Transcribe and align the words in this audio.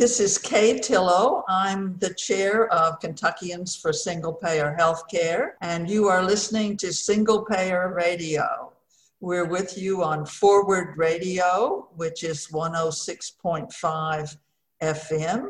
This 0.00 0.18
is 0.18 0.38
Kay 0.38 0.78
Tillow. 0.78 1.42
I'm 1.46 1.98
the 1.98 2.14
chair 2.14 2.72
of 2.72 3.00
Kentuckians 3.00 3.76
for 3.76 3.92
Single 3.92 4.32
Payer 4.32 4.74
Healthcare, 4.80 5.50
and 5.60 5.90
you 5.90 6.08
are 6.08 6.24
listening 6.24 6.78
to 6.78 6.90
Single 6.90 7.44
Payer 7.44 7.92
Radio. 7.92 8.72
We're 9.20 9.44
with 9.44 9.76
you 9.76 10.02
on 10.02 10.24
Forward 10.24 10.96
Radio, 10.96 11.90
which 11.96 12.24
is 12.24 12.48
106.5 12.50 14.36
FM. 14.82 15.48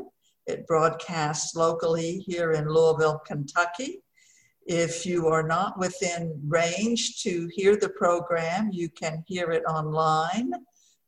It 0.49 0.67
broadcasts 0.67 1.55
locally 1.55 2.19
here 2.19 2.51
in 2.51 2.69
Louisville, 2.69 3.21
Kentucky. 3.25 4.03
If 4.67 5.07
you 5.07 5.29
are 5.29 5.47
not 5.47 5.79
within 5.79 6.41
range 6.49 7.23
to 7.23 7.49
hear 7.55 7.77
the 7.77 7.91
program, 7.91 8.71
you 8.73 8.89
can 8.89 9.23
hear 9.29 9.53
it 9.53 9.63
online 9.67 10.51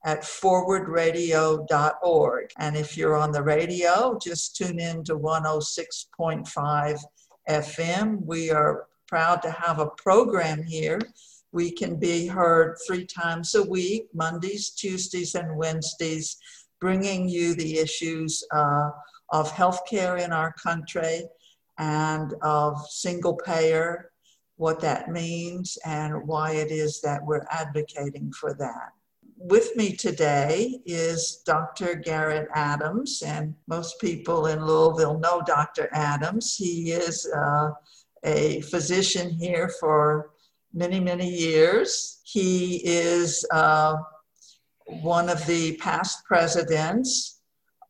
at 0.05 0.23
forwardradio.org. 0.23 2.51
And 2.59 2.77
if 2.77 2.97
you're 2.97 3.17
on 3.17 3.31
the 3.31 3.43
radio, 3.43 4.19
just 4.21 4.57
tune 4.57 4.81
in 4.81 5.05
to 5.05 5.17
106.5 5.17 7.01
FM. 7.49 8.25
We 8.25 8.51
are 8.51 8.89
proud 9.07 9.43
to 9.43 9.51
have 9.51 9.79
a 9.79 9.91
program 9.91 10.65
here. 10.65 10.99
We 11.53 11.71
can 11.71 11.97
be 11.97 12.27
heard 12.27 12.79
three 12.87 13.07
times 13.07 13.55
a 13.55 13.63
week 13.63 14.09
Mondays, 14.15 14.71
Tuesdays, 14.71 15.35
and 15.35 15.55
Wednesdays, 15.57 16.39
bringing 16.81 17.29
you 17.29 17.55
the 17.55 17.79
issues 17.79 18.43
uh, 18.53 18.89
of 19.31 19.53
healthcare 19.53 20.21
in 20.21 20.33
our 20.33 20.53
country 20.55 21.23
and 21.79 22.35
of 22.43 22.85
single 22.89 23.35
payer, 23.35 24.11
what 24.57 24.81
that 24.81 25.11
means, 25.11 25.79
and 25.85 26.27
why 26.27 26.53
it 26.53 26.73
is 26.73 27.01
that 27.03 27.25
we're 27.25 27.47
advocating 27.51 28.33
for 28.33 28.55
that 28.55 28.91
with 29.45 29.75
me 29.77 29.93
today 29.93 30.81
is 30.87 31.43
Dr. 31.45 31.97
Garrett 31.97 32.49
Adams, 32.55 33.23
and 33.27 33.55
most 33.67 34.01
people 34.01 34.47
in 34.47 34.65
Louisville 34.65 35.19
know 35.19 35.43
Dr. 35.45 35.89
Adams. 35.93 36.55
He 36.57 36.93
is 36.93 37.29
uh, 37.35 37.71
a 38.25 38.61
physician 38.63 39.31
here 39.31 39.69
for 39.81 40.31
many, 40.73 41.01
many 41.01 41.29
years. 41.29 42.21
He 42.23 42.83
is 42.85 43.45
uh, 43.53 43.97
one 44.87 45.29
of 45.29 45.45
the 45.47 45.77
past 45.79 46.25
presidents 46.25 47.41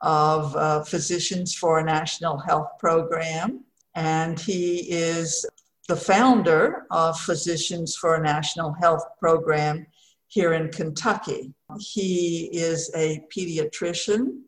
of 0.01 0.57
uh, 0.57 0.85
Physicians 0.85 1.55
for 1.55 1.79
a 1.79 1.85
National 1.85 2.39
Health 2.39 2.69
Program, 2.81 3.65
and 3.95 4.41
he 4.41 4.91
is 4.91 5.45
the 5.89 5.97
founder 5.97 6.87
of 6.91 7.21
Physicians 7.21 7.95
for 7.95 8.15
a 8.15 8.23
National 8.23 8.73
Health 8.73 9.05
Program 9.21 9.87
here 10.33 10.55
in 10.55 10.71
Kentucky. 10.71 11.53
He 11.79 12.49
is 12.55 12.91
a 12.97 13.23
pediatrician, 13.31 14.39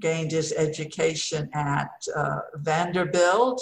gained 0.00 0.30
his 0.30 0.54
education 0.56 1.50
at 1.52 1.90
uh, 2.16 2.38
Vanderbilt 2.54 3.60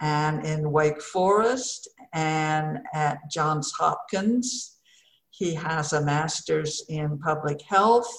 and 0.00 0.44
in 0.44 0.70
Wake 0.70 1.00
Forest 1.00 1.88
and 2.12 2.80
at 2.92 3.16
Johns 3.30 3.72
Hopkins. 3.72 4.76
He 5.30 5.54
has 5.54 5.94
a 5.94 6.04
master's 6.04 6.84
in 6.90 7.18
public 7.18 7.62
health. 7.62 8.14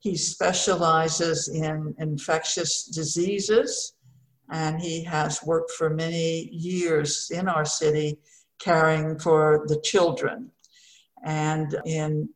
He 0.00 0.16
specializes 0.16 1.50
in 1.50 1.94
infectious 2.00 2.86
diseases 2.86 3.94
and 4.50 4.80
he 4.80 5.04
has 5.04 5.40
worked 5.44 5.70
for 5.70 5.88
many 5.88 6.48
years 6.48 7.30
in 7.32 7.46
our 7.46 7.64
city 7.64 8.18
caring 8.58 9.20
for 9.20 9.64
the 9.68 9.80
children 9.82 10.50
and 11.24 11.76
in 11.86 12.28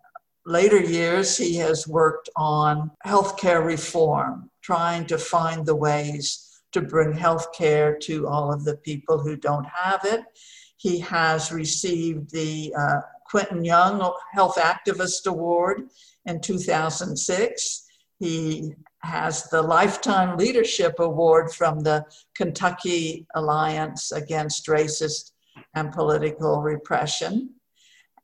later 0.44 0.80
years, 0.80 1.36
he 1.36 1.56
has 1.56 1.88
worked 1.88 2.28
on 2.36 2.90
healthcare 3.04 3.64
reform, 3.64 4.50
trying 4.62 5.06
to 5.06 5.18
find 5.18 5.66
the 5.66 5.74
ways 5.74 6.60
to 6.72 6.80
bring 6.80 7.12
healthcare 7.12 7.98
to 8.00 8.26
all 8.26 8.52
of 8.52 8.64
the 8.64 8.76
people 8.78 9.18
who 9.18 9.36
don't 9.36 9.66
have 9.66 10.04
it. 10.04 10.20
He 10.76 10.98
has 11.00 11.50
received 11.50 12.30
the 12.30 12.74
uh, 12.78 13.00
Quentin 13.28 13.64
Young 13.64 14.12
Health 14.32 14.56
Activist 14.56 15.26
Award 15.26 15.88
in 16.26 16.40
2006. 16.40 17.86
He 18.18 18.72
has 19.00 19.44
the 19.44 19.62
Lifetime 19.62 20.36
Leadership 20.36 20.94
Award 20.98 21.52
from 21.52 21.80
the 21.80 22.04
Kentucky 22.34 23.26
Alliance 23.34 24.12
Against 24.12 24.66
Racist 24.66 25.32
and 25.74 25.92
Political 25.92 26.62
Repression. 26.62 27.55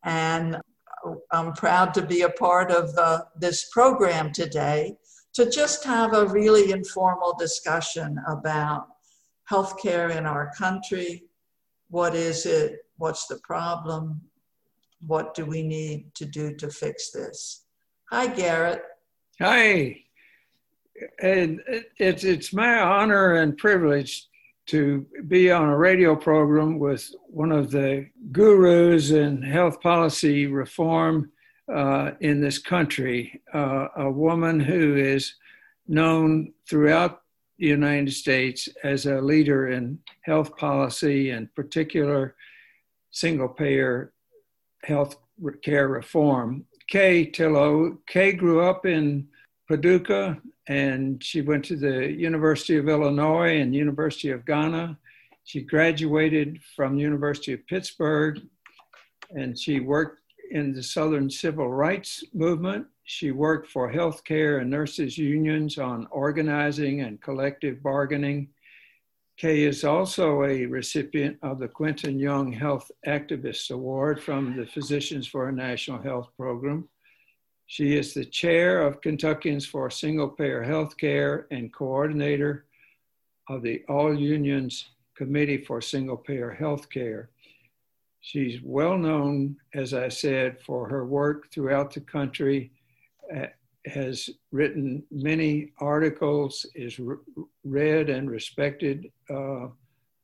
And 0.04 0.60
I'm 1.32 1.52
proud 1.52 1.94
to 1.94 2.02
be 2.02 2.22
a 2.22 2.30
part 2.30 2.70
of 2.70 2.96
uh, 2.96 3.22
this 3.38 3.68
program 3.70 4.32
today 4.32 4.96
to 5.34 5.50
just 5.50 5.84
have 5.84 6.14
a 6.14 6.26
really 6.26 6.70
informal 6.70 7.34
discussion 7.38 8.18
about 8.28 8.86
healthcare 9.50 10.14
in 10.14 10.26
our 10.26 10.52
country. 10.56 11.24
What 11.88 12.14
is 12.14 12.46
it? 12.46 12.86
What's 12.96 13.26
the 13.26 13.38
problem? 13.38 14.20
What 15.06 15.34
do 15.34 15.44
we 15.44 15.62
need 15.62 16.14
to 16.14 16.24
do 16.24 16.54
to 16.56 16.70
fix 16.70 17.10
this? 17.10 17.64
Hi, 18.10 18.26
Garrett. 18.28 18.82
Hi. 19.40 19.96
And 21.20 21.60
it's, 21.98 22.22
it's 22.22 22.52
my 22.52 22.80
honor 22.80 23.34
and 23.34 23.56
privilege 23.56 24.28
to 24.66 25.06
be 25.28 25.50
on 25.50 25.68
a 25.68 25.76
radio 25.76 26.14
program 26.14 26.78
with 26.78 27.10
one 27.26 27.52
of 27.52 27.70
the 27.70 28.08
gurus 28.30 29.10
in 29.10 29.42
health 29.42 29.80
policy 29.80 30.46
reform 30.46 31.30
uh, 31.72 32.12
in 32.20 32.40
this 32.40 32.58
country, 32.58 33.40
uh, 33.54 33.88
a 33.96 34.10
woman 34.10 34.60
who 34.60 34.96
is 34.96 35.34
known 35.88 36.52
throughout 36.68 37.22
the 37.58 37.66
United 37.66 38.12
States 38.12 38.68
as 38.82 39.06
a 39.06 39.20
leader 39.20 39.68
in 39.68 39.98
health 40.22 40.56
policy 40.56 41.30
and 41.30 41.54
particular 41.54 42.34
single 43.10 43.48
payer 43.48 44.12
health 44.84 45.16
care 45.62 45.88
reform. 45.88 46.64
Kay 46.88 47.30
Tillow. 47.30 47.98
Kay 48.06 48.32
grew 48.32 48.60
up 48.60 48.84
in 48.84 49.28
Paducah, 49.68 50.40
and 50.68 51.22
she 51.22 51.40
went 51.40 51.64
to 51.66 51.76
the 51.76 52.10
University 52.12 52.76
of 52.76 52.88
Illinois 52.88 53.60
and 53.60 53.74
University 53.74 54.30
of 54.30 54.44
Ghana. 54.44 54.96
She 55.44 55.62
graduated 55.62 56.62
from 56.76 56.98
University 56.98 57.52
of 57.52 57.66
Pittsburgh, 57.66 58.40
and 59.30 59.58
she 59.58 59.80
worked 59.80 60.20
in 60.52 60.72
the 60.72 60.82
Southern 60.82 61.30
Civil 61.30 61.68
Rights 61.68 62.22
Movement. 62.32 62.86
She 63.04 63.32
worked 63.32 63.70
for 63.70 63.92
healthcare 63.92 64.60
and 64.60 64.70
nurses 64.70 65.18
unions 65.18 65.78
on 65.78 66.06
organizing 66.10 67.00
and 67.00 67.20
collective 67.20 67.82
bargaining. 67.82 68.48
Kay 69.36 69.64
is 69.64 69.82
also 69.82 70.44
a 70.44 70.66
recipient 70.66 71.38
of 71.42 71.58
the 71.58 71.66
Quentin 71.66 72.18
Young 72.18 72.52
Health 72.52 72.90
Activist 73.06 73.72
Award 73.72 74.22
from 74.22 74.56
the 74.56 74.66
Physicians 74.66 75.26
for 75.26 75.48
a 75.48 75.52
National 75.52 76.00
Health 76.00 76.28
Program. 76.36 76.88
She 77.72 77.96
is 77.96 78.12
the 78.12 78.26
chair 78.26 78.82
of 78.82 79.00
Kentuckians 79.00 79.64
for 79.64 79.88
Single 79.88 80.28
Payer 80.28 80.62
Healthcare 80.62 81.46
and 81.50 81.72
coordinator 81.72 82.66
of 83.48 83.62
the 83.62 83.82
All 83.88 84.14
Unions 84.14 84.90
Committee 85.16 85.64
for 85.64 85.80
Single 85.80 86.18
Payer 86.18 86.54
Healthcare. 86.60 87.28
She's 88.20 88.60
well 88.62 88.98
known, 88.98 89.56
as 89.72 89.94
I 89.94 90.10
said, 90.10 90.60
for 90.60 90.86
her 90.86 91.06
work 91.06 91.50
throughout 91.50 91.94
the 91.94 92.02
country, 92.02 92.72
uh, 93.34 93.46
has 93.86 94.28
written 94.50 95.02
many 95.10 95.72
articles, 95.78 96.66
is 96.74 97.00
read 97.64 98.10
and 98.10 98.30
respected 98.30 99.10
uh, 99.30 99.68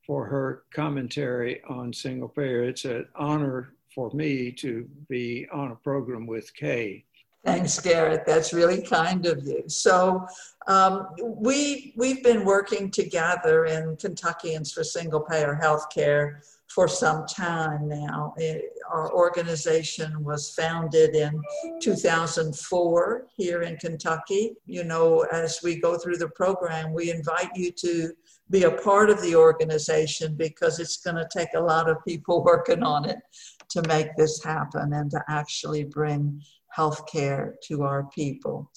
for 0.06 0.26
her 0.26 0.64
commentary 0.70 1.62
on 1.64 1.94
single 1.94 2.28
payer. 2.28 2.64
It's 2.64 2.84
an 2.84 3.08
honor 3.14 3.72
for 3.94 4.10
me 4.10 4.52
to 4.52 4.86
be 5.08 5.48
on 5.50 5.70
a 5.70 5.76
program 5.76 6.26
with 6.26 6.54
Kay. 6.54 7.06
Thanks, 7.44 7.78
Garrett. 7.78 8.24
That's 8.26 8.52
really 8.52 8.82
kind 8.82 9.24
of 9.24 9.44
you. 9.46 9.62
So 9.68 10.26
um, 10.66 11.06
we 11.16 11.94
we've 11.96 12.22
been 12.22 12.44
working 12.44 12.90
together 12.90 13.64
in 13.64 13.96
Kentuckians 13.96 14.72
for 14.72 14.84
Single 14.84 15.20
Payer 15.20 15.58
Healthcare 15.62 16.40
for 16.68 16.88
some 16.88 17.26
time 17.26 17.88
now. 17.88 18.34
It, 18.36 18.72
our 18.90 19.12
organization 19.12 20.22
was 20.22 20.52
founded 20.54 21.14
in 21.14 21.40
2004 21.80 23.26
here 23.36 23.62
in 23.62 23.76
Kentucky. 23.76 24.54
You 24.66 24.84
know, 24.84 25.20
as 25.32 25.60
we 25.62 25.80
go 25.80 25.96
through 25.96 26.18
the 26.18 26.28
program, 26.28 26.92
we 26.92 27.10
invite 27.10 27.50
you 27.54 27.72
to 27.72 28.12
be 28.50 28.64
a 28.64 28.70
part 28.70 29.10
of 29.10 29.22
the 29.22 29.34
organization 29.36 30.34
because 30.34 30.78
it's 30.80 30.98
going 30.98 31.16
to 31.16 31.28
take 31.32 31.54
a 31.54 31.60
lot 31.60 31.88
of 31.88 32.04
people 32.06 32.44
working 32.52 32.82
on 32.82 33.08
it 33.08 33.18
to 33.70 33.82
make 33.88 34.14
this 34.16 34.42
happen 34.42 34.92
and 34.92 35.10
to 35.10 35.22
actually 35.28 35.84
bring 35.84 36.42
health 36.70 37.10
care 37.10 37.56
to 37.64 37.82
our 37.82 38.04
people. 38.14 38.70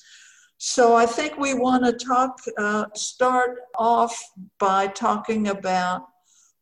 So 0.57 0.95
I 0.95 1.07
think 1.07 1.37
we 1.37 1.55
want 1.55 1.85
to 1.85 1.93
talk, 1.93 2.39
uh, 2.57 2.85
start 2.93 3.57
off 3.77 4.15
by 4.59 4.87
talking 4.87 5.47
about 5.47 6.05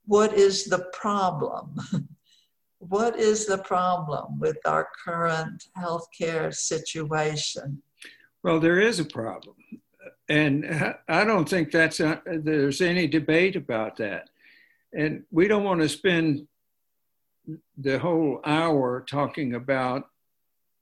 what 0.06 0.34
is 0.34 0.66
the 0.66 0.86
problem. 0.94 1.76
what 2.80 3.20
is 3.20 3.46
the 3.46 3.58
problem 3.58 4.40
with 4.40 4.58
our 4.66 4.88
current 5.06 5.66
healthcare 5.78 6.54
situation? 6.54 7.82
Well, 8.42 8.60
there 8.60 8.80
is 8.80 9.00
a 9.00 9.06
problem. 9.06 9.56
and 10.30 10.96
I 11.08 11.26
don't 11.26 11.48
think 11.48 11.72
that's 11.72 12.00
a, 12.00 12.22
there's 12.26 12.82
any 12.82 13.06
debate 13.06 13.56
about 13.56 13.98
that. 13.98 14.30
And 14.94 15.24
we 15.30 15.48
don't 15.48 15.64
want 15.64 15.82
to 15.82 15.90
spend 15.90 16.48
the 17.78 18.00
whole 18.00 18.40
hour 18.46 19.06
talking 19.10 19.56
about 19.56 20.09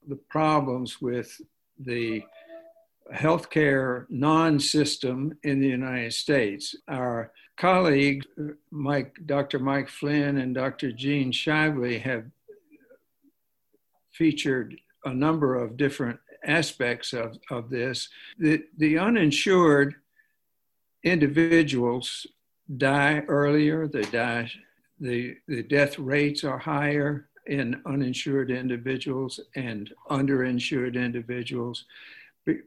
the 0.08 0.16
problems 0.16 1.00
with 1.00 1.40
the 1.78 2.22
healthcare 3.14 4.06
non-system 4.08 5.36
in 5.42 5.60
the 5.60 5.68
United 5.68 6.12
States. 6.12 6.74
Our 6.88 7.32
colleagues, 7.56 8.26
Mike, 8.70 9.16
Dr. 9.26 9.58
Mike 9.58 9.88
Flynn 9.88 10.38
and 10.38 10.54
Dr. 10.54 10.92
Gene 10.92 11.32
Shively 11.32 12.00
have 12.00 12.24
featured 14.12 14.76
a 15.04 15.14
number 15.14 15.56
of 15.56 15.76
different 15.76 16.18
aspects 16.44 17.12
of, 17.12 17.38
of 17.50 17.70
this. 17.70 18.08
The, 18.38 18.64
the 18.76 18.98
uninsured 18.98 19.94
individuals 21.04 22.26
die 22.76 23.20
earlier, 23.28 23.88
they 23.88 24.02
die, 24.02 24.50
the, 25.00 25.36
the 25.46 25.62
death 25.62 25.98
rates 25.98 26.44
are 26.44 26.58
higher 26.58 27.27
in 27.48 27.80
uninsured 27.86 28.50
individuals 28.50 29.40
and 29.56 29.92
underinsured 30.10 30.94
individuals, 30.94 31.84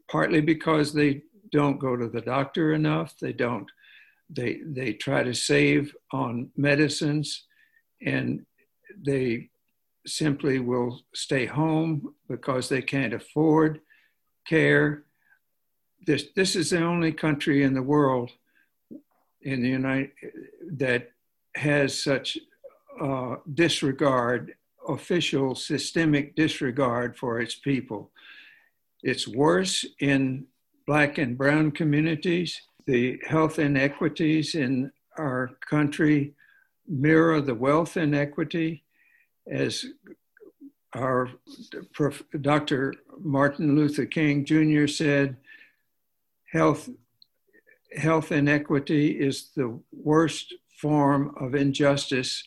partly 0.10 0.42
because 0.42 0.92
they 0.92 1.22
don't 1.52 1.80
go 1.80 1.96
to 1.96 2.08
the 2.08 2.22
doctor 2.22 2.74
enough, 2.74 3.16
they 3.20 3.34
don't, 3.34 3.70
they, 4.30 4.62
they 4.66 4.94
try 4.94 5.24
to 5.24 5.34
save 5.34 5.96
on 6.12 6.50
medicines 6.58 7.46
and 8.06 8.46
they 9.06 9.50
simply 10.08 10.60
will 10.60 11.02
stay 11.14 11.46
home 11.46 12.14
because 12.28 12.68
they 12.68 12.82
can't 12.82 13.14
afford 13.14 13.80
care. 14.48 15.04
This, 16.08 16.26
this 16.36 16.56
is 16.56 16.72
the 16.72 16.84
only 16.84 17.12
country 17.12 17.64
in 17.64 17.74
the 17.74 17.84
world 17.84 18.32
in 19.44 19.62
the 19.62 19.70
United 19.70 20.12
that 20.74 21.12
has 21.56 22.02
such 22.02 22.38
uh, 23.00 23.36
disregard, 23.54 24.56
official 24.94 25.56
systemic 25.56 26.36
disregard 26.36 27.18
for 27.18 27.40
its 27.40 27.56
people. 27.56 28.12
It's 29.04 29.28
worse 29.28 29.86
in 30.00 30.46
black 30.86 31.18
and 31.18 31.38
brown 31.38 31.72
communities. 31.72 32.62
The 32.86 33.20
health 33.26 33.60
inequities 33.60 34.56
in 34.56 34.92
our 35.18 35.52
country 35.70 36.34
mirror 36.88 37.42
the 37.42 37.56
wealth 37.56 37.98
inequity 37.98 38.84
as 39.50 39.86
our 40.94 41.30
Dr. 42.42 42.94
Martin 43.20 43.76
Luther 43.76 44.06
King 44.06 44.44
Jr. 44.44 44.88
said, 44.88 45.38
health, 46.52 46.90
health 47.96 48.32
inequity 48.32 49.12
is 49.12 49.52
the 49.56 49.80
worst 49.92 50.54
form 50.78 51.34
of 51.40 51.56
injustice 51.56 52.44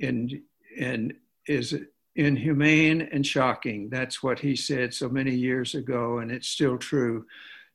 and, 0.00 0.40
and 0.78 1.14
is 1.46 1.76
inhumane 2.16 3.02
and 3.12 3.26
shocking. 3.26 3.88
That's 3.90 4.22
what 4.22 4.38
he 4.38 4.54
said 4.56 4.94
so 4.94 5.08
many 5.08 5.34
years 5.34 5.74
ago, 5.74 6.18
and 6.18 6.30
it's 6.30 6.48
still 6.48 6.78
true. 6.78 7.26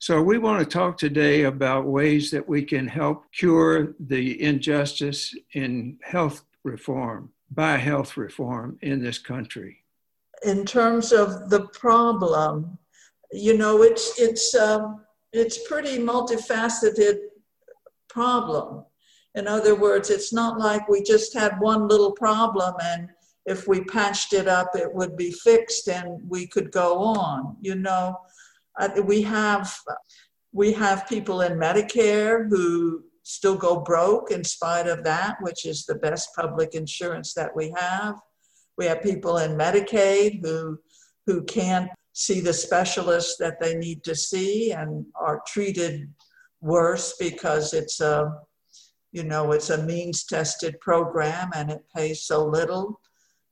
So, 0.02 0.22
we 0.22 0.38
want 0.38 0.60
to 0.60 0.66
talk 0.66 0.98
today 0.98 1.44
about 1.44 1.86
ways 1.86 2.32
that 2.32 2.48
we 2.48 2.64
can 2.64 2.88
help 2.88 3.26
cure 3.34 3.96
the 4.00 4.42
injustice 4.42 5.36
in 5.54 5.98
health 6.02 6.46
reform 6.64 7.32
by 7.52 7.78
health 7.78 8.18
reform 8.18 8.78
in 8.82 9.02
this 9.02 9.18
country? 9.18 9.84
In 10.44 10.66
terms 10.66 11.12
of 11.12 11.50
the 11.50 11.68
problem, 11.68 12.78
you 13.32 13.58
know, 13.58 13.84
it's 13.84 14.20
it's 14.20 14.56
um, 14.56 15.02
it's 15.34 15.68
pretty 15.68 15.98
multifaceted 15.98 17.18
problem. 18.08 18.86
In 19.36 19.48
other 19.48 19.76
words, 19.76 20.10
it's 20.10 20.34
not 20.34 20.60
like 20.60 20.88
we 20.88 21.04
just 21.04 21.34
had 21.34 21.60
one 21.60 21.88
little 21.88 22.12
problem 22.12 22.74
and 22.82 23.10
if 23.50 23.68
we 23.68 23.84
patched 23.84 24.34
it 24.34 24.48
up, 24.48 24.76
it 24.76 24.94
would 24.94 25.18
be 25.18 25.32
fixed 25.32 25.90
and 25.90 26.22
we 26.30 26.46
could 26.46 26.72
go 26.72 27.00
on. 27.00 27.58
You 27.60 27.76
know, 27.76 28.16
uh, 28.80 28.90
we 29.04 29.24
have 29.24 29.76
we 30.52 30.72
have 30.74 31.08
people 31.08 31.42
in 31.42 31.60
Medicare 31.60 32.48
who 32.48 33.04
still 33.24 33.56
go 33.56 33.80
broke 33.80 34.32
in 34.32 34.44
spite 34.44 34.88
of 34.88 35.04
that, 35.04 35.38
which 35.42 35.66
is 35.66 35.86
the 35.86 35.96
best 35.96 36.30
public 36.36 36.74
insurance 36.74 37.34
that 37.34 37.56
we 37.56 37.74
have. 37.76 38.16
We 38.78 38.86
have 38.86 39.04
people 39.04 39.38
in 39.38 39.58
Medicaid 39.58 40.44
who, 40.44 40.80
who 41.28 41.44
can't 41.44 41.90
see 42.14 42.40
the 42.40 42.54
specialists 42.54 43.38
that 43.38 43.60
they 43.60 43.76
need 43.76 44.04
to 44.04 44.16
see 44.16 44.72
and 44.72 45.06
are 45.16 45.42
treated 45.46 46.12
worse 46.62 47.16
because 47.20 47.74
it's 47.74 48.02
a, 48.02 48.34
you 49.12 49.24
know, 49.24 49.52
it's 49.52 49.70
a 49.70 49.86
means 49.86 50.24
tested 50.24 50.80
program 50.80 51.52
and 51.56 51.70
it 51.70 51.86
pays 51.96 52.24
so 52.24 52.46
little. 52.46 53.00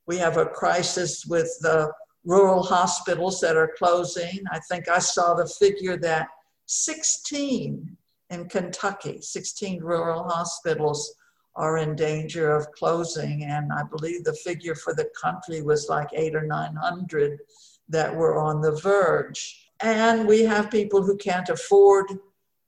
We 0.07 0.17
have 0.17 0.37
a 0.37 0.45
crisis 0.45 1.25
with 1.25 1.55
the 1.61 1.91
rural 2.25 2.63
hospitals 2.63 3.39
that 3.41 3.55
are 3.55 3.73
closing. 3.77 4.43
I 4.51 4.59
think 4.69 4.89
I 4.89 4.99
saw 4.99 5.33
the 5.33 5.47
figure 5.47 5.97
that 5.97 6.29
16 6.65 7.97
in 8.29 8.49
Kentucky. 8.49 9.19
16 9.21 9.81
rural 9.81 10.23
hospitals 10.23 11.13
are 11.55 11.77
in 11.77 11.95
danger 11.95 12.55
of 12.55 12.71
closing, 12.73 13.43
and 13.45 13.71
I 13.73 13.83
believe 13.83 14.23
the 14.23 14.33
figure 14.33 14.75
for 14.75 14.93
the 14.93 15.09
country 15.19 15.61
was 15.61 15.89
like 15.89 16.09
eight 16.13 16.35
or 16.35 16.43
900 16.43 17.39
that 17.89 18.15
were 18.15 18.37
on 18.37 18.61
the 18.61 18.73
verge. 18.73 19.69
And 19.81 20.27
we 20.27 20.43
have 20.43 20.69
people 20.69 21.01
who 21.03 21.17
can't 21.17 21.49
afford 21.49 22.07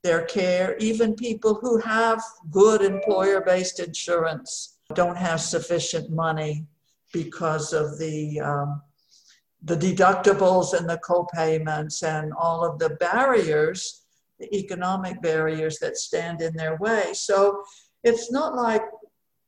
their 0.02 0.24
care, 0.24 0.76
even 0.78 1.14
people 1.14 1.54
who 1.54 1.78
have 1.78 2.22
good 2.50 2.82
employer 2.82 3.42
based 3.42 3.80
insurance 3.80 4.78
don't 4.94 5.16
have 5.16 5.40
sufficient 5.40 6.10
money 6.10 6.66
because 7.12 7.72
of 7.72 7.98
the 7.98 8.40
um, 8.40 8.82
the 9.62 9.76
deductibles 9.76 10.72
and 10.72 10.88
the 10.88 10.98
co-payments 10.98 12.02
and 12.02 12.32
all 12.32 12.64
of 12.64 12.78
the 12.78 12.90
barriers 12.90 14.00
the 14.40 14.56
economic 14.56 15.20
barriers 15.22 15.78
that 15.78 15.96
stand 15.96 16.40
in 16.40 16.56
their 16.56 16.76
way. 16.76 17.12
So 17.12 17.62
it's 18.02 18.32
not 18.32 18.56
like 18.56 18.82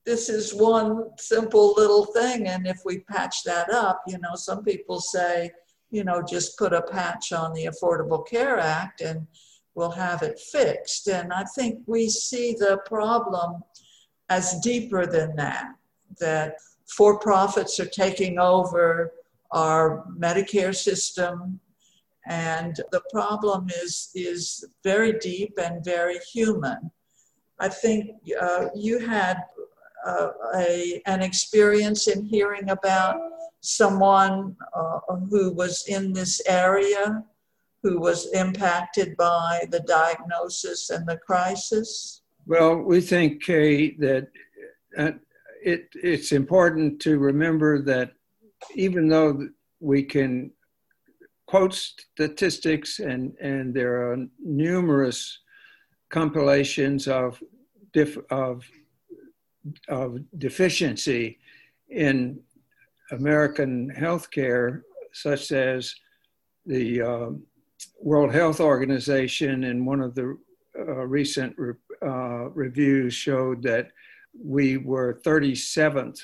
this 0.05 0.29
is 0.29 0.55
one 0.55 1.11
simple 1.17 1.75
little 1.76 2.05
thing, 2.06 2.47
and 2.47 2.67
if 2.67 2.81
we 2.85 3.00
patch 3.00 3.43
that 3.44 3.70
up, 3.70 4.03
you 4.06 4.19
know, 4.19 4.35
some 4.35 4.62
people 4.62 5.00
say, 5.00 5.50
you 5.91 6.05
know, 6.05 6.23
just 6.23 6.59
put 6.59 6.73
a 6.73 6.82
patch 6.82 7.32
on 7.32 7.53
the 7.53 7.67
Affordable 7.67 8.26
Care 8.26 8.59
Act 8.59 9.00
and 9.00 9.26
we'll 9.75 9.91
have 9.91 10.23
it 10.23 10.38
fixed. 10.38 11.06
And 11.09 11.32
I 11.32 11.44
think 11.55 11.81
we 11.87 12.09
see 12.09 12.54
the 12.59 12.78
problem 12.87 13.62
as 14.28 14.59
deeper 14.61 15.07
than 15.07 15.37
that, 15.37 15.66
that 16.19 16.57
for 16.96 17.18
profits 17.18 17.80
are 17.80 17.87
taking 17.87 18.38
over 18.38 19.12
our 19.50 20.04
Medicare 20.18 20.75
system, 20.75 21.61
and 22.26 22.80
the 22.90 23.02
problem 23.11 23.68
is, 23.82 24.11
is 24.14 24.64
very 24.84 25.18
deep 25.18 25.58
and 25.58 25.84
very 25.84 26.18
human. 26.32 26.90
I 27.58 27.68
think 27.68 28.11
uh, 28.40 28.66
you 28.75 28.99
had 28.99 29.38
uh, 30.06 30.28
a, 30.56 31.02
an 31.06 31.22
experience 31.22 32.08
in 32.08 32.25
hearing 32.25 32.70
about 32.70 33.16
someone 33.61 34.56
uh, 34.75 34.99
who 35.30 35.52
was 35.52 35.84
in 35.87 36.12
this 36.12 36.40
area 36.46 37.25
who 37.82 37.99
was 37.99 38.30
impacted 38.32 39.16
by 39.16 39.64
the 39.70 39.80
diagnosis 39.80 40.90
and 40.90 41.06
the 41.06 41.16
crisis? 41.16 42.22
Well, 42.46 42.76
we 42.76 43.00
think, 43.00 43.42
Kay, 43.42 43.96
that 43.96 44.28
uh, 44.96 45.12
it, 45.64 45.88
it's 45.95 46.33
important 46.33 47.00
to 47.02 47.19
remember 47.19 47.83
that 47.83 48.12
even 48.75 49.09
though 49.09 49.49
we 49.81 50.02
can 50.02 50.50
quote 51.47 51.75
statistics, 51.75 52.99
and, 52.99 53.35
and 53.40 53.75
there 53.75 54.11
are 54.11 54.16
numerous 54.38 55.40
compilations 56.11 57.09
of, 57.09 57.42
of, 58.31 58.64
of 59.88 60.19
deficiency 60.38 61.38
in 61.90 62.40
American 63.11 63.92
healthcare, 63.97 64.81
such 65.12 65.52
as 65.52 65.95
the 66.64 67.02
uh, 67.02 67.31
World 68.00 68.33
Health 68.33 68.61
Organization 68.61 69.64
in 69.64 69.85
one 69.85 70.00
of 70.00 70.14
the 70.14 70.38
uh, 70.78 71.07
recent 71.07 71.54
re- 71.59 71.75
uh, 72.00 72.49
reviews 72.50 73.12
showed 73.12 73.62
that 73.62 73.88
we 74.38 74.76
were 74.76 75.20
37th 75.24 76.20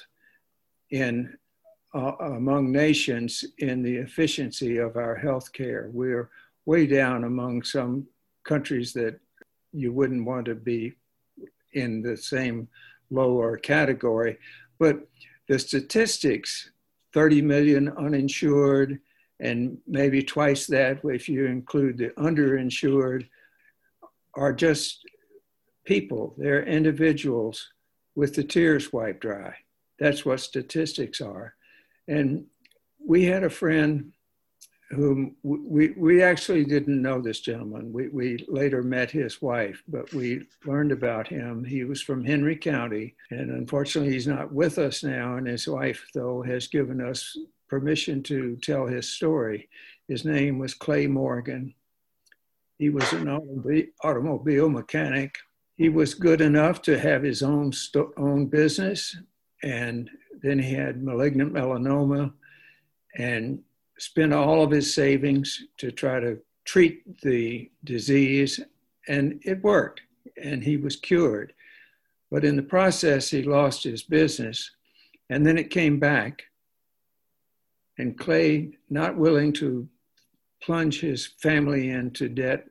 in 0.90 1.36
uh, 1.94 2.12
among 2.20 2.70
nations 2.70 3.44
in 3.58 3.82
the 3.82 3.96
efficiency 3.96 4.76
of 4.76 4.96
our 4.96 5.16
health 5.16 5.52
care. 5.52 5.90
We're 5.92 6.30
way 6.66 6.86
down 6.86 7.24
among 7.24 7.62
some 7.62 8.06
countries 8.44 8.92
that 8.92 9.18
you 9.72 9.92
wouldn't 9.92 10.26
want 10.26 10.46
to 10.46 10.54
be 10.54 10.94
in 11.72 12.02
the 12.02 12.16
same 12.16 12.68
lower 13.10 13.56
category. 13.56 14.38
But 14.78 15.06
the 15.48 15.58
statistics 15.58 16.70
30 17.14 17.42
million 17.42 17.88
uninsured, 17.96 19.00
and 19.40 19.78
maybe 19.86 20.22
twice 20.22 20.66
that 20.66 21.00
if 21.04 21.28
you 21.28 21.46
include 21.46 21.98
the 21.98 22.10
underinsured. 22.10 23.26
are 24.34 24.52
just 24.52 25.04
people, 25.84 26.34
they're 26.36 26.64
individuals 26.64 27.68
with 28.18 28.34
the 28.34 28.42
tears 28.42 28.92
wiped 28.92 29.20
dry. 29.20 29.54
That's 30.00 30.24
what 30.24 30.40
statistics 30.40 31.20
are. 31.20 31.54
And 32.08 32.46
we 32.98 33.24
had 33.24 33.44
a 33.44 33.48
friend 33.48 34.12
whom 34.90 35.36
we, 35.44 35.90
we 35.90 36.20
actually 36.20 36.64
didn't 36.64 37.00
know 37.00 37.20
this 37.20 37.38
gentleman. 37.38 37.92
We, 37.92 38.08
we 38.08 38.44
later 38.48 38.82
met 38.82 39.12
his 39.12 39.40
wife, 39.40 39.84
but 39.86 40.12
we 40.12 40.42
learned 40.66 40.90
about 40.90 41.28
him. 41.28 41.62
He 41.62 41.84
was 41.84 42.02
from 42.02 42.24
Henry 42.24 42.56
County, 42.56 43.14
and 43.30 43.52
unfortunately, 43.52 44.14
he's 44.14 44.26
not 44.26 44.52
with 44.52 44.78
us 44.78 45.04
now. 45.04 45.36
And 45.36 45.46
his 45.46 45.68
wife, 45.68 46.04
though, 46.12 46.42
has 46.42 46.66
given 46.66 47.00
us 47.00 47.38
permission 47.68 48.24
to 48.24 48.56
tell 48.56 48.84
his 48.84 49.08
story. 49.08 49.68
His 50.08 50.24
name 50.24 50.58
was 50.58 50.74
Clay 50.74 51.06
Morgan. 51.06 51.72
He 52.78 52.90
was 52.90 53.12
an 53.12 53.28
automobile 54.02 54.68
mechanic. 54.70 55.36
He 55.78 55.88
was 55.88 56.12
good 56.12 56.40
enough 56.40 56.82
to 56.82 56.98
have 56.98 57.22
his 57.22 57.40
own, 57.40 57.70
own 58.16 58.46
business, 58.46 59.16
and 59.62 60.10
then 60.42 60.58
he 60.58 60.72
had 60.72 61.04
malignant 61.04 61.52
melanoma 61.52 62.32
and 63.16 63.62
spent 63.96 64.32
all 64.32 64.64
of 64.64 64.72
his 64.72 64.92
savings 64.92 65.62
to 65.76 65.92
try 65.92 66.18
to 66.18 66.40
treat 66.64 67.20
the 67.22 67.70
disease, 67.84 68.58
and 69.06 69.40
it 69.44 69.62
worked, 69.62 70.00
and 70.36 70.64
he 70.64 70.76
was 70.76 70.96
cured. 70.96 71.52
But 72.28 72.44
in 72.44 72.56
the 72.56 72.62
process, 72.62 73.30
he 73.30 73.44
lost 73.44 73.84
his 73.84 74.02
business, 74.02 74.72
and 75.30 75.46
then 75.46 75.56
it 75.56 75.70
came 75.70 76.00
back. 76.00 76.42
And 77.98 78.18
Clay, 78.18 78.72
not 78.90 79.16
willing 79.16 79.52
to 79.54 79.88
plunge 80.60 81.00
his 81.00 81.24
family 81.24 81.90
into 81.90 82.28
debt 82.28 82.66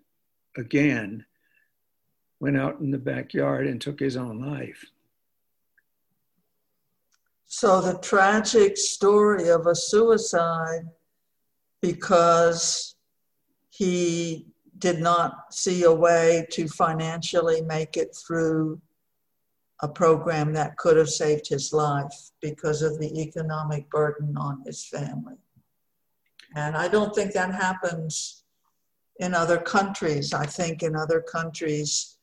again, 0.58 1.26
went 2.40 2.58
out 2.58 2.80
in 2.80 2.92
the 2.92 2.98
backyard 2.98 3.68
and 3.68 3.82
took 3.82 4.00
his 4.00 4.18
own 4.18 4.40
life. 4.40 4.86
So, 7.46 7.82
the 7.82 7.98
tragic 8.00 8.78
story 8.78 9.50
of 9.50 9.68
a 9.68 9.76
suicide 9.76 10.90
because 11.82 12.96
he 13.70 14.48
did 14.80 15.00
not 15.00 15.54
see 15.54 15.84
a 15.84 15.94
way 15.94 16.46
to 16.52 16.68
financially 16.68 17.62
make 17.62 17.98
it 17.98 18.16
through 18.16 18.82
a 19.82 19.88
program 19.88 20.54
that 20.54 20.78
could 20.78 20.98
have 20.98 21.10
saved 21.10 21.48
his 21.48 21.72
life 21.72 22.32
because 22.42 22.82
of 22.82 23.00
the 23.00 23.22
economic 23.22 23.90
burden 23.90 24.36
on 24.38 24.64
his 24.66 24.86
family. 24.86 25.36
And 26.56 26.76
I 26.76 26.88
don't 26.88 27.14
think 27.14 27.34
that 27.34 27.54
happens 27.54 28.44
in 29.20 29.34
other 29.34 29.58
countries. 29.58 30.34
I 30.34 30.46
think 30.46 30.82
in 30.84 30.96
other 30.96 31.22
countries, 31.22 32.17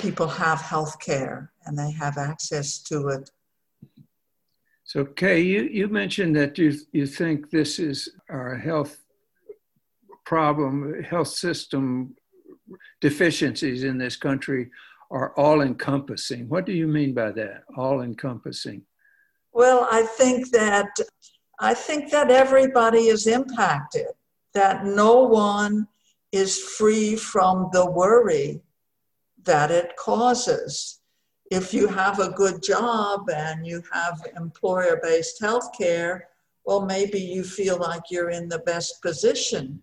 people 0.00 0.28
have 0.28 0.60
health 0.60 0.98
care 1.00 1.52
and 1.64 1.78
they 1.78 1.90
have 1.90 2.18
access 2.18 2.78
to 2.78 3.08
it 3.08 3.30
so, 4.88 5.04
Kay, 5.04 5.42
you, 5.42 5.64
you 5.64 5.88
mentioned 5.88 6.34
that 6.36 6.56
you, 6.56 6.72
you 6.92 7.06
think 7.06 7.50
this 7.50 7.78
is 7.78 8.08
our 8.30 8.56
health 8.56 8.96
problem, 10.24 11.02
health 11.02 11.28
system 11.28 12.16
deficiencies 13.02 13.84
in 13.84 13.98
this 13.98 14.16
country 14.16 14.70
are 15.10 15.34
all 15.36 15.60
encompassing. 15.60 16.48
What 16.48 16.64
do 16.64 16.72
you 16.72 16.86
mean 16.86 17.12
by 17.12 17.32
that, 17.32 17.64
all 17.76 18.00
encompassing? 18.00 18.80
Well, 19.52 19.86
I 19.90 20.04
think 20.04 20.50
that 20.52 20.88
I 21.60 21.74
think 21.74 22.10
that 22.10 22.30
everybody 22.30 23.08
is 23.08 23.26
impacted, 23.26 24.06
that 24.54 24.86
no 24.86 25.24
one 25.24 25.86
is 26.32 26.58
free 26.58 27.14
from 27.14 27.68
the 27.72 27.90
worry 27.90 28.62
that 29.48 29.70
it 29.70 29.96
causes 29.96 30.98
if 31.50 31.72
you 31.72 31.88
have 31.88 32.20
a 32.20 32.30
good 32.30 32.62
job 32.62 33.28
and 33.34 33.66
you 33.66 33.82
have 33.92 34.20
employer 34.36 35.00
based 35.02 35.40
health 35.40 35.70
care, 35.76 36.28
well, 36.64 36.84
maybe 36.84 37.18
you 37.18 37.42
feel 37.42 37.78
like 37.78 38.02
you're 38.10 38.30
in 38.30 38.48
the 38.48 38.58
best 38.60 39.00
position. 39.00 39.82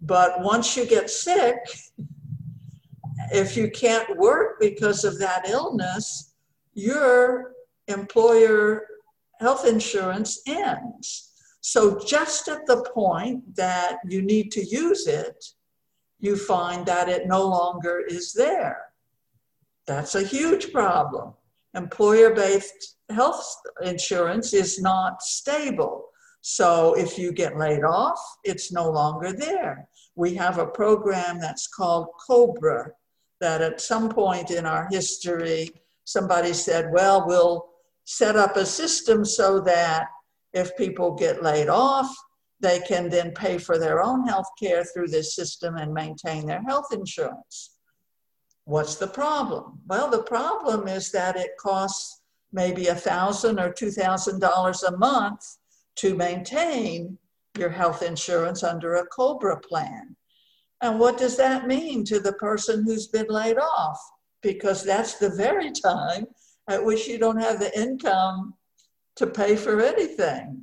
But 0.00 0.40
once 0.40 0.76
you 0.76 0.86
get 0.86 1.10
sick, 1.10 1.56
if 3.32 3.56
you 3.56 3.70
can't 3.70 4.16
work 4.16 4.58
because 4.58 5.04
of 5.04 5.18
that 5.20 5.48
illness, 5.48 6.34
your 6.74 7.52
employer 7.86 8.86
health 9.38 9.66
insurance 9.66 10.40
ends. 10.46 11.32
So, 11.60 12.00
just 12.04 12.48
at 12.48 12.66
the 12.66 12.82
point 12.94 13.56
that 13.56 13.98
you 14.04 14.22
need 14.22 14.50
to 14.52 14.64
use 14.64 15.06
it, 15.06 15.44
you 16.20 16.36
find 16.36 16.86
that 16.86 17.08
it 17.08 17.26
no 17.26 17.46
longer 17.46 18.00
is 18.08 18.32
there. 18.32 18.87
That's 19.88 20.14
a 20.14 20.22
huge 20.22 20.70
problem. 20.70 21.32
Employer 21.74 22.34
based 22.34 22.96
health 23.10 23.56
insurance 23.82 24.52
is 24.52 24.80
not 24.80 25.22
stable. 25.22 26.04
So 26.42 26.92
if 26.94 27.18
you 27.18 27.32
get 27.32 27.56
laid 27.56 27.82
off, 27.82 28.20
it's 28.44 28.70
no 28.70 28.90
longer 28.90 29.32
there. 29.32 29.88
We 30.14 30.34
have 30.34 30.58
a 30.58 30.66
program 30.66 31.40
that's 31.40 31.66
called 31.66 32.08
COBRA, 32.26 32.90
that 33.40 33.62
at 33.62 33.80
some 33.80 34.10
point 34.10 34.50
in 34.50 34.66
our 34.66 34.86
history, 34.90 35.70
somebody 36.04 36.52
said, 36.52 36.92
well, 36.92 37.24
we'll 37.26 37.66
set 38.04 38.36
up 38.36 38.56
a 38.56 38.66
system 38.66 39.24
so 39.24 39.58
that 39.60 40.06
if 40.52 40.76
people 40.76 41.14
get 41.14 41.42
laid 41.42 41.68
off, 41.68 42.14
they 42.60 42.80
can 42.80 43.08
then 43.08 43.32
pay 43.32 43.56
for 43.56 43.78
their 43.78 44.02
own 44.02 44.26
health 44.26 44.48
care 44.60 44.84
through 44.84 45.08
this 45.08 45.34
system 45.34 45.76
and 45.76 45.94
maintain 45.94 46.44
their 46.44 46.62
health 46.62 46.92
insurance. 46.92 47.77
What's 48.68 48.96
the 48.96 49.06
problem? 49.06 49.80
Well, 49.86 50.10
the 50.10 50.24
problem 50.24 50.88
is 50.88 51.10
that 51.12 51.38
it 51.38 51.56
costs 51.58 52.20
maybe 52.52 52.88
a 52.88 52.94
thousand 52.94 53.58
or 53.58 53.72
two 53.72 53.90
thousand 53.90 54.40
dollars 54.40 54.82
a 54.82 54.94
month 54.94 55.40
to 55.96 56.14
maintain 56.14 57.16
your 57.56 57.70
health 57.70 58.02
insurance 58.02 58.62
under 58.62 58.96
a 58.96 59.06
COBRA 59.06 59.60
plan. 59.60 60.14
And 60.82 61.00
what 61.00 61.16
does 61.16 61.38
that 61.38 61.66
mean 61.66 62.04
to 62.04 62.20
the 62.20 62.34
person 62.34 62.84
who's 62.84 63.06
been 63.06 63.28
laid 63.30 63.56
off? 63.56 63.98
Because 64.42 64.84
that's 64.84 65.14
the 65.14 65.30
very 65.30 65.70
time 65.70 66.26
at 66.68 66.84
which 66.84 67.08
you 67.08 67.16
don't 67.16 67.40
have 67.40 67.60
the 67.60 67.74
income 67.80 68.52
to 69.16 69.26
pay 69.26 69.56
for 69.56 69.80
anything. 69.80 70.60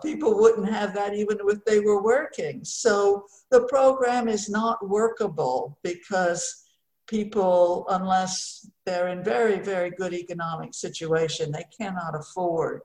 People 0.00 0.38
wouldn't 0.38 0.70
have 0.70 0.94
that 0.94 1.12
even 1.12 1.38
if 1.48 1.64
they 1.64 1.80
were 1.80 2.04
working. 2.04 2.60
So 2.62 3.24
the 3.50 3.62
program 3.62 4.28
is 4.28 4.48
not 4.48 4.78
workable 4.88 5.76
because 5.82 6.66
people, 7.08 7.86
unless 7.88 8.68
they're 8.86 9.08
in 9.08 9.24
very, 9.24 9.58
very 9.58 9.90
good 9.90 10.14
economic 10.14 10.74
situation, 10.74 11.50
they 11.50 11.64
cannot 11.76 12.14
afford 12.14 12.82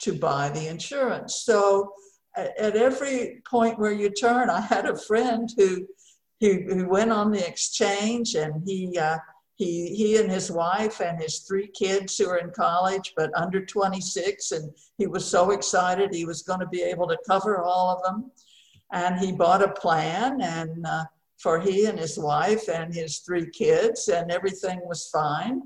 to 0.00 0.12
buy 0.14 0.48
the 0.48 0.66
insurance. 0.66 1.42
So 1.44 1.92
at 2.36 2.76
every 2.76 3.42
point 3.48 3.78
where 3.78 3.92
you 3.92 4.10
turn, 4.10 4.50
I 4.50 4.60
had 4.60 4.86
a 4.86 4.96
friend 4.96 5.48
who 5.56 5.86
who, 6.40 6.62
who 6.68 6.88
went 6.88 7.10
on 7.10 7.32
the 7.32 7.44
exchange 7.46 8.36
and 8.36 8.62
he 8.64 8.96
uh, 8.96 9.18
he 9.56 9.94
he 9.94 10.16
and 10.18 10.30
his 10.30 10.50
wife 10.50 11.00
and 11.00 11.20
his 11.20 11.40
three 11.40 11.66
kids 11.66 12.16
who 12.16 12.28
are 12.28 12.38
in 12.38 12.50
college 12.50 13.12
but 13.16 13.30
under 13.34 13.64
26 13.64 14.52
and 14.52 14.70
he 14.98 15.08
was 15.08 15.28
so 15.28 15.50
excited 15.50 16.14
he 16.14 16.24
was 16.24 16.42
going 16.42 16.60
to 16.60 16.68
be 16.68 16.82
able 16.82 17.08
to 17.08 17.18
cover 17.26 17.64
all 17.64 17.90
of 17.90 18.02
them 18.04 18.30
and 18.92 19.18
he 19.18 19.32
bought 19.32 19.62
a 19.62 19.72
plan 19.72 20.40
and 20.40 20.86
uh, 20.86 21.04
for 21.38 21.60
he 21.60 21.86
and 21.86 21.98
his 21.98 22.18
wife 22.18 22.68
and 22.68 22.92
his 22.92 23.18
three 23.18 23.48
kids, 23.50 24.08
and 24.08 24.30
everything 24.30 24.80
was 24.84 25.08
fine 25.08 25.62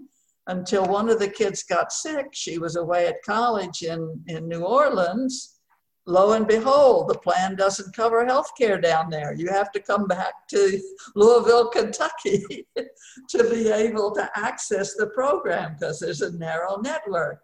until 0.49 0.85
one 0.87 1.09
of 1.09 1.19
the 1.19 1.29
kids 1.29 1.63
got 1.63 1.93
sick. 1.93 2.27
She 2.33 2.59
was 2.59 2.77
away 2.77 3.07
at 3.07 3.23
college 3.25 3.83
in, 3.83 4.23
in 4.27 4.49
New 4.49 4.65
Orleans. 4.65 5.59
Lo 6.05 6.33
and 6.33 6.49
behold, 6.49 7.09
the 7.09 7.19
plan 7.19 7.55
doesn't 7.55 7.95
cover 7.95 8.27
health 8.27 8.51
care 8.59 8.81
down 8.81 9.09
there. 9.09 9.35
You 9.35 9.49
have 9.49 9.71
to 9.73 9.81
come 9.81 10.09
back 10.09 10.49
to 10.49 10.81
Louisville, 11.15 11.69
Kentucky 11.69 12.67
to 13.29 13.45
be 13.51 13.69
able 13.69 14.11
to 14.17 14.29
access 14.35 14.95
the 14.95 15.07
program 15.09 15.77
because 15.79 16.01
there's 16.01 16.23
a 16.23 16.37
narrow 16.37 16.81
network. 16.81 17.43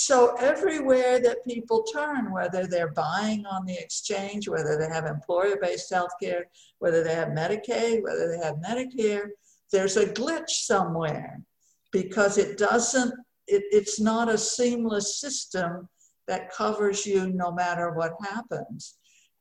So 0.00 0.36
everywhere 0.36 1.18
that 1.18 1.44
people 1.44 1.82
turn, 1.82 2.30
whether 2.30 2.68
they're 2.68 2.92
buying 2.92 3.44
on 3.46 3.66
the 3.66 3.76
exchange, 3.76 4.48
whether 4.48 4.78
they 4.78 4.86
have 4.86 5.06
employer-based 5.06 5.92
health 5.92 6.12
care, 6.22 6.46
whether 6.78 7.02
they 7.02 7.16
have 7.16 7.30
Medicaid, 7.30 8.04
whether 8.04 8.28
they 8.28 8.38
have 8.38 8.62
Medicare, 8.64 9.30
there's 9.72 9.96
a 9.96 10.06
glitch 10.06 10.50
somewhere 10.50 11.42
because 11.90 12.38
it 12.38 12.58
doesn't, 12.58 13.12
it, 13.48 13.64
it's 13.72 13.98
not 13.98 14.28
a 14.28 14.38
seamless 14.38 15.20
system 15.20 15.88
that 16.28 16.52
covers 16.52 17.04
you 17.04 17.32
no 17.32 17.50
matter 17.50 17.90
what 17.90 18.12
happens. 18.22 18.98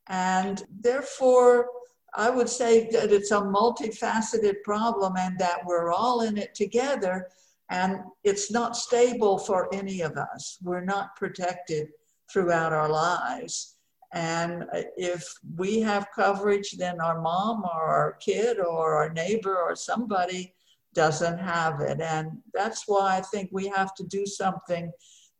And 0.08 0.64
therefore, 0.82 1.68
I 2.16 2.32
would 2.32 2.50
say 2.50 2.90
that 2.94 3.12
it's 3.12 3.30
a 3.30 3.42
multifaceted 3.42 4.64
problem 4.64 5.18
and 5.18 5.38
that 5.38 5.64
we're 5.68 5.92
all 5.92 6.22
in 6.22 6.36
it 6.36 6.56
together 6.56 7.28
and 7.70 8.00
it's 8.24 8.50
not 8.52 8.78
stable 8.78 9.38
for 9.38 9.74
any 9.74 10.02
of 10.02 10.16
us. 10.18 10.58
We're 10.62 10.86
not 10.86 11.16
protected 11.16 11.88
throughout 12.32 12.74
our 12.74 12.90
lives. 12.90 13.76
And 14.14 14.64
if 14.96 15.26
we 15.58 15.82
have 15.82 16.08
coverage, 16.16 16.72
then 16.78 17.02
our 17.02 17.22
mom 17.22 17.64
or 17.66 17.84
our 17.84 18.14
kid 18.14 18.60
or 18.60 18.96
our 18.96 19.12
neighbor 19.12 19.58
or 19.58 19.76
somebody 19.76 20.54
doesn't 20.94 21.38
have 21.38 21.82
it. 21.82 22.00
And 22.00 22.38
that's 22.54 22.84
why 22.88 23.18
I 23.18 23.22
think 23.22 23.50
we 23.52 23.68
have 23.68 23.94
to 23.96 24.04
do 24.06 24.26
something 24.26 24.92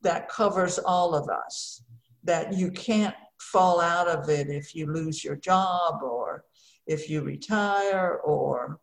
that 0.02 0.30
covers 0.30 0.80
all 0.80 1.16
of 1.16 1.30
us, 1.30 1.82
that 2.24 2.54
you 2.54 2.72
can't 2.72 3.16
fall 3.40 3.80
out 3.80 4.08
of 4.08 4.30
it 4.30 4.50
if 4.50 4.76
you 4.76 4.88
lose 4.88 5.24
your 5.24 5.38
job 5.38 6.04
or 6.04 6.44
if 6.88 7.10
you 7.10 7.22
retire 7.22 8.20
or 8.24 8.80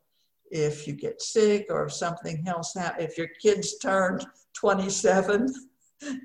if 0.51 0.87
you 0.87 0.95
get 0.95 1.21
sick 1.21 1.67
or 1.71 1.87
if 1.87 1.93
something 1.93 2.45
else 2.47 2.75
happens, 2.75 3.11
if 3.11 3.19
your 3.19 3.29
kids 3.41 3.79
turned 3.79 4.25
27 4.55 5.53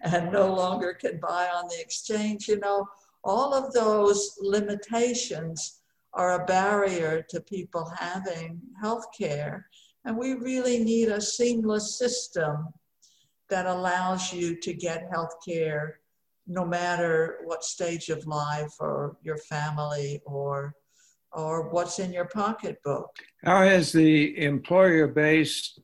and 0.03 0.31
no 0.31 0.53
longer 0.53 0.93
can 0.93 1.19
buy 1.19 1.47
on 1.47 1.67
the 1.67 1.79
exchange, 1.79 2.47
you 2.47 2.59
know, 2.59 2.85
all 3.23 3.53
of 3.53 3.73
those 3.73 4.37
limitations 4.39 5.79
are 6.13 6.41
a 6.41 6.45
barrier 6.45 7.25
to 7.29 7.41
people 7.41 7.91
having 7.97 8.59
health 8.81 9.05
care. 9.17 9.67
And 10.05 10.17
we 10.17 10.33
really 10.33 10.83
need 10.83 11.09
a 11.09 11.21
seamless 11.21 11.97
system 11.97 12.67
that 13.49 13.65
allows 13.65 14.31
you 14.31 14.55
to 14.61 14.73
get 14.73 15.09
health 15.11 15.35
care 15.45 15.99
no 16.47 16.65
matter 16.65 17.39
what 17.43 17.63
stage 17.63 18.09
of 18.09 18.25
life 18.25 18.73
or 18.79 19.17
your 19.21 19.37
family 19.37 20.21
or 20.25 20.73
or 21.31 21.69
what's 21.69 21.99
in 21.99 22.11
your 22.11 22.25
pocketbook. 22.25 23.09
How 23.43 23.63
has 23.63 23.91
the 23.91 24.37
employer 24.43 25.07
based 25.07 25.79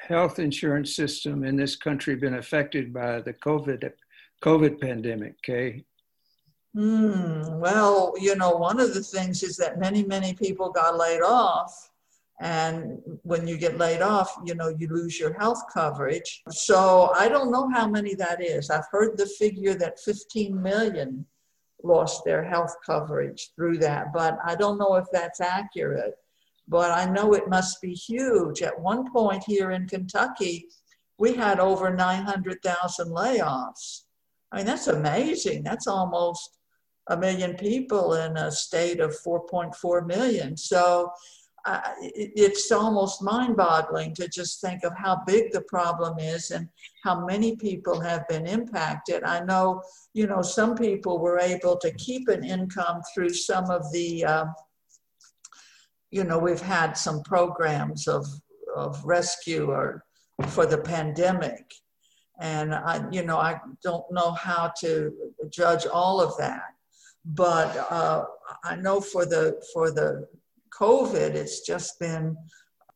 health 0.00 0.38
insurance 0.38 0.94
system 0.94 1.44
in 1.44 1.56
this 1.56 1.76
country 1.76 2.16
been 2.16 2.34
affected 2.34 2.92
by 2.92 3.20
the 3.20 3.32
COVID, 3.32 3.90
COVID 4.42 4.80
pandemic, 4.80 5.40
Kay? 5.42 5.84
Mm, 6.76 7.58
well, 7.58 8.14
you 8.18 8.34
know, 8.34 8.50
one 8.50 8.80
of 8.80 8.94
the 8.94 9.02
things 9.02 9.42
is 9.42 9.56
that 9.58 9.78
many, 9.78 10.04
many 10.04 10.34
people 10.34 10.70
got 10.70 10.96
laid 10.96 11.22
off. 11.22 11.90
And 12.40 12.98
when 13.22 13.46
you 13.46 13.56
get 13.56 13.78
laid 13.78 14.00
off, 14.00 14.34
you 14.44 14.54
know, 14.54 14.68
you 14.68 14.88
lose 14.88 15.20
your 15.20 15.32
health 15.34 15.62
coverage. 15.72 16.42
So 16.50 17.12
I 17.14 17.28
don't 17.28 17.52
know 17.52 17.70
how 17.70 17.86
many 17.86 18.14
that 18.16 18.42
is. 18.42 18.68
I've 18.70 18.88
heard 18.90 19.16
the 19.16 19.26
figure 19.26 19.74
that 19.74 20.00
15 20.00 20.60
million 20.60 21.24
lost 21.84 22.24
their 22.24 22.42
health 22.42 22.74
coverage 22.84 23.50
through 23.54 23.78
that, 23.78 24.12
but 24.12 24.38
I 24.44 24.54
don't 24.54 24.78
know 24.78 24.94
if 24.96 25.06
that's 25.12 25.40
accurate. 25.40 26.14
But 26.68 26.92
I 26.92 27.10
know 27.10 27.34
it 27.34 27.48
must 27.48 27.80
be 27.82 27.92
huge. 27.92 28.62
At 28.62 28.80
one 28.80 29.10
point 29.12 29.42
here 29.44 29.72
in 29.72 29.88
Kentucky, 29.88 30.68
we 31.18 31.34
had 31.34 31.60
over 31.60 31.94
900,000 31.94 33.08
layoffs. 33.08 34.02
I 34.50 34.58
mean, 34.58 34.66
that's 34.66 34.86
amazing. 34.86 35.64
That's 35.64 35.86
almost 35.86 36.58
a 37.08 37.16
million 37.16 37.54
people 37.54 38.14
in 38.14 38.36
a 38.36 38.52
state 38.52 39.00
of 39.00 39.16
4.4 39.26 40.06
million. 40.06 40.56
So 40.56 41.10
uh, 41.64 41.80
it's 42.00 42.72
almost 42.72 43.22
mind 43.22 43.56
boggling 43.56 44.14
to 44.14 44.28
just 44.28 44.60
think 44.60 44.82
of 44.84 44.92
how 44.96 45.22
big 45.26 45.52
the 45.52 45.60
problem 45.62 46.18
is 46.18 46.50
and 46.50 46.68
how 47.04 47.24
many 47.24 47.56
people 47.56 48.00
have 48.00 48.26
been 48.28 48.46
impacted. 48.46 49.22
I 49.22 49.40
know, 49.44 49.82
you 50.12 50.26
know, 50.26 50.42
some 50.42 50.74
people 50.74 51.18
were 51.18 51.38
able 51.38 51.76
to 51.78 51.92
keep 51.92 52.28
an 52.28 52.44
income 52.44 53.00
through 53.14 53.30
some 53.30 53.70
of 53.70 53.90
the, 53.92 54.24
uh, 54.24 54.44
you 56.10 56.24
know, 56.24 56.38
we've 56.38 56.60
had 56.60 56.94
some 56.94 57.22
programs 57.22 58.08
of, 58.08 58.26
of 58.76 59.02
rescue 59.04 59.70
or 59.70 60.04
for 60.48 60.66
the 60.66 60.78
pandemic. 60.78 61.72
And 62.40 62.74
I, 62.74 63.04
you 63.12 63.22
know, 63.22 63.38
I 63.38 63.60
don't 63.84 64.04
know 64.10 64.32
how 64.32 64.72
to 64.80 65.12
judge 65.50 65.86
all 65.86 66.20
of 66.20 66.36
that 66.38 66.62
but 67.24 67.76
uh, 67.90 68.24
I 68.64 68.76
know 68.76 69.00
for 69.00 69.24
the 69.24 69.62
for 69.72 69.90
the 69.90 70.26
COVID, 70.78 71.34
it's 71.34 71.60
just 71.60 71.98
been 72.00 72.36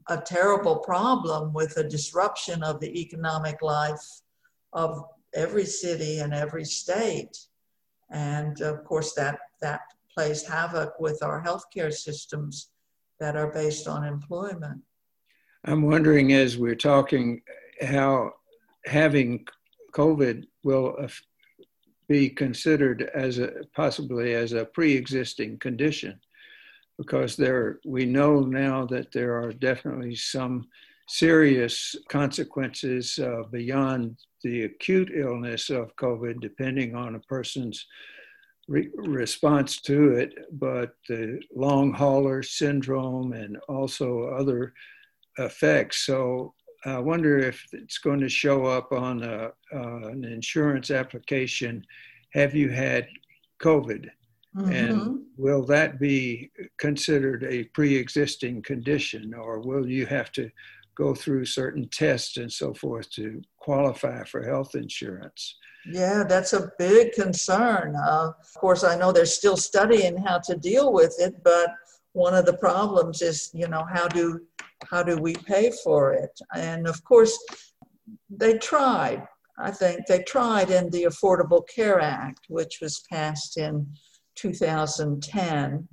a 0.09 0.19
terrible 0.19 0.77
problem 0.77 1.53
with 1.53 1.77
a 1.77 1.89
disruption 1.89 2.63
of 2.63 2.81
the 2.81 3.01
economic 3.01 3.61
life 3.61 4.21
of 4.73 5.05
every 5.35 5.65
city 5.65 6.19
and 6.19 6.33
every 6.33 6.65
state, 6.65 7.37
and 8.11 8.61
of 8.61 8.85
course 8.85 9.15
that 9.15 9.39
that 9.61 9.81
plays 10.15 10.47
havoc 10.47 10.99
with 11.01 11.23
our 11.23 11.43
healthcare 11.43 11.93
systems 11.93 12.71
that 13.21 13.37
are 13.37 13.53
based 13.53 13.87
on 13.89 14.05
employment. 14.05 14.81
I'm 15.65 15.83
wondering, 15.83 16.33
as 16.33 16.57
we're 16.57 16.75
talking, 16.75 17.43
how 17.81 18.33
having 18.85 19.47
COVID 19.93 20.45
will 20.63 20.97
uh, 21.01 21.09
be 22.09 22.31
considered 22.31 23.11
as 23.15 23.39
a 23.39 23.65
possibly 23.75 24.35
as 24.35 24.53
a 24.53 24.65
pre-existing 24.65 25.59
condition 25.59 26.21
because 26.99 27.37
there 27.37 27.79
we 27.85 28.05
know 28.05 28.41
now 28.41 28.87
that 28.87 29.13
there 29.13 29.41
are 29.41 29.53
definitely 29.53 30.15
some 30.15 30.67
serious 31.09 31.95
consequences 32.09 33.19
uh, 33.19 33.43
beyond 33.53 34.17
the 34.43 34.63
acute 34.63 35.11
illness 35.15 35.71
of 35.71 35.95
covid 35.97 36.41
depending 36.41 36.95
on 36.95 37.15
a 37.15 37.21
person's 37.21 37.87
re- 38.69 38.91
response 38.97 39.81
to 39.81 40.13
it 40.13 40.35
but 40.53 40.95
the 41.09 41.41
long 41.55 41.93
hauler 41.93 42.43
syndrome 42.43 43.33
and 43.33 43.57
also 43.69 44.25
other 44.29 44.73
effects 45.39 46.07
so 46.07 46.53
I 46.87 47.01
wonder 47.01 47.39
if 47.39 47.67
it's 47.73 47.99
going 47.99 48.21
to 48.21 48.29
show 48.29 48.65
up 48.65 48.93
on 48.93 49.23
a, 49.25 49.51
uh, 49.75 50.09
an 50.09 50.25
insurance 50.25 50.93
application. 50.93 51.85
Have 52.33 52.55
you 52.55 52.69
had 52.69 53.09
COVID? 53.61 54.09
Mm-hmm. 54.57 54.73
And 54.73 55.21
will 55.37 55.65
that 55.67 55.99
be 56.01 56.51
considered 56.79 57.45
a 57.45 57.65
pre 57.65 57.97
existing 57.97 58.63
condition, 58.63 59.35
or 59.35 59.61
will 59.61 59.87
you 59.87 60.07
have 60.07 60.33
to 60.33 60.51
go 60.97 61.15
through 61.15 61.45
certain 61.45 61.89
tests 61.89 62.39
and 62.39 62.51
so 62.51 62.73
forth 62.73 63.11
to 63.11 63.43
qualify 63.59 64.25
for 64.25 64.43
health 64.43 64.75
insurance? 64.75 65.57
Yeah, 65.85 66.25
that's 66.27 66.53
a 66.55 66.73
big 66.79 67.13
concern. 67.13 67.95
Uh, 67.95 68.33
of 68.41 68.55
course, 68.55 68.83
I 68.83 68.97
know 68.97 69.13
they're 69.13 69.27
still 69.27 69.57
studying 69.57 70.17
how 70.17 70.39
to 70.39 70.57
deal 70.57 70.93
with 70.93 71.15
it, 71.19 71.35
but 71.45 71.71
one 72.13 72.35
of 72.35 72.47
the 72.47 72.57
problems 72.57 73.21
is, 73.23 73.51
you 73.53 73.69
know, 73.69 73.85
how 73.93 74.09
do 74.09 74.41
how 74.91 75.03
do 75.03 75.17
we 75.17 75.35
pay 75.35 75.71
for 75.85 76.13
it? 76.13 76.39
And 76.55 76.87
of 76.89 77.05
course, 77.05 77.39
they 78.31 78.59
tried. 78.59 79.27
I 79.59 79.71
think 79.71 80.07
they 80.07 80.23
tried 80.23 80.71
in 80.71 80.91
the 80.91 81.05
Affordable 81.05 81.67
Care 81.67 82.01
Act, 82.01 82.41
which 82.49 82.79
was 82.83 83.03
passed 83.11 83.57
in 83.57 83.87
2010, 84.37 85.89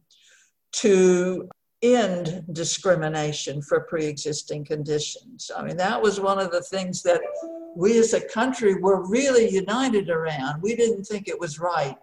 to 0.73 1.49
end 1.81 2.45
discrimination 2.53 3.61
for 3.61 3.81
pre 3.81 4.05
existing 4.05 4.65
conditions. 4.65 5.51
I 5.55 5.63
mean, 5.63 5.77
that 5.77 6.01
was 6.01 6.19
one 6.19 6.39
of 6.39 6.51
the 6.51 6.61
things 6.61 7.03
that 7.03 7.21
we 7.75 7.97
as 7.99 8.13
a 8.13 8.27
country 8.27 8.75
were 8.75 9.07
really 9.07 9.49
united 9.49 10.09
around. 10.09 10.61
We 10.61 10.75
didn't 10.75 11.03
think 11.03 11.27
it 11.27 11.39
was 11.39 11.59
right 11.59 11.97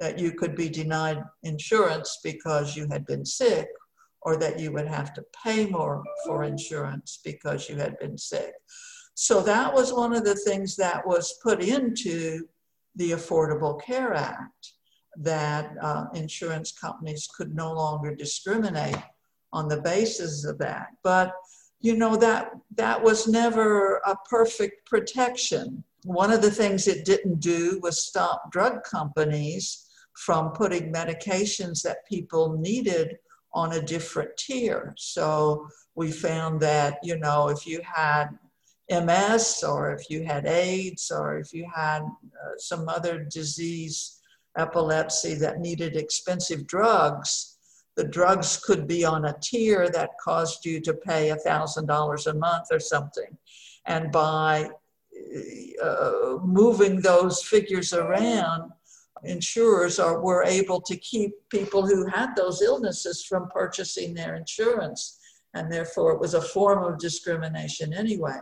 that 0.00 0.18
you 0.18 0.32
could 0.32 0.56
be 0.56 0.68
denied 0.68 1.22
insurance 1.44 2.18
because 2.24 2.76
you 2.76 2.88
had 2.90 3.06
been 3.06 3.24
sick 3.24 3.68
or 4.22 4.36
that 4.36 4.58
you 4.58 4.72
would 4.72 4.86
have 4.86 5.14
to 5.14 5.24
pay 5.44 5.66
more 5.66 6.02
for 6.26 6.44
insurance 6.44 7.20
because 7.24 7.68
you 7.68 7.76
had 7.76 7.98
been 7.98 8.18
sick. 8.18 8.52
So 9.14 9.42
that 9.42 9.72
was 9.72 9.92
one 9.92 10.12
of 10.12 10.24
the 10.24 10.34
things 10.34 10.74
that 10.76 11.06
was 11.06 11.38
put 11.42 11.62
into 11.62 12.48
the 12.96 13.12
Affordable 13.12 13.80
Care 13.80 14.14
Act 14.14 14.72
that 15.16 15.74
uh, 15.80 16.06
insurance 16.14 16.72
companies 16.72 17.28
could 17.36 17.54
no 17.54 17.72
longer 17.72 18.14
discriminate 18.14 18.96
on 19.52 19.68
the 19.68 19.80
basis 19.80 20.44
of 20.44 20.58
that. 20.58 20.88
But 21.02 21.34
you 21.80 21.96
know 21.96 22.16
that 22.16 22.52
that 22.76 23.02
was 23.02 23.26
never 23.26 23.96
a 24.06 24.16
perfect 24.30 24.86
protection. 24.86 25.82
One 26.04 26.32
of 26.32 26.40
the 26.40 26.50
things 26.50 26.86
it 26.86 27.04
didn't 27.04 27.40
do 27.40 27.80
was 27.82 28.06
stop 28.06 28.50
drug 28.52 28.84
companies 28.84 29.88
from 30.14 30.52
putting 30.52 30.92
medications 30.92 31.82
that 31.82 32.06
people 32.08 32.56
needed 32.58 33.18
on 33.54 33.72
a 33.72 33.82
different 33.82 34.36
tier. 34.36 34.94
So 34.96 35.68
we 35.94 36.10
found 36.10 36.60
that, 36.60 36.98
you 37.02 37.18
know, 37.18 37.48
if 37.48 37.66
you 37.66 37.80
had 37.82 38.28
MS 38.90 39.62
or 39.66 39.92
if 39.92 40.08
you 40.10 40.24
had 40.24 40.46
AIDS 40.46 41.10
or 41.10 41.38
if 41.38 41.52
you 41.52 41.66
had 41.74 42.02
uh, 42.02 42.56
some 42.58 42.88
other 42.88 43.24
disease, 43.24 44.20
epilepsy 44.56 45.34
that 45.34 45.60
needed 45.60 45.96
expensive 45.96 46.66
drugs, 46.66 47.56
the 47.96 48.04
drugs 48.04 48.60
could 48.64 48.86
be 48.86 49.04
on 49.04 49.26
a 49.26 49.36
tier 49.42 49.88
that 49.90 50.10
caused 50.22 50.64
you 50.64 50.80
to 50.80 50.94
pay 50.94 51.30
a 51.30 51.36
$1,000 51.36 52.26
a 52.26 52.34
month 52.34 52.66
or 52.70 52.80
something. 52.80 53.36
And 53.86 54.10
by 54.10 54.70
uh, 55.82 56.38
moving 56.42 57.00
those 57.00 57.42
figures 57.42 57.92
around, 57.92 58.72
insurers 59.24 59.98
are 59.98 60.20
were 60.20 60.44
able 60.44 60.80
to 60.80 60.96
keep 60.96 61.32
people 61.48 61.86
who 61.86 62.06
had 62.06 62.34
those 62.34 62.62
illnesses 62.62 63.24
from 63.24 63.48
purchasing 63.50 64.14
their 64.14 64.34
insurance 64.34 65.18
and 65.54 65.70
therefore 65.70 66.12
it 66.12 66.20
was 66.20 66.34
a 66.34 66.42
form 66.42 66.84
of 66.84 66.98
discrimination 66.98 67.92
anyway 67.92 68.38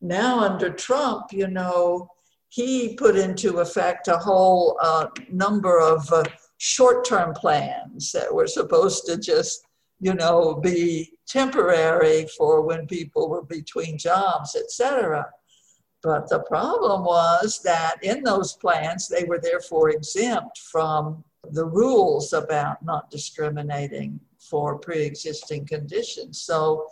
now 0.00 0.40
under 0.40 0.70
trump 0.70 1.32
you 1.32 1.48
know 1.48 2.08
he 2.50 2.94
put 2.96 3.16
into 3.16 3.60
effect 3.60 4.08
a 4.08 4.18
whole 4.18 4.76
uh, 4.82 5.06
number 5.30 5.80
of 5.80 6.12
uh, 6.12 6.24
short 6.58 7.06
term 7.06 7.32
plans 7.32 8.10
that 8.12 8.32
were 8.32 8.48
supposed 8.48 9.06
to 9.06 9.16
just, 9.16 9.64
you 10.00 10.14
know, 10.14 10.56
be 10.56 11.12
temporary 11.28 12.26
for 12.36 12.62
when 12.62 12.86
people 12.88 13.30
were 13.30 13.42
between 13.42 13.96
jobs, 13.96 14.56
etc. 14.56 15.26
But 16.02 16.28
the 16.28 16.40
problem 16.40 17.04
was 17.04 17.60
that 17.62 18.02
in 18.02 18.24
those 18.24 18.54
plans, 18.54 19.06
they 19.06 19.24
were 19.24 19.38
therefore 19.38 19.90
exempt 19.90 20.58
from 20.58 21.22
the 21.52 21.64
rules 21.64 22.32
about 22.32 22.84
not 22.84 23.10
discriminating 23.10 24.18
for 24.38 24.76
pre 24.76 25.04
existing 25.04 25.66
conditions. 25.66 26.40
So 26.42 26.86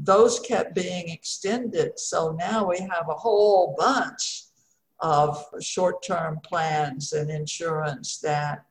those 0.00 0.40
kept 0.40 0.74
being 0.74 1.08
extended. 1.08 2.00
So 2.00 2.36
now 2.36 2.68
we 2.68 2.78
have 2.80 3.08
a 3.08 3.14
whole 3.14 3.76
bunch 3.78 4.43
of 5.04 5.44
short 5.60 6.02
term 6.02 6.40
plans 6.42 7.12
and 7.12 7.30
insurance 7.30 8.20
that 8.20 8.64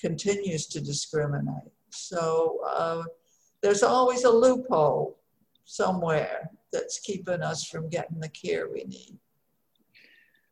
continues 0.00 0.66
to 0.66 0.80
discriminate. 0.80 1.70
So 1.90 2.58
uh, 2.68 3.04
there's 3.62 3.84
always 3.84 4.24
a 4.24 4.30
loophole 4.30 5.20
somewhere 5.64 6.50
that's 6.72 6.98
keeping 6.98 7.40
us 7.42 7.64
from 7.64 7.88
getting 7.88 8.18
the 8.18 8.28
care 8.30 8.68
we 8.68 8.82
need. 8.82 9.16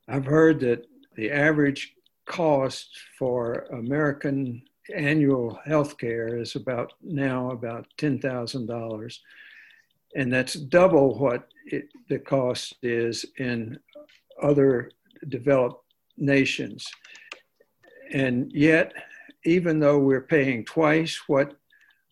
I've 0.07 0.25
heard 0.25 0.61
that 0.61 0.87
the 1.17 1.33
average 1.33 1.97
cost 2.25 2.97
for 3.19 3.67
American 3.73 4.63
annual 4.95 5.59
health 5.65 5.99
care 5.99 6.37
is 6.37 6.55
about 6.55 6.93
now 7.03 7.51
about 7.51 7.89
$10,000. 7.99 9.19
And 10.15 10.33
that's 10.33 10.55
double 10.55 11.19
what 11.19 11.49
it, 11.67 11.89
the 12.09 12.21
cost 12.21 12.77
is 12.83 13.27
in 13.39 13.81
other 14.41 14.93
developed 15.29 15.83
nations. 16.17 16.87
And 18.13 18.51
yet, 18.53 18.93
even 19.45 19.79
though 19.81 19.99
we're 19.99 20.23
paying 20.23 20.65
twice 20.65 21.21
what 21.27 21.55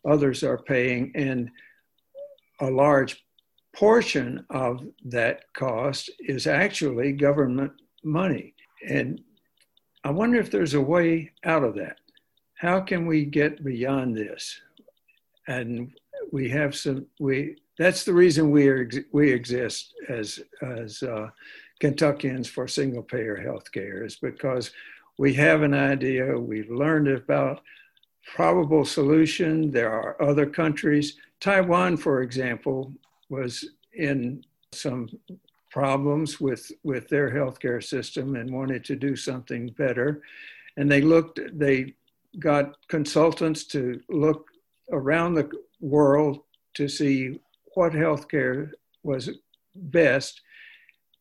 others 0.08 0.42
are 0.42 0.58
paying, 0.58 1.12
and 1.14 1.50
a 2.60 2.70
large 2.70 3.24
portion 3.74 4.44
of 4.50 4.86
that 5.04 5.44
cost 5.52 6.10
is 6.20 6.46
actually 6.46 7.12
government 7.12 7.72
money. 8.02 8.54
And 8.88 9.20
I 10.04 10.10
wonder 10.10 10.38
if 10.38 10.50
there's 10.50 10.74
a 10.74 10.80
way 10.80 11.32
out 11.44 11.64
of 11.64 11.74
that. 11.74 11.98
How 12.54 12.80
can 12.80 13.06
we 13.06 13.24
get 13.24 13.64
beyond 13.64 14.16
this? 14.16 14.60
And 15.48 15.90
we 16.32 16.48
have 16.50 16.74
some, 16.74 17.06
we, 17.20 17.56
that's 17.78 18.04
the 18.04 18.14
reason 18.14 18.50
we 18.50 18.68
are, 18.68 18.88
we 19.12 19.30
exist 19.30 19.92
as, 20.08 20.40
as 20.62 21.02
uh, 21.02 21.28
Kentuckians 21.80 22.48
for 22.48 22.66
single 22.66 23.02
payer 23.02 23.36
health 23.36 23.70
care 23.70 24.04
is 24.04 24.16
because 24.16 24.70
we 25.18 25.34
have 25.34 25.62
an 25.62 25.74
idea, 25.74 26.38
we've 26.38 26.70
learned 26.70 27.08
about 27.08 27.62
probable 28.34 28.84
solution. 28.84 29.70
There 29.70 29.90
are 29.90 30.20
other 30.20 30.46
countries. 30.46 31.16
Taiwan, 31.40 31.96
for 31.96 32.22
example, 32.22 32.92
was 33.28 33.68
in 33.94 34.44
some 34.72 35.08
problems 35.70 36.40
with, 36.40 36.70
with 36.82 37.08
their 37.08 37.30
healthcare 37.30 37.82
system 37.82 38.36
and 38.36 38.50
wanted 38.50 38.84
to 38.84 38.96
do 38.96 39.16
something 39.16 39.68
better. 39.78 40.22
And 40.76 40.90
they 40.90 41.00
looked, 41.00 41.40
they 41.52 41.94
got 42.38 42.76
consultants 42.88 43.64
to 43.64 44.00
look 44.08 44.48
around 44.92 45.34
the 45.34 45.50
world 45.80 46.40
to 46.74 46.88
see 46.88 47.38
what 47.74 47.92
healthcare 47.92 48.70
was 49.02 49.30
best 49.74 50.40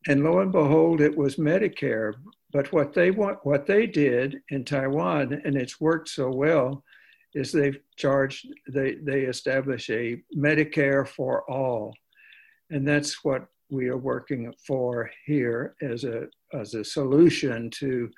and 0.08 0.24
lo 0.24 0.40
and 0.40 0.52
behold, 0.52 1.02
it 1.02 1.16
was 1.16 1.36
Medicare. 1.38 2.14
But 2.52 2.72
what 2.72 2.94
they 2.94 3.12
want, 3.12 3.40
what 3.44 3.66
they 3.66 3.86
did 3.86 4.42
in 4.50 4.64
Taiwan, 4.64 5.42
and 5.44 5.56
it's 5.56 5.82
worked 5.82 6.10
so 6.10 6.30
well, 6.30 6.84
is 7.34 7.52
they've 7.52 7.80
charged, 7.98 8.48
they 8.70 8.96
they 8.96 9.22
establish 9.22 9.90
a 9.90 10.22
Medicare 10.36 11.08
for 11.08 11.50
all, 11.50 11.94
and 12.70 12.88
that's 12.88 13.24
what 13.24 13.48
we 13.70 13.90
are 13.90 13.98
working 13.98 14.54
for 14.66 15.10
here 15.26 15.76
as 15.82 16.04
a 16.04 16.28
as 16.54 16.76
a 16.76 16.84
solution 16.84 17.70
to 17.72 18.10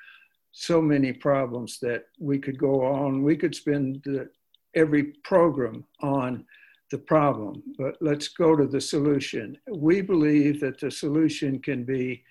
so 0.51 0.81
many 0.81 1.13
problems 1.13 1.79
that 1.81 2.03
we 2.19 2.37
could 2.39 2.57
go 2.57 2.83
on. 2.83 3.23
We 3.23 3.35
could 3.35 3.55
spend 3.55 4.01
the, 4.03 4.29
every 4.75 5.13
program 5.23 5.85
on 6.01 6.45
the 6.89 6.97
problem, 6.97 7.63
but 7.77 7.97
let's 8.01 8.29
go 8.29 8.55
to 8.55 8.65
the 8.65 8.79
solution. 8.79 9.57
We 9.69 10.01
believe 10.01 10.59
that 10.61 10.79
the 10.79 10.89
solution 10.89 11.59
can 11.59 11.83
be 11.83 12.23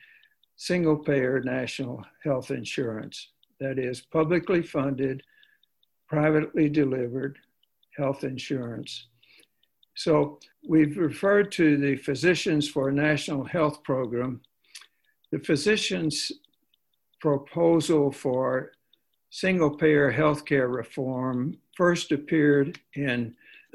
single 0.56 0.96
payer 0.96 1.40
national 1.40 2.04
health 2.24 2.50
insurance, 2.50 3.28
that 3.60 3.78
is, 3.78 4.00
publicly 4.00 4.62
funded, 4.62 5.22
privately 6.08 6.68
delivered 6.68 7.38
health 7.96 8.24
insurance. 8.24 9.08
So 9.94 10.38
we've 10.66 10.96
referred 10.96 11.52
to 11.52 11.76
the 11.76 11.96
Physicians 11.96 12.68
for 12.68 12.88
a 12.88 12.92
National 12.92 13.44
Health 13.44 13.82
Program. 13.82 14.40
The 15.32 15.38
physicians' 15.40 16.32
proposal 17.20 18.12
for 18.12 18.72
single 19.30 19.76
payer 19.76 20.12
healthcare 20.12 20.72
reform 20.72 21.58
first 21.76 22.12
appeared 22.12 22.78
in 22.94 23.34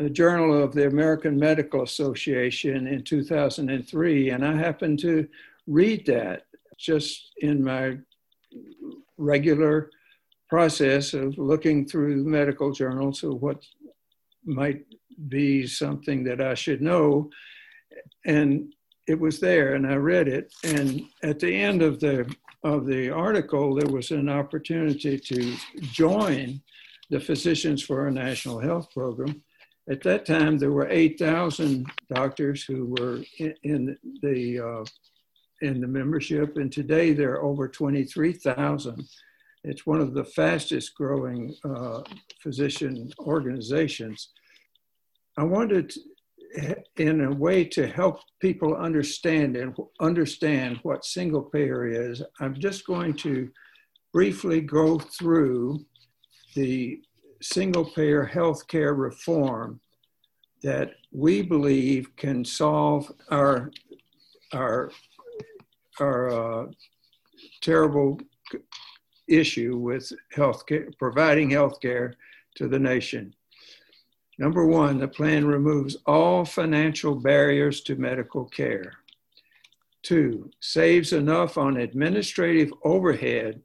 Journal 0.10 0.62
of 0.62 0.74
the 0.74 0.88
American 0.88 1.38
Medical 1.38 1.84
Association 1.84 2.88
in 2.88 3.04
2003, 3.04 4.30
and 4.30 4.46
I 4.46 4.56
happened 4.56 5.00
to 5.00 5.28
read 5.68 6.06
that 6.08 6.46
just 6.78 7.32
in 7.38 7.64
my 7.64 7.98
regular 9.18 9.92
process 10.50 11.14
of 11.14 11.38
looking 11.38 11.88
through 11.88 12.24
medical 12.24 12.72
journals 12.72 13.24
of 13.24 13.42
what 13.42 13.64
might 14.44 14.84
be 15.30 15.68
something 15.68 16.24
that 16.24 16.42
I 16.42 16.56
should 16.56 16.82
know. 16.82 17.30
And 18.26 18.74
it 19.08 19.20
was 19.20 19.40
there, 19.40 19.76
and 19.76 19.86
I 19.88 19.96
read 19.96 20.28
it. 20.28 20.54
And 20.64 21.04
at 21.24 21.40
the 21.40 21.54
end 21.54 21.82
of 21.82 22.00
the 22.00 22.34
of 22.64 22.86
the 22.86 23.10
article, 23.10 23.74
there 23.74 23.92
was 23.92 24.12
an 24.12 24.30
opportunity 24.30 25.18
to 25.18 25.56
join 25.80 26.62
the 27.10 27.20
Physicians 27.20 27.82
for 27.82 28.08
a 28.08 28.12
National 28.12 28.60
Health 28.60 28.92
Program 28.94 29.42
at 29.92 30.02
that 30.04 30.26
time, 30.26 30.58
there 30.58 30.72
were 30.72 30.90
8,000 30.90 31.86
doctors 32.14 32.64
who 32.64 32.96
were 32.98 33.22
in, 33.40 33.54
in 33.64 33.98
the 34.22 34.60
uh, 34.60 34.86
in 35.62 35.80
the 35.80 35.88
membership, 35.88 36.58
and 36.58 36.72
today 36.72 37.14
there 37.14 37.34
are 37.34 37.44
over 37.44 37.68
23,000. 37.68 39.08
It's 39.64 39.86
one 39.86 40.02
of 40.02 40.16
the 40.16 40.24
fastest 40.24 40.96
growing 40.96 41.54
uh, 41.64 42.02
physician 42.42 43.12
organizations. 43.20 44.30
I 45.38 45.44
wanted, 45.44 45.94
in 46.98 47.26
a 47.26 47.32
way, 47.32 47.66
to 47.66 47.86
help 47.86 48.22
people 48.40 48.76
understand 48.76 49.56
and 49.56 49.76
understand 50.00 50.80
what 50.82 51.06
single 51.06 51.44
payer 51.44 51.86
is. 51.86 52.24
I'm 52.40 52.56
just 52.56 52.88
going 52.88 53.14
to 53.18 53.52
briefly 54.14 54.62
go 54.62 54.98
through 54.98 55.86
the 56.56 57.02
single 57.42 57.86
payer 57.86 58.24
health 58.24 58.68
care 58.68 58.94
reform 58.94 59.80
that 60.64 60.94
we 61.12 61.42
believe 61.42 62.16
can 62.16 62.46
solve 62.46 63.12
our, 63.30 63.72
our, 64.54 64.92
our 66.00 66.30
uh, 66.64 66.66
terrible 67.62 68.20
issue 69.28 69.78
with 69.78 70.12
health 70.32 70.66
care, 70.66 70.90
providing 71.00 71.50
health 71.50 71.80
care 71.82 72.14
to 72.56 72.68
the 72.68 72.80
nation. 72.80 73.34
Number 74.38 74.66
one, 74.66 74.98
the 74.98 75.08
plan 75.08 75.46
removes 75.46 75.98
all 76.06 76.46
financial 76.46 77.16
barriers 77.16 77.82
to 77.82 77.96
medical 77.96 78.46
care. 78.46 78.94
Two, 80.04 80.50
saves 80.60 81.14
enough 81.14 81.58
on 81.58 81.78
administrative 81.78 82.74
overhead 82.84 83.62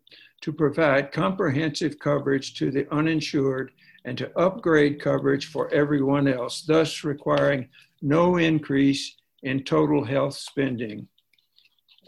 to 0.47 0.53
provide 0.53 1.11
comprehensive 1.11 1.99
coverage 1.99 2.55
to 2.55 2.71
the 2.71 2.89
uninsured 2.95 3.73
and 4.05 4.17
to 4.17 4.31
upgrade 4.39 5.01
coverage 5.01 5.47
for 5.47 5.69
everyone 5.75 6.29
else, 6.29 6.63
thus 6.63 7.03
requiring 7.03 7.69
no 8.01 8.37
increase 8.37 9.17
in 9.43 9.65
total 9.65 10.05
health 10.05 10.35
spending. 10.35 11.09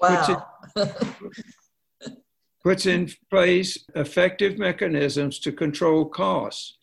Wow. 0.00 0.46
Puts, 0.76 0.92
it, 0.94 2.22
puts 2.62 2.86
in 2.86 3.10
place 3.28 3.76
effective 3.96 4.56
mechanisms 4.56 5.40
to 5.40 5.50
control 5.50 6.04
costs, 6.04 6.76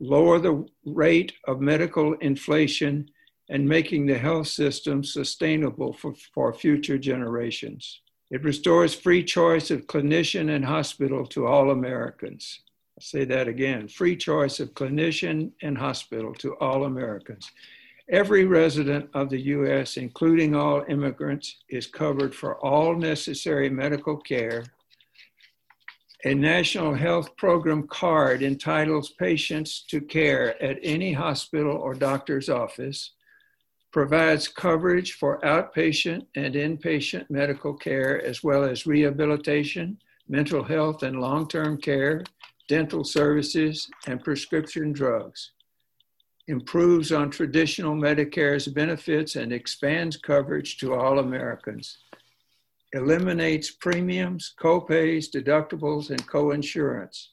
lower 0.00 0.38
the 0.38 0.66
rate 0.86 1.34
of 1.46 1.60
medical 1.60 2.14
inflation, 2.22 3.10
and 3.50 3.68
making 3.68 4.06
the 4.06 4.16
health 4.16 4.46
system 4.46 5.04
sustainable 5.04 5.92
for, 5.92 6.14
for 6.32 6.54
future 6.54 6.96
generations. 6.96 8.00
It 8.34 8.42
restores 8.42 8.96
free 8.96 9.22
choice 9.22 9.70
of 9.70 9.86
clinician 9.86 10.56
and 10.56 10.64
hospital 10.64 11.24
to 11.26 11.46
all 11.46 11.70
Americans. 11.70 12.62
I'll 12.98 13.00
say 13.00 13.24
that 13.26 13.46
again 13.46 13.86
free 13.86 14.16
choice 14.16 14.58
of 14.58 14.74
clinician 14.74 15.52
and 15.62 15.78
hospital 15.78 16.34
to 16.40 16.56
all 16.56 16.84
Americans. 16.84 17.52
Every 18.08 18.44
resident 18.44 19.08
of 19.14 19.30
the 19.30 19.40
U.S., 19.40 19.96
including 19.96 20.56
all 20.56 20.82
immigrants, 20.88 21.58
is 21.68 21.86
covered 21.86 22.34
for 22.34 22.56
all 22.56 22.96
necessary 22.96 23.70
medical 23.70 24.16
care 24.16 24.64
A 26.24 26.34
National 26.34 26.92
Health 26.92 27.36
Program 27.36 27.86
card 27.86 28.42
entitles 28.42 29.10
patients 29.10 29.84
to 29.90 30.00
care 30.00 30.60
at 30.60 30.80
any 30.82 31.12
hospital 31.12 31.76
or 31.76 31.94
doctor's 31.94 32.48
office, 32.48 33.12
provides 33.94 34.48
coverage 34.48 35.12
for 35.12 35.40
outpatient 35.42 36.26
and 36.34 36.56
inpatient 36.56 37.30
medical 37.30 37.72
care, 37.72 38.20
as 38.26 38.42
well 38.42 38.64
as 38.64 38.88
rehabilitation, 38.88 39.96
mental 40.28 40.64
health 40.64 41.04
and 41.04 41.20
long 41.20 41.46
term 41.46 41.80
care, 41.80 42.24
dental 42.66 43.04
services, 43.04 43.88
and 44.08 44.24
prescription 44.24 44.92
drugs. 44.92 45.52
Improves 46.48 47.12
on 47.12 47.30
traditional 47.30 47.94
Medicare's 47.94 48.66
benefits 48.66 49.36
and 49.36 49.52
expands 49.52 50.16
coverage 50.16 50.76
to 50.78 50.92
all 50.92 51.20
Americans 51.20 51.98
eliminates 52.94 53.70
premiums, 53.70 54.54
copays, 54.60 55.26
deductibles, 55.30 56.10
and 56.10 56.26
coinsurance, 56.28 57.28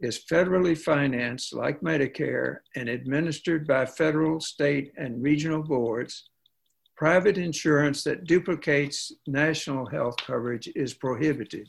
is 0.00 0.24
federally 0.24 0.76
financed 0.76 1.54
like 1.54 1.80
Medicare 1.80 2.58
and 2.76 2.88
administered 2.88 3.66
by 3.66 3.84
federal, 3.84 4.40
state, 4.40 4.92
and 4.96 5.22
regional 5.22 5.62
boards. 5.62 6.30
Private 6.96 7.38
insurance 7.38 8.02
that 8.04 8.24
duplicates 8.24 9.12
national 9.26 9.86
health 9.86 10.16
coverage 10.18 10.68
is 10.74 10.94
prohibited. 10.94 11.68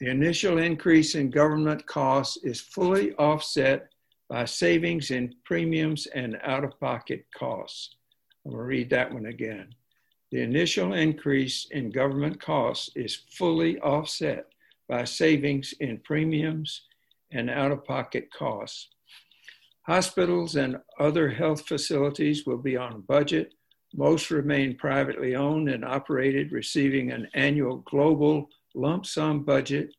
The 0.00 0.10
initial 0.10 0.58
increase 0.58 1.14
in 1.14 1.30
government 1.30 1.86
costs 1.86 2.36
is 2.44 2.60
fully 2.60 3.14
offset 3.14 3.88
by 4.28 4.44
savings 4.44 5.10
in 5.10 5.34
premiums 5.44 6.06
and 6.06 6.38
out 6.42 6.64
of 6.64 6.78
pocket 6.80 7.24
costs. 7.36 7.96
I'm 8.44 8.52
going 8.52 8.62
to 8.62 8.66
read 8.66 8.90
that 8.90 9.12
one 9.12 9.26
again. 9.26 9.74
The 10.32 10.42
initial 10.42 10.92
increase 10.92 11.68
in 11.70 11.90
government 11.90 12.40
costs 12.40 12.90
is 12.96 13.22
fully 13.30 13.78
offset 13.78 14.46
by 14.88 15.04
savings 15.04 15.72
in 15.80 15.98
premiums 15.98 16.82
and 17.32 17.50
out 17.50 17.72
of 17.72 17.84
pocket 17.84 18.28
costs. 18.32 18.88
Hospitals 19.82 20.56
and 20.56 20.78
other 20.98 21.30
health 21.30 21.66
facilities 21.66 22.44
will 22.44 22.58
be 22.58 22.76
on 22.76 23.02
budget. 23.02 23.54
Most 23.94 24.30
remain 24.30 24.76
privately 24.76 25.36
owned 25.36 25.68
and 25.68 25.84
operated, 25.84 26.52
receiving 26.52 27.12
an 27.12 27.28
annual 27.34 27.78
global 27.88 28.48
lump 28.74 29.06
sum 29.06 29.44
budget 29.44 29.94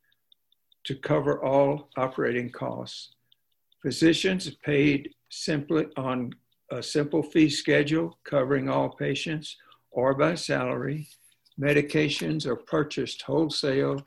to 0.83 0.95
cover 0.95 1.43
all 1.43 1.89
operating 1.97 2.49
costs. 2.49 3.13
Physicians 3.81 4.49
paid 4.63 5.13
simply 5.29 5.87
on 5.95 6.33
a 6.71 6.83
simple 6.83 7.23
fee 7.23 7.49
schedule 7.49 8.19
covering 8.25 8.69
all 8.69 8.89
patients 8.89 9.55
or 9.91 10.13
by 10.13 10.35
salary. 10.35 11.07
Medications 11.59 12.45
are 12.45 12.55
purchased 12.55 13.21
wholesale. 13.21 14.01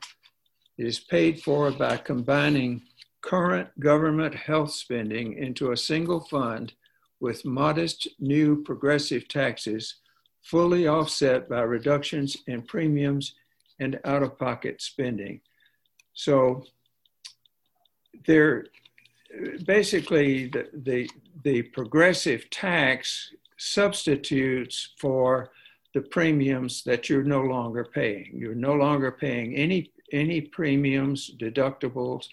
It 0.77 0.85
is 0.85 0.99
paid 0.99 1.41
for 1.41 1.71
by 1.71 1.97
combining 1.97 2.81
current 3.21 3.67
government 3.79 4.33
health 4.33 4.71
spending 4.71 5.33
into 5.33 5.71
a 5.71 5.77
single 5.77 6.19
fund 6.19 6.73
with 7.19 7.45
modest 7.45 8.07
new 8.19 8.63
progressive 8.63 9.27
taxes, 9.27 9.95
fully 10.41 10.87
offset 10.87 11.47
by 11.47 11.61
reductions 11.61 12.35
in 12.47 12.61
premiums 12.63 13.35
and 13.79 13.99
out 14.05 14.23
of 14.23 14.37
pocket 14.37 14.81
spending. 14.81 15.39
So 16.13 16.63
there 18.25 18.65
basically 19.65 20.47
the, 20.47 20.67
the, 20.73 21.09
the 21.43 21.61
progressive 21.61 22.49
tax 22.49 23.31
substitutes 23.57 24.89
for 24.97 25.51
the 25.93 26.01
premiums 26.01 26.83
that 26.83 27.09
you're 27.09 27.23
no 27.23 27.41
longer 27.41 27.85
paying. 27.85 28.31
You're 28.33 28.55
no 28.55 28.73
longer 28.73 29.11
paying 29.11 29.55
any, 29.55 29.91
any 30.11 30.41
premiums, 30.41 31.31
deductibles, 31.39 32.27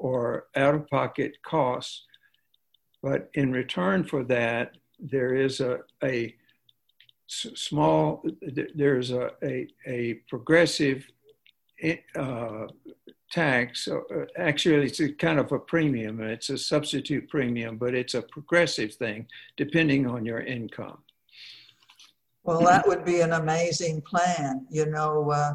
or 0.00 0.46
out 0.56 0.74
of 0.74 0.88
pocket 0.88 1.36
costs. 1.44 2.04
But 3.02 3.30
in 3.34 3.52
return 3.52 4.04
for 4.04 4.24
that, 4.24 4.76
there 4.98 5.34
is 5.34 5.60
a, 5.60 5.80
a 6.02 6.34
small, 7.26 8.24
there's 8.74 9.10
a, 9.10 9.30
a, 9.42 9.68
a 9.86 10.14
progressive 10.28 11.06
uh, 12.16 12.66
tax. 13.30 13.88
Uh, 13.88 14.00
actually, 14.36 14.86
it's 14.86 15.00
a 15.00 15.12
kind 15.12 15.38
of 15.38 15.52
a 15.52 15.58
premium. 15.58 16.20
It's 16.20 16.50
a 16.50 16.58
substitute 16.58 17.28
premium, 17.28 17.76
but 17.76 17.94
it's 17.94 18.14
a 18.14 18.22
progressive 18.22 18.94
thing 18.94 19.26
depending 19.56 20.06
on 20.06 20.24
your 20.24 20.40
income. 20.40 20.98
Well, 22.42 22.60
that 22.64 22.88
would 22.88 23.04
be 23.04 23.20
an 23.20 23.34
amazing 23.34 24.00
plan, 24.00 24.66
you 24.70 24.86
know, 24.86 25.30
uh, 25.30 25.54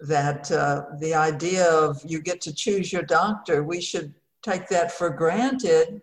that 0.00 0.50
uh, 0.50 0.84
the 0.98 1.14
idea 1.14 1.70
of 1.70 2.00
you 2.04 2.20
get 2.20 2.40
to 2.42 2.54
choose 2.54 2.92
your 2.92 3.02
doctor, 3.02 3.62
we 3.62 3.80
should 3.80 4.14
take 4.42 4.68
that 4.68 4.92
for 4.92 5.10
granted. 5.10 6.02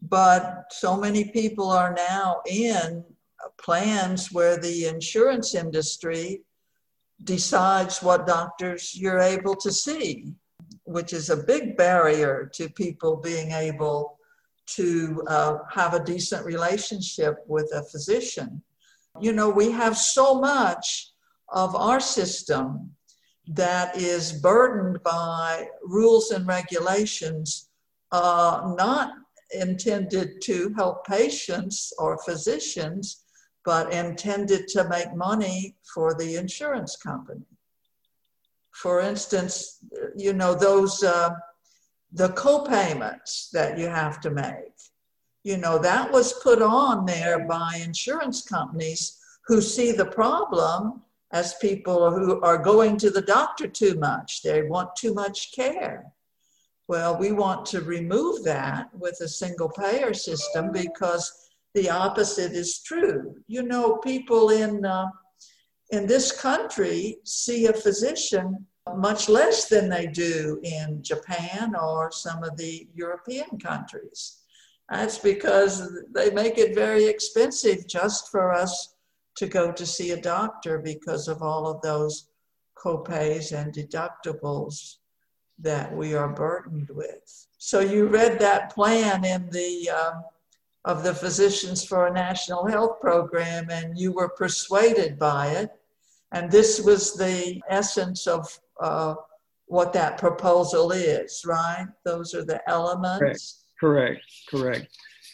But 0.00 0.64
so 0.70 0.96
many 0.96 1.30
people 1.30 1.70
are 1.70 1.94
now 1.94 2.42
in 2.46 3.04
plans 3.58 4.32
where 4.32 4.56
the 4.56 4.86
insurance 4.86 5.54
industry 5.54 6.42
decides 7.24 8.02
what 8.02 8.26
doctors 8.26 8.94
you're 8.94 9.20
able 9.20 9.54
to 9.56 9.70
see, 9.70 10.34
which 10.84 11.12
is 11.12 11.30
a 11.30 11.36
big 11.36 11.76
barrier 11.76 12.50
to 12.54 12.68
people 12.70 13.16
being 13.16 13.52
able 13.52 14.18
to 14.66 15.22
uh, 15.26 15.58
have 15.70 15.94
a 15.94 16.04
decent 16.04 16.44
relationship 16.44 17.36
with 17.46 17.70
a 17.74 17.82
physician. 17.84 18.62
You 19.20 19.32
know, 19.32 19.50
we 19.50 19.70
have 19.70 19.96
so 19.96 20.40
much 20.40 21.10
of 21.48 21.76
our 21.76 22.00
system 22.00 22.92
that 23.48 23.96
is 23.96 24.32
burdened 24.32 25.02
by 25.02 25.68
rules 25.82 26.30
and 26.30 26.46
regulations 26.46 27.68
uh, 28.12 28.74
not 28.76 29.12
intended 29.52 30.40
to 30.42 30.72
help 30.76 31.06
patients 31.06 31.92
or 31.98 32.22
physicians, 32.24 33.24
but 33.64 33.92
intended 33.92 34.68
to 34.68 34.88
make 34.88 35.14
money 35.14 35.76
for 35.94 36.14
the 36.14 36.36
insurance 36.36 36.96
company. 36.96 37.44
For 38.70 39.00
instance, 39.00 39.78
you 40.16 40.32
know, 40.32 40.54
those, 40.54 41.02
uh, 41.02 41.30
the 42.12 42.30
co-payments 42.30 43.50
that 43.52 43.78
you 43.78 43.86
have 43.86 44.20
to 44.22 44.30
make 44.30 44.72
you 45.44 45.56
know, 45.56 45.78
that 45.78 46.10
was 46.10 46.34
put 46.34 46.62
on 46.62 47.04
there 47.04 47.46
by 47.46 47.80
insurance 47.84 48.42
companies 48.42 49.18
who 49.46 49.60
see 49.60 49.92
the 49.92 50.06
problem 50.06 51.02
as 51.32 51.54
people 51.54 52.10
who 52.10 52.40
are 52.42 52.58
going 52.58 52.96
to 52.98 53.10
the 53.10 53.22
doctor 53.22 53.66
too 53.66 53.94
much. 53.94 54.42
They 54.42 54.62
want 54.62 54.94
too 54.96 55.14
much 55.14 55.52
care. 55.54 56.12
Well, 56.88 57.16
we 57.18 57.32
want 57.32 57.64
to 57.66 57.80
remove 57.80 58.44
that 58.44 58.88
with 58.94 59.18
a 59.22 59.28
single 59.28 59.70
payer 59.70 60.12
system 60.12 60.72
because 60.72 61.50
the 61.74 61.88
opposite 61.88 62.52
is 62.52 62.82
true. 62.82 63.36
You 63.46 63.62
know, 63.62 63.96
people 63.96 64.50
in 64.50 64.84
uh, 64.84 65.06
in 65.90 66.06
this 66.06 66.32
country 66.32 67.18
see 67.24 67.66
a 67.66 67.72
physician 67.72 68.66
much 68.96 69.28
less 69.28 69.68
than 69.68 69.88
they 69.88 70.06
do 70.06 70.60
in 70.62 71.02
Japan 71.02 71.74
or 71.76 72.10
some 72.10 72.42
of 72.42 72.56
the 72.56 72.88
European 72.94 73.58
countries. 73.58 74.38
That's 74.90 75.18
because 75.18 75.88
they 76.14 76.30
make 76.30 76.58
it 76.58 76.74
very 76.74 77.04
expensive 77.04 77.86
just 77.86 78.30
for 78.30 78.52
us 78.52 78.91
to 79.36 79.46
go 79.46 79.72
to 79.72 79.86
see 79.86 80.10
a 80.10 80.20
doctor 80.20 80.78
because 80.78 81.28
of 81.28 81.42
all 81.42 81.66
of 81.66 81.80
those 81.82 82.28
copays 82.76 83.52
and 83.52 83.72
deductibles 83.72 84.96
that 85.58 85.94
we 85.94 86.14
are 86.14 86.28
burdened 86.28 86.90
with. 86.90 87.46
So 87.58 87.80
you 87.80 88.06
read 88.06 88.38
that 88.40 88.74
plan 88.74 89.24
in 89.24 89.48
the 89.50 89.90
um, 89.90 90.24
of 90.84 91.04
the 91.04 91.14
Physicians 91.14 91.84
for 91.84 92.06
a 92.06 92.12
National 92.12 92.66
Health 92.66 93.00
Program, 93.00 93.70
and 93.70 93.96
you 93.96 94.12
were 94.12 94.30
persuaded 94.30 95.18
by 95.18 95.48
it. 95.48 95.70
And 96.32 96.50
this 96.50 96.80
was 96.80 97.14
the 97.14 97.60
essence 97.68 98.26
of 98.26 98.58
uh, 98.80 99.14
what 99.66 99.92
that 99.92 100.18
proposal 100.18 100.90
is, 100.90 101.44
right? 101.46 101.86
Those 102.04 102.34
are 102.34 102.44
the 102.44 102.60
elements. 102.68 103.64
Correct, 103.78 104.20
correct. 104.48 104.88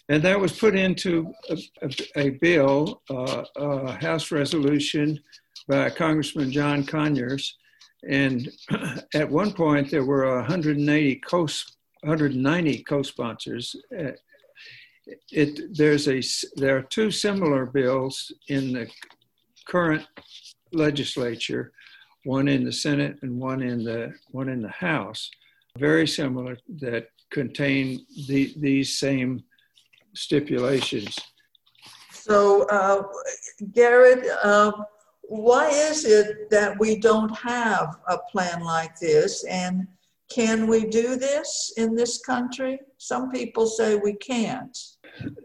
And 0.08 0.22
that 0.22 0.40
was 0.40 0.58
put 0.58 0.74
into 0.74 1.32
a, 1.50 1.58
a, 1.82 1.90
a 2.16 2.30
bill, 2.30 3.02
uh, 3.10 3.44
a 3.56 3.92
House 4.00 4.30
resolution 4.32 5.20
by 5.68 5.90
Congressman 5.90 6.50
John 6.50 6.84
Conyers. 6.84 7.56
And 8.08 8.50
at 9.14 9.30
one 9.30 9.52
point, 9.52 9.90
there 9.90 10.04
were 10.04 10.36
180 10.36 11.16
co 11.16 11.46
190 12.02 12.84
co-sponsors. 12.84 13.74
Uh, 13.96 14.12
it, 15.32 15.76
there's 15.76 16.08
a, 16.08 16.22
there 16.56 16.76
are 16.76 16.82
two 16.82 17.10
similar 17.10 17.66
bills 17.66 18.32
in 18.48 18.72
the 18.72 18.88
current 19.66 20.06
legislature, 20.72 21.72
one 22.24 22.46
in 22.46 22.64
the 22.64 22.72
Senate 22.72 23.16
and 23.22 23.38
one 23.38 23.62
in 23.62 23.82
the, 23.82 24.12
one 24.30 24.48
in 24.48 24.62
the 24.62 24.68
House, 24.68 25.30
very 25.76 26.06
similar 26.06 26.56
that 26.80 27.08
contain 27.30 28.06
the, 28.26 28.54
these 28.56 28.98
same 28.98 29.42
stipulations. 30.18 31.16
So, 32.12 32.66
uh, 32.68 33.04
Garrett, 33.72 34.26
uh, 34.42 34.72
why 35.22 35.68
is 35.68 36.04
it 36.04 36.50
that 36.50 36.78
we 36.78 36.98
don't 36.98 37.34
have 37.36 37.96
a 38.08 38.18
plan 38.30 38.62
like 38.62 38.98
this? 38.98 39.44
And 39.44 39.86
Can 40.30 40.66
we 40.66 40.84
do 40.84 41.16
this 41.16 41.72
in 41.78 41.94
this 41.94 42.20
country? 42.20 42.80
Some 42.98 43.30
people 43.30 43.66
say 43.66 43.96
we 43.96 44.14
can't. 44.14 44.76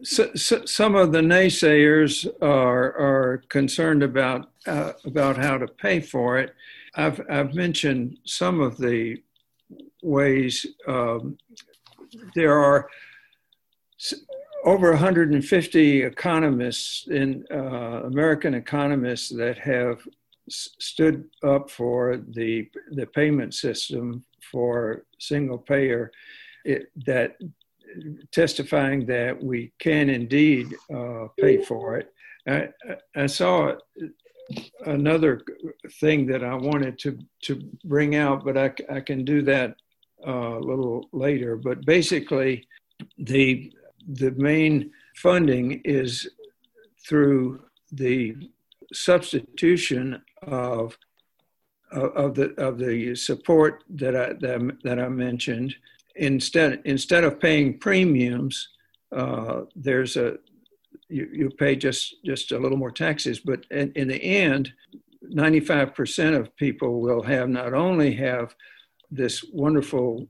So, 0.03 0.29
so, 0.35 0.65
some 0.65 0.95
of 0.95 1.13
the 1.13 1.21
naysayers 1.21 2.27
are 2.41 2.85
are 2.97 3.43
concerned 3.47 4.03
about 4.03 4.51
uh, 4.67 4.91
about 5.05 5.37
how 5.37 5.57
to 5.57 5.67
pay 5.67 6.01
for 6.01 6.37
it. 6.37 6.53
I've 6.95 7.21
I've 7.29 7.53
mentioned 7.55 8.17
some 8.25 8.59
of 8.59 8.77
the 8.77 9.23
ways. 10.01 10.65
Um, 10.85 11.37
there 12.35 12.59
are 12.59 12.89
over 14.63 14.91
150 14.91 16.03
economists 16.03 17.07
in 17.07 17.45
uh, 17.51 18.03
American 18.05 18.53
economists 18.53 19.29
that 19.29 19.57
have 19.57 19.99
stood 20.49 21.25
up 21.43 21.69
for 21.69 22.17
the 22.29 22.69
the 22.91 23.05
payment 23.07 23.53
system 23.53 24.23
for 24.51 25.05
single 25.17 25.57
payer 25.57 26.11
it, 26.65 26.91
that 27.05 27.37
testifying 28.31 29.05
that 29.05 29.41
we 29.41 29.71
can 29.79 30.09
indeed 30.09 30.67
uh, 30.93 31.27
pay 31.39 31.61
for 31.61 31.97
it. 31.97 32.13
I, 32.47 32.69
I, 33.15 33.27
saw 33.27 33.73
another 34.85 35.41
thing 35.99 36.25
that 36.27 36.43
I 36.43 36.55
wanted 36.55 36.99
to, 36.99 37.17
to 37.43 37.61
bring 37.85 38.15
out, 38.15 38.43
but 38.43 38.57
I, 38.57 38.73
I 38.91 38.99
can 38.99 39.23
do 39.23 39.41
that 39.43 39.75
uh, 40.27 40.57
a 40.57 40.59
little 40.59 41.07
later. 41.13 41.55
But 41.55 41.85
basically, 41.85 42.67
the, 43.17 43.71
the 44.07 44.31
main 44.31 44.91
funding 45.15 45.81
is 45.83 46.29
through 47.07 47.61
the 47.91 48.35
substitution 48.93 50.21
of 50.43 50.97
of 51.91 52.33
the 52.33 52.49
of 52.59 52.79
the 52.79 53.15
support 53.15 53.83
that 53.89 54.15
I 54.15 54.33
that, 54.33 54.77
that 54.83 54.99
I 54.99 55.07
mentioned. 55.09 55.75
Instead 56.15 56.81
instead 56.85 57.23
of 57.23 57.39
paying 57.39 57.77
premiums, 57.77 58.69
uh, 59.15 59.61
there's 59.75 60.17
a 60.17 60.37
you, 61.09 61.29
you 61.31 61.49
pay 61.51 61.75
just 61.75 62.15
just 62.25 62.51
a 62.51 62.57
little 62.57 62.77
more 62.77 62.91
taxes. 62.91 63.39
But 63.39 63.65
in, 63.71 63.91
in 63.93 64.07
the 64.07 64.21
end, 64.23 64.73
95% 65.33 66.37
of 66.37 66.55
people 66.57 66.99
will 66.99 67.21
have 67.23 67.49
not 67.49 67.73
only 67.73 68.13
have 68.15 68.55
this 69.09 69.43
wonderful 69.53 70.27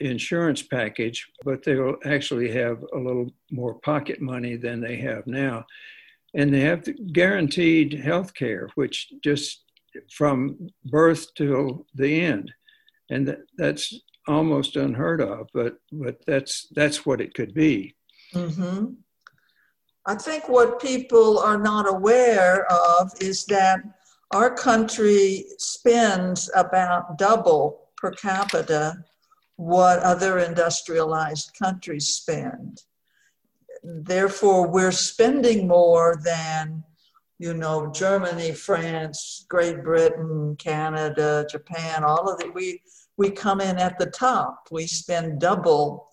insurance 0.00 0.62
package, 0.62 1.26
but 1.44 1.62
they 1.62 1.74
will 1.76 1.96
actually 2.04 2.50
have 2.50 2.82
a 2.94 2.98
little 2.98 3.30
more 3.50 3.74
pocket 3.80 4.20
money 4.20 4.56
than 4.56 4.80
they 4.80 4.96
have 4.96 5.26
now. 5.26 5.64
And 6.34 6.52
they 6.52 6.60
have 6.60 6.86
guaranteed 7.12 7.92
health 7.92 8.34
care, 8.34 8.68
which 8.74 9.12
just 9.22 9.64
from 10.10 10.70
birth 10.84 11.34
till 11.34 11.86
the 11.94 12.20
end, 12.20 12.52
and 13.10 13.26
that, 13.26 13.40
that's 13.58 13.92
almost 14.28 14.76
unheard 14.76 15.20
of. 15.20 15.48
But 15.52 15.78
but 15.90 16.24
that's 16.26 16.68
that's 16.74 17.04
what 17.04 17.20
it 17.20 17.34
could 17.34 17.52
be. 17.52 17.96
Mm-hmm. 18.32 18.92
I 20.06 20.14
think 20.14 20.48
what 20.48 20.80
people 20.80 21.38
are 21.40 21.58
not 21.58 21.88
aware 21.88 22.66
of 22.72 23.10
is 23.20 23.44
that 23.46 23.80
our 24.32 24.54
country 24.54 25.46
spends 25.58 26.48
about 26.54 27.18
double 27.18 27.88
per 27.96 28.12
capita 28.12 29.04
what 29.60 29.98
other 30.00 30.38
industrialized 30.38 31.52
countries 31.58 32.08
spend. 32.08 32.82
Therefore, 33.82 34.66
we're 34.66 34.92
spending 34.92 35.68
more 35.68 36.20
than 36.24 36.84
you 37.40 37.54
know, 37.54 37.90
Germany, 37.90 38.52
France, 38.52 39.46
Great 39.48 39.82
Britain, 39.82 40.54
Canada, 40.58 41.46
Japan, 41.50 42.04
all 42.04 42.28
of 42.28 42.38
it, 42.42 42.54
we, 42.54 42.82
we 43.16 43.30
come 43.30 43.62
in 43.62 43.78
at 43.78 43.98
the 43.98 44.10
top. 44.10 44.68
We 44.70 44.86
spend 44.86 45.40
double 45.40 46.10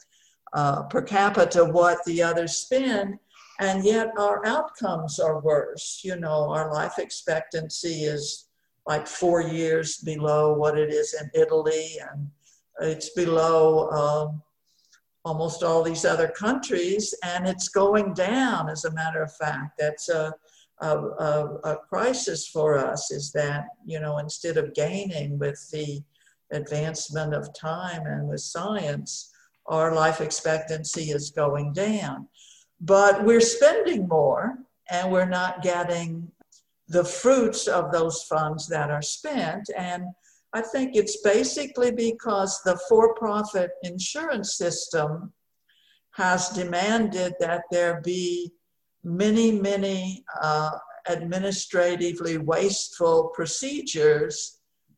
uh, 0.54 0.84
per 0.84 1.02
capita 1.02 1.66
what 1.66 1.98
the 2.06 2.24
others 2.24 2.54
spend, 2.54 3.20
and 3.60 3.84
yet 3.84 4.14
our 4.18 4.46
outcomes 4.46 5.20
are 5.20 5.42
worse. 5.42 6.00
You 6.02 6.16
know, 6.16 6.50
our 6.50 6.72
life 6.72 6.98
expectancy 6.98 8.06
is 8.06 8.46
like 8.86 9.06
four 9.06 9.42
years 9.42 9.98
below 9.98 10.54
what 10.54 10.78
it 10.78 10.94
is 10.94 11.14
in 11.14 11.30
Italy, 11.34 11.98
and 12.10 12.30
it's 12.82 13.10
below 13.12 13.90
um, 13.90 14.42
almost 15.26 15.64
all 15.64 15.84
these 15.84 16.06
other 16.06 16.28
countries, 16.28 17.14
and 17.24 17.48
it's 17.48 17.70
going 17.70 18.14
down, 18.14 18.70
as 18.70 18.86
a 18.86 18.94
matter 18.94 19.22
of 19.22 19.34
fact. 19.36 19.72
That's 19.78 20.10
a 20.10 20.34
a, 20.80 20.98
a, 20.98 21.58
a, 21.64 21.78
crisis 21.90 22.48
for 22.48 22.78
us 22.78 23.12
is 23.12 23.32
that, 23.32 23.66
you 23.86 24.00
know, 24.00 24.20
instead 24.20 24.58
of 24.58 24.76
gaining 24.76 25.40
with 25.40 25.60
the 25.72 26.04
advancement 26.52 27.34
of 27.34 27.54
time 27.54 28.06
and 28.06 28.28
with 28.28 28.42
science, 28.42 29.32
our 29.66 29.94
life 29.94 30.22
expectancy 30.22 31.12
is 31.12 31.32
going 31.32 31.74
down. 31.74 32.28
But 32.80 33.24
we're 33.24 33.42
spending 33.42 34.08
more 34.08 34.60
and 34.90 35.12
we're 35.12 35.26
not 35.26 35.64
getting 35.64 36.32
the 36.88 37.04
fruits 37.04 37.68
of 37.68 37.92
those 37.92 38.24
funds 38.24 38.68
that 38.68 38.90
are 38.90 39.02
spent. 39.02 39.70
And 39.76 40.06
I 40.58 40.62
think 40.62 40.96
it's 40.96 41.22
basically 41.22 41.92
because 41.92 42.64
the 42.64 42.80
for 42.90 43.14
profit 43.14 43.70
insurance 43.84 44.58
system 44.58 45.32
has 46.14 46.50
demanded 46.50 47.36
that 47.40 47.62
there 47.70 48.02
be 48.02 48.52
many, 49.04 49.52
many 49.52 50.26
uh, 50.42 50.72
administratively 51.08 52.40
wasteful 52.40 53.32
procedures 53.36 54.58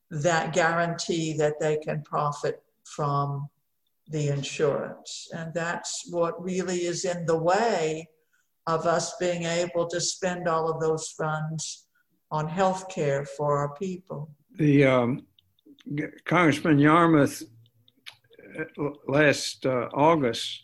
that 0.10 0.54
guarantee 0.54 1.34
that 1.34 1.60
they 1.60 1.76
can 1.76 2.04
profit 2.04 2.64
from 2.86 3.50
the 4.08 4.30
insurance. 4.30 5.28
And 5.34 5.54
that's 5.54 6.06
what 6.10 6.42
really 6.42 6.86
is 6.86 7.04
in 7.04 7.26
the 7.26 7.38
way 7.38 8.08
of 8.66 8.86
us 8.86 9.14
being 9.20 9.44
able 9.44 9.88
to 9.90 10.00
spend 10.00 10.48
all 10.48 10.70
of 10.72 10.80
those 10.80 11.10
funds 11.10 11.88
on 12.32 12.48
health 12.48 12.88
care 12.88 13.26
for 13.26 13.58
our 13.58 13.76
people. 13.76 14.30
The 14.58 14.86
um, 14.86 15.26
Congressman 16.26 16.80
Yarmuth 16.80 17.44
uh, 18.60 18.90
last 19.08 19.66
uh, 19.66 19.90
August 19.94 20.64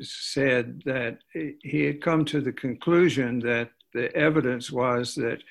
said 0.00 0.82
that 0.84 1.18
he 1.32 1.84
had 1.84 2.02
come 2.02 2.24
to 2.24 2.40
the 2.40 2.52
conclusion 2.52 3.38
that 3.40 3.70
the 3.94 4.14
evidence 4.14 4.70
was 4.70 5.14
that 5.14 5.42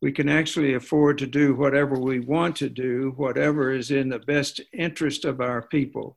we 0.00 0.12
can 0.12 0.28
actually 0.28 0.74
afford 0.74 1.18
to 1.18 1.26
do 1.26 1.54
whatever 1.54 1.98
we 1.98 2.20
want 2.20 2.54
to 2.56 2.68
do, 2.68 3.12
whatever 3.16 3.72
is 3.72 3.90
in 3.90 4.08
the 4.08 4.20
best 4.20 4.60
interest 4.72 5.24
of 5.24 5.40
our 5.40 5.62
people, 5.62 6.16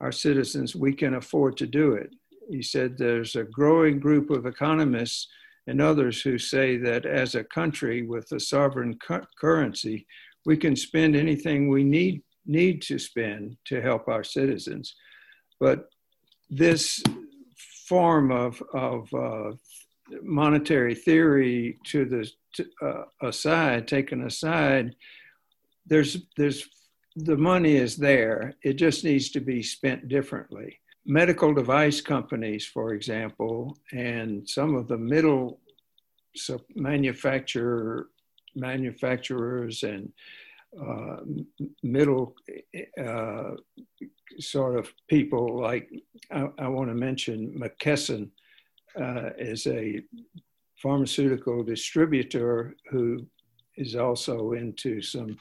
our 0.00 0.12
citizens, 0.12 0.74
we 0.74 0.94
can 0.94 1.14
afford 1.14 1.56
to 1.58 1.66
do 1.66 1.92
it. 1.92 2.14
He 2.48 2.62
said 2.62 2.96
there's 2.96 3.36
a 3.36 3.44
growing 3.44 3.98
group 3.98 4.30
of 4.30 4.46
economists 4.46 5.28
and 5.66 5.82
others 5.82 6.22
who 6.22 6.38
say 6.38 6.78
that 6.78 7.04
as 7.04 7.34
a 7.34 7.44
country 7.44 8.02
with 8.02 8.32
a 8.32 8.40
sovereign 8.40 8.98
cu- 9.06 9.26
currency, 9.38 10.06
we 10.46 10.56
can 10.56 10.76
spend 10.76 11.16
anything 11.16 11.68
we 11.68 11.84
need 11.84 12.22
need 12.46 12.80
to 12.80 12.98
spend 12.98 13.56
to 13.66 13.80
help 13.80 14.08
our 14.08 14.24
citizens. 14.24 14.94
But 15.60 15.90
this 16.48 17.02
form 17.86 18.32
of, 18.32 18.62
of 18.72 19.12
uh, 19.14 19.52
monetary 20.22 20.94
theory 20.94 21.78
to 21.84 22.04
the 22.06 22.30
to, 22.54 22.66
uh, 22.82 23.04
aside, 23.28 23.86
taken 23.86 24.26
aside, 24.26 24.94
there's 25.86 26.16
there's 26.36 26.66
the 27.16 27.36
money 27.36 27.76
is 27.76 27.96
there. 27.96 28.54
It 28.62 28.74
just 28.74 29.04
needs 29.04 29.30
to 29.30 29.40
be 29.40 29.62
spent 29.62 30.08
differently. 30.08 30.78
Medical 31.04 31.52
device 31.54 32.00
companies, 32.00 32.64
for 32.66 32.94
example, 32.94 33.76
and 33.92 34.48
some 34.48 34.74
of 34.74 34.88
the 34.88 34.98
middle 34.98 35.60
so 36.36 36.60
manufacturer 36.74 38.08
manufacturers 38.54 39.82
and 39.82 40.12
uh, 40.86 41.16
middle 41.82 42.34
uh, 43.02 43.52
sort 44.38 44.78
of 44.78 44.92
people 45.08 45.60
like 45.60 45.88
I, 46.30 46.48
I 46.58 46.68
want 46.68 46.90
to 46.90 46.94
mention 46.94 47.58
McKesson 47.58 48.30
uh, 49.00 49.30
is 49.38 49.66
a 49.66 50.02
pharmaceutical 50.76 51.62
distributor 51.62 52.74
who 52.90 53.26
is 53.76 53.96
also 53.96 54.52
into 54.52 55.00
some 55.00 55.38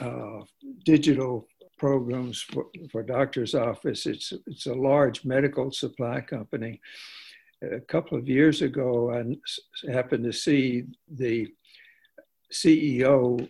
uh, 0.00 0.40
digital 0.84 1.46
programs 1.78 2.42
for, 2.42 2.66
for 2.90 3.02
doctor's 3.02 3.54
office. 3.54 4.06
It's, 4.06 4.32
it's 4.46 4.66
a 4.66 4.74
large 4.74 5.24
medical 5.24 5.70
supply 5.72 6.20
company. 6.20 6.80
A 7.62 7.80
couple 7.80 8.18
of 8.18 8.28
years 8.28 8.62
ago, 8.62 9.12
I 9.12 9.92
happened 9.92 10.24
to 10.24 10.32
see 10.32 10.84
the 11.08 11.48
CEO 12.52 13.48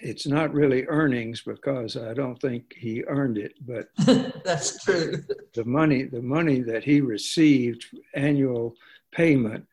it's 0.00 0.26
not 0.26 0.54
really 0.54 0.84
earnings 0.86 1.42
because 1.42 1.96
I 1.96 2.14
don't 2.14 2.40
think 2.40 2.72
he 2.76 3.02
earned 3.08 3.38
it, 3.38 3.54
but 3.66 3.88
that's 4.44 4.84
true. 4.84 5.24
The 5.54 5.64
money, 5.64 6.04
the 6.04 6.22
money 6.22 6.60
that 6.60 6.84
he 6.84 7.00
received 7.00 7.86
annual 8.14 8.76
payment 9.12 9.66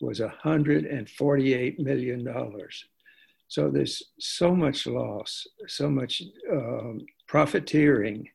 was 0.00 0.20
$148 0.20 1.78
million. 1.78 2.58
So 3.48 3.70
there's 3.70 4.02
so 4.18 4.54
much 4.54 4.86
loss, 4.86 5.46
so 5.66 5.90
much 5.90 6.22
um, 6.50 7.04
profiteering 7.26 8.28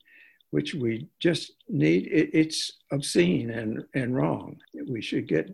which 0.52 0.74
we 0.74 1.08
just 1.20 1.52
need. 1.68 2.08
It, 2.08 2.30
it's 2.34 2.72
obscene 2.92 3.50
and, 3.50 3.84
and 3.94 4.16
wrong. 4.16 4.58
We 4.88 5.02
should 5.02 5.28
get 5.28 5.54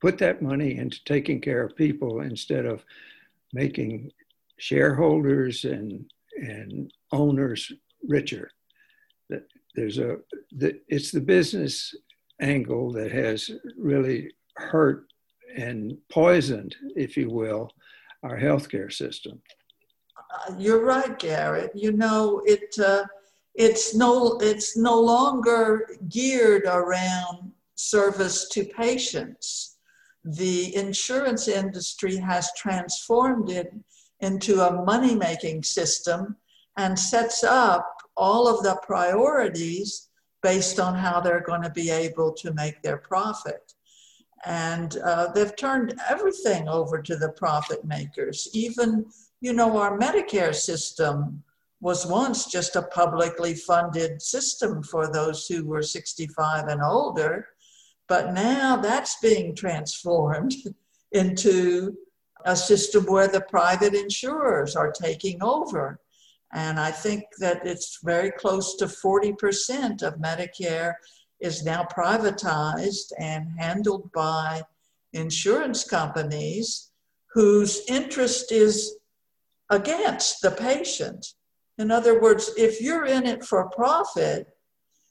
put 0.00 0.18
that 0.18 0.42
money 0.42 0.78
into 0.78 1.02
taking 1.04 1.40
care 1.40 1.62
of 1.62 1.76
people 1.76 2.22
instead 2.22 2.66
of 2.66 2.84
making 3.52 4.10
shareholders 4.58 5.64
and 5.64 6.04
and 6.36 6.90
owners 7.12 7.72
richer. 8.08 8.50
There's 9.74 9.98
a 9.98 10.16
it's 10.88 11.10
the 11.12 11.20
business 11.20 11.94
angle 12.40 12.92
that 12.92 13.12
has 13.12 13.50
really 13.76 14.30
hurt 14.56 15.04
and 15.56 15.96
poisoned, 16.10 16.74
if 16.96 17.16
you 17.16 17.28
will, 17.30 17.70
our 18.22 18.38
healthcare 18.38 18.92
system. 18.92 19.40
Uh, 20.16 20.54
you're 20.58 20.84
right, 20.84 21.18
Garrett. 21.18 21.72
You 21.74 21.92
know 21.92 22.42
it. 22.44 22.74
Uh, 22.78 23.04
it's 23.54 23.94
no. 23.94 24.38
It's 24.40 24.76
no 24.76 25.00
longer 25.00 25.86
geared 26.08 26.64
around 26.66 27.52
service 27.74 28.48
to 28.50 28.64
patients. 28.64 29.69
The 30.24 30.74
insurance 30.76 31.48
industry 31.48 32.16
has 32.16 32.50
transformed 32.56 33.50
it 33.50 33.72
into 34.20 34.60
a 34.60 34.84
money 34.84 35.14
making 35.14 35.62
system 35.62 36.36
and 36.76 36.98
sets 36.98 37.42
up 37.42 37.86
all 38.16 38.48
of 38.48 38.62
the 38.62 38.78
priorities 38.82 40.08
based 40.42 40.78
on 40.78 40.94
how 40.94 41.20
they're 41.20 41.42
going 41.42 41.62
to 41.62 41.70
be 41.70 41.90
able 41.90 42.32
to 42.32 42.52
make 42.54 42.82
their 42.82 42.98
profit. 42.98 43.74
And 44.44 44.96
uh, 44.98 45.32
they've 45.32 45.54
turned 45.56 46.00
everything 46.08 46.68
over 46.68 47.02
to 47.02 47.16
the 47.16 47.32
profit 47.32 47.84
makers. 47.84 48.48
Even, 48.54 49.06
you 49.40 49.52
know, 49.52 49.76
our 49.76 49.98
Medicare 49.98 50.54
system 50.54 51.42
was 51.80 52.06
once 52.06 52.46
just 52.46 52.76
a 52.76 52.82
publicly 52.82 53.54
funded 53.54 54.20
system 54.20 54.82
for 54.82 55.10
those 55.10 55.46
who 55.46 55.66
were 55.66 55.82
65 55.82 56.68
and 56.68 56.82
older. 56.82 57.46
But 58.10 58.34
now 58.34 58.76
that's 58.76 59.20
being 59.20 59.54
transformed 59.54 60.52
into 61.12 61.96
a 62.44 62.56
system 62.56 63.04
where 63.04 63.28
the 63.28 63.42
private 63.42 63.94
insurers 63.94 64.74
are 64.74 64.90
taking 64.90 65.40
over. 65.44 66.00
And 66.52 66.80
I 66.80 66.90
think 66.90 67.22
that 67.38 67.64
it's 67.64 68.00
very 68.02 68.32
close 68.32 68.74
to 68.78 68.86
40% 68.86 70.02
of 70.02 70.16
Medicare 70.16 70.94
is 71.38 71.64
now 71.64 71.84
privatized 71.84 73.12
and 73.20 73.46
handled 73.56 74.10
by 74.12 74.62
insurance 75.12 75.84
companies 75.84 76.90
whose 77.32 77.82
interest 77.88 78.50
is 78.50 78.96
against 79.70 80.42
the 80.42 80.50
patient. 80.50 81.34
In 81.78 81.92
other 81.92 82.20
words, 82.20 82.50
if 82.56 82.80
you're 82.80 83.06
in 83.06 83.24
it 83.24 83.44
for 83.44 83.70
profit, 83.70 84.48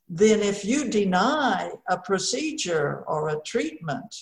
then 0.10 0.40
if 0.40 0.66
you 0.66 0.90
deny 0.90 1.72
a 1.88 1.98
procedure 1.98 3.04
or 3.08 3.30
a 3.30 3.42
treatment, 3.46 4.16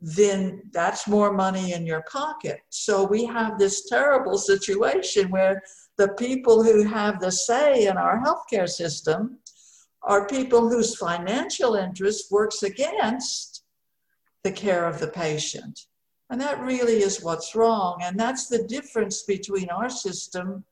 then 0.00 0.62
that's 0.72 1.08
more 1.08 1.32
money 1.32 1.72
in 1.72 1.84
your 1.84 2.02
pocket. 2.02 2.60
So 2.68 3.04
we 3.04 3.24
have 3.24 3.58
this 3.58 3.88
terrible 3.88 4.38
situation 4.38 5.30
where 5.30 5.60
the 5.96 6.10
people 6.10 6.62
who 6.62 6.84
have 6.84 7.18
the 7.18 7.32
say 7.32 7.86
in 7.86 7.96
our 7.96 8.22
healthcare 8.22 8.68
system 8.68 9.38
are 10.02 10.28
people 10.28 10.68
whose 10.68 10.96
financial 10.96 11.74
interest 11.74 12.30
works 12.30 12.62
against 12.62 13.64
the 14.44 14.52
care 14.52 14.86
of 14.86 15.00
the 15.00 15.08
patient. 15.08 15.80
And 16.30 16.40
that 16.40 16.60
really 16.60 17.02
is 17.02 17.24
what's 17.24 17.56
wrong. 17.56 17.98
And 18.02 18.18
that's 18.18 18.46
the 18.46 18.62
difference 18.62 19.24
between 19.24 19.68
our 19.70 19.90
system 19.90 20.64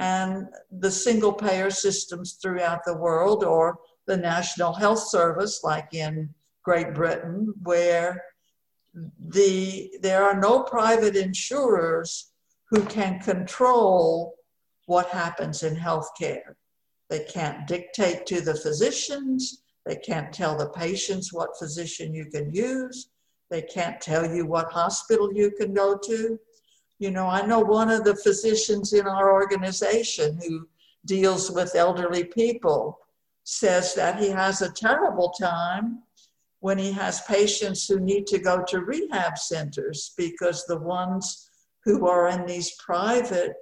and 0.00 0.46
the 0.70 0.90
single 0.90 1.32
payer 1.32 1.70
systems 1.70 2.38
throughout 2.40 2.80
the 2.86 2.96
world 2.96 3.44
or 3.44 3.78
the 4.06 4.16
National 4.16 4.72
Health 4.72 5.10
Service, 5.10 5.60
like 5.62 5.92
in 5.92 6.30
Great 6.64 6.94
Britain, 6.94 7.52
where 7.62 8.24
the, 9.28 9.92
there 10.00 10.24
are 10.24 10.40
no 10.40 10.62
private 10.62 11.16
insurers 11.16 12.32
who 12.70 12.82
can 12.84 13.20
control 13.20 14.34
what 14.86 15.06
happens 15.10 15.62
in 15.62 15.76
healthcare. 15.76 16.54
They 17.10 17.24
can't 17.24 17.66
dictate 17.66 18.24
to 18.26 18.40
the 18.40 18.54
physicians. 18.54 19.62
They 19.84 19.96
can't 19.96 20.32
tell 20.32 20.56
the 20.56 20.70
patients 20.70 21.30
what 21.30 21.58
physician 21.58 22.14
you 22.14 22.24
can 22.24 22.54
use. 22.54 23.10
They 23.50 23.62
can't 23.62 24.00
tell 24.00 24.24
you 24.34 24.46
what 24.46 24.72
hospital 24.72 25.30
you 25.34 25.50
can 25.50 25.74
go 25.74 25.98
to. 25.98 26.38
You 27.00 27.10
know, 27.10 27.26
I 27.26 27.46
know 27.46 27.60
one 27.60 27.90
of 27.90 28.04
the 28.04 28.14
physicians 28.14 28.92
in 28.92 29.06
our 29.06 29.32
organization 29.32 30.38
who 30.46 30.68
deals 31.06 31.50
with 31.50 31.74
elderly 31.74 32.24
people 32.24 32.98
says 33.42 33.94
that 33.94 34.20
he 34.20 34.28
has 34.28 34.60
a 34.60 34.70
terrible 34.72 35.30
time 35.30 36.02
when 36.60 36.76
he 36.76 36.92
has 36.92 37.22
patients 37.22 37.88
who 37.88 38.00
need 38.00 38.26
to 38.26 38.38
go 38.38 38.62
to 38.68 38.80
rehab 38.80 39.38
centers 39.38 40.12
because 40.18 40.66
the 40.66 40.76
ones 40.76 41.48
who 41.86 42.06
are 42.06 42.28
in 42.28 42.44
these 42.44 42.72
private 42.72 43.54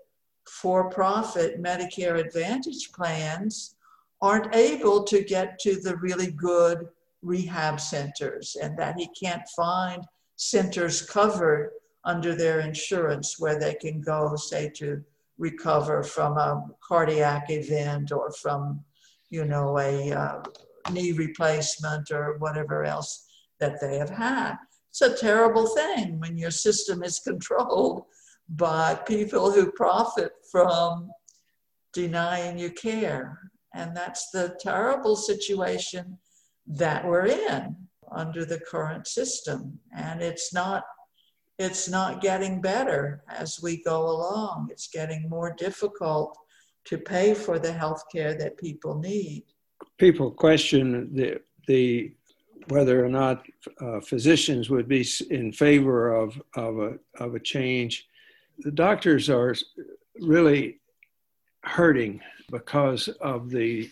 for 0.49 0.91
profit 0.91 1.63
Medicare 1.63 2.19
Advantage 2.19 2.91
plans 2.93 3.77
aren't 4.21 4.53
able 4.53 5.05
to 5.05 5.23
get 5.23 5.61
to 5.61 5.81
the 5.81 5.97
really 5.99 6.33
good 6.33 6.89
rehab 7.23 7.81
centers 7.81 8.57
and 8.61 8.77
that 8.77 8.99
he 8.99 9.09
can't 9.09 9.47
find 9.55 10.05
centers 10.35 11.03
covered 11.03 11.71
under 12.05 12.35
their 12.35 12.61
insurance 12.61 13.39
where 13.39 13.59
they 13.59 13.75
can 13.75 14.01
go, 14.01 14.35
say, 14.37 14.71
to 14.77 15.03
recover 15.39 16.03
from 16.03 16.37
a 16.37 16.65
cardiac 16.81 17.51
event 17.51 18.13
or 18.13 18.31
from, 18.33 18.83
you 19.31 19.45
know, 19.45 19.79
a 19.79 20.13
uh, 20.13 20.43
knee 20.91 21.13
replacement 21.13 22.11
or 22.11 22.39
whatever 22.39 22.85
else 22.85 23.27
that 23.61 23.81
they 23.81 23.99
have 23.99 24.11
had. 24.11 24.57
It's 24.91 25.03
a 25.03 25.17
terrible 25.17 25.67
thing 25.67 26.19
when 26.19 26.37
your 26.37 26.51
system 26.51 27.03
is 27.03 27.19
controlled 27.27 28.05
by 28.49 28.95
people 28.95 29.51
who 29.53 29.71
profit 29.73 30.33
from 30.51 31.11
denying 31.93 32.59
you 32.59 32.71
care. 32.71 33.39
And 33.75 33.97
that's 33.97 34.31
the 34.31 34.57
terrible 34.61 35.17
situation 35.17 36.19
that 36.67 37.05
we're 37.05 37.27
in 37.27 37.77
under 38.11 38.45
the 38.45 38.61
current 38.61 39.07
system. 39.07 39.79
And 39.95 40.23
it's 40.23 40.53
not 40.55 40.85
it's 41.59 41.89
not 41.89 42.21
getting 42.21 42.61
better 42.61 43.23
as 43.29 43.61
we 43.63 43.83
go 43.83 44.01
along. 44.09 44.69
It's 44.71 44.89
getting 44.89 45.29
more 45.29 45.55
difficult 45.55 46.39
to 46.85 46.99
pay 46.99 47.35
for 47.35 47.59
the 47.59 47.73
health 47.73 48.05
care 48.11 48.35
that 48.35 48.57
people 48.57 48.99
need. 48.99 49.45
People 49.99 50.31
question 50.31 51.15
the 51.15 51.41
the 51.67 52.13
whether 52.69 53.05
or 53.05 53.09
not 53.09 53.47
uh, 53.81 54.01
physicians 54.01 54.69
would 54.69 54.89
be 54.89 55.07
in 55.31 55.51
favor 55.53 56.15
of, 56.15 56.39
of, 56.55 56.79
a, 56.79 56.99
of 57.19 57.35
a 57.35 57.41
change 57.41 58.07
the 58.59 58.71
doctors 58.71 59.31
are 59.31 59.55
really 60.21 60.81
hurting 61.63 62.21
because 62.51 63.09
of 63.21 63.51
the 63.51 63.91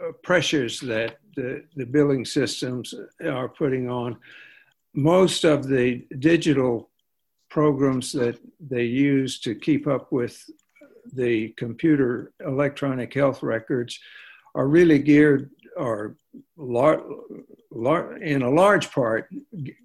uh, 0.00 0.12
pressures 0.22 0.80
that 0.80 1.18
the, 1.36 1.64
the 1.74 1.86
billing 1.86 2.24
systems 2.24 2.94
are 3.24 3.48
putting 3.48 3.88
on. 3.90 4.16
Most 4.94 5.44
of 5.44 5.66
the 5.66 6.06
digital 6.18 6.90
programs 7.54 8.10
that 8.10 8.36
they 8.58 8.82
use 8.82 9.38
to 9.38 9.54
keep 9.54 9.86
up 9.86 10.10
with 10.10 10.36
the 11.12 11.50
computer 11.50 12.32
electronic 12.44 13.14
health 13.14 13.44
records 13.44 14.00
are 14.56 14.66
really 14.66 14.98
geared 14.98 15.50
or 15.76 16.16
lar- 16.56 17.04
lar- 17.70 18.16
in 18.16 18.42
a 18.42 18.50
large 18.50 18.90
part 18.90 19.32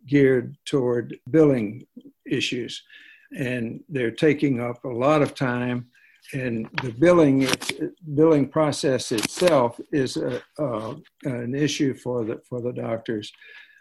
geared 0.08 0.58
toward 0.66 1.16
billing 1.30 1.86
issues 2.26 2.82
and 3.38 3.84
they're 3.88 4.20
taking 4.28 4.60
up 4.60 4.84
a 4.84 4.96
lot 5.06 5.22
of 5.22 5.36
time. 5.36 5.88
And 6.34 6.68
the 6.82 6.92
billing 6.92 7.48
billing 8.16 8.50
process 8.50 9.12
itself 9.12 9.80
is 9.92 10.18
a, 10.18 10.42
uh, 10.58 10.96
an 11.24 11.54
issue 11.56 11.94
for 11.94 12.18
the 12.26 12.36
for 12.48 12.62
the 12.62 12.74
doctors. 12.74 13.32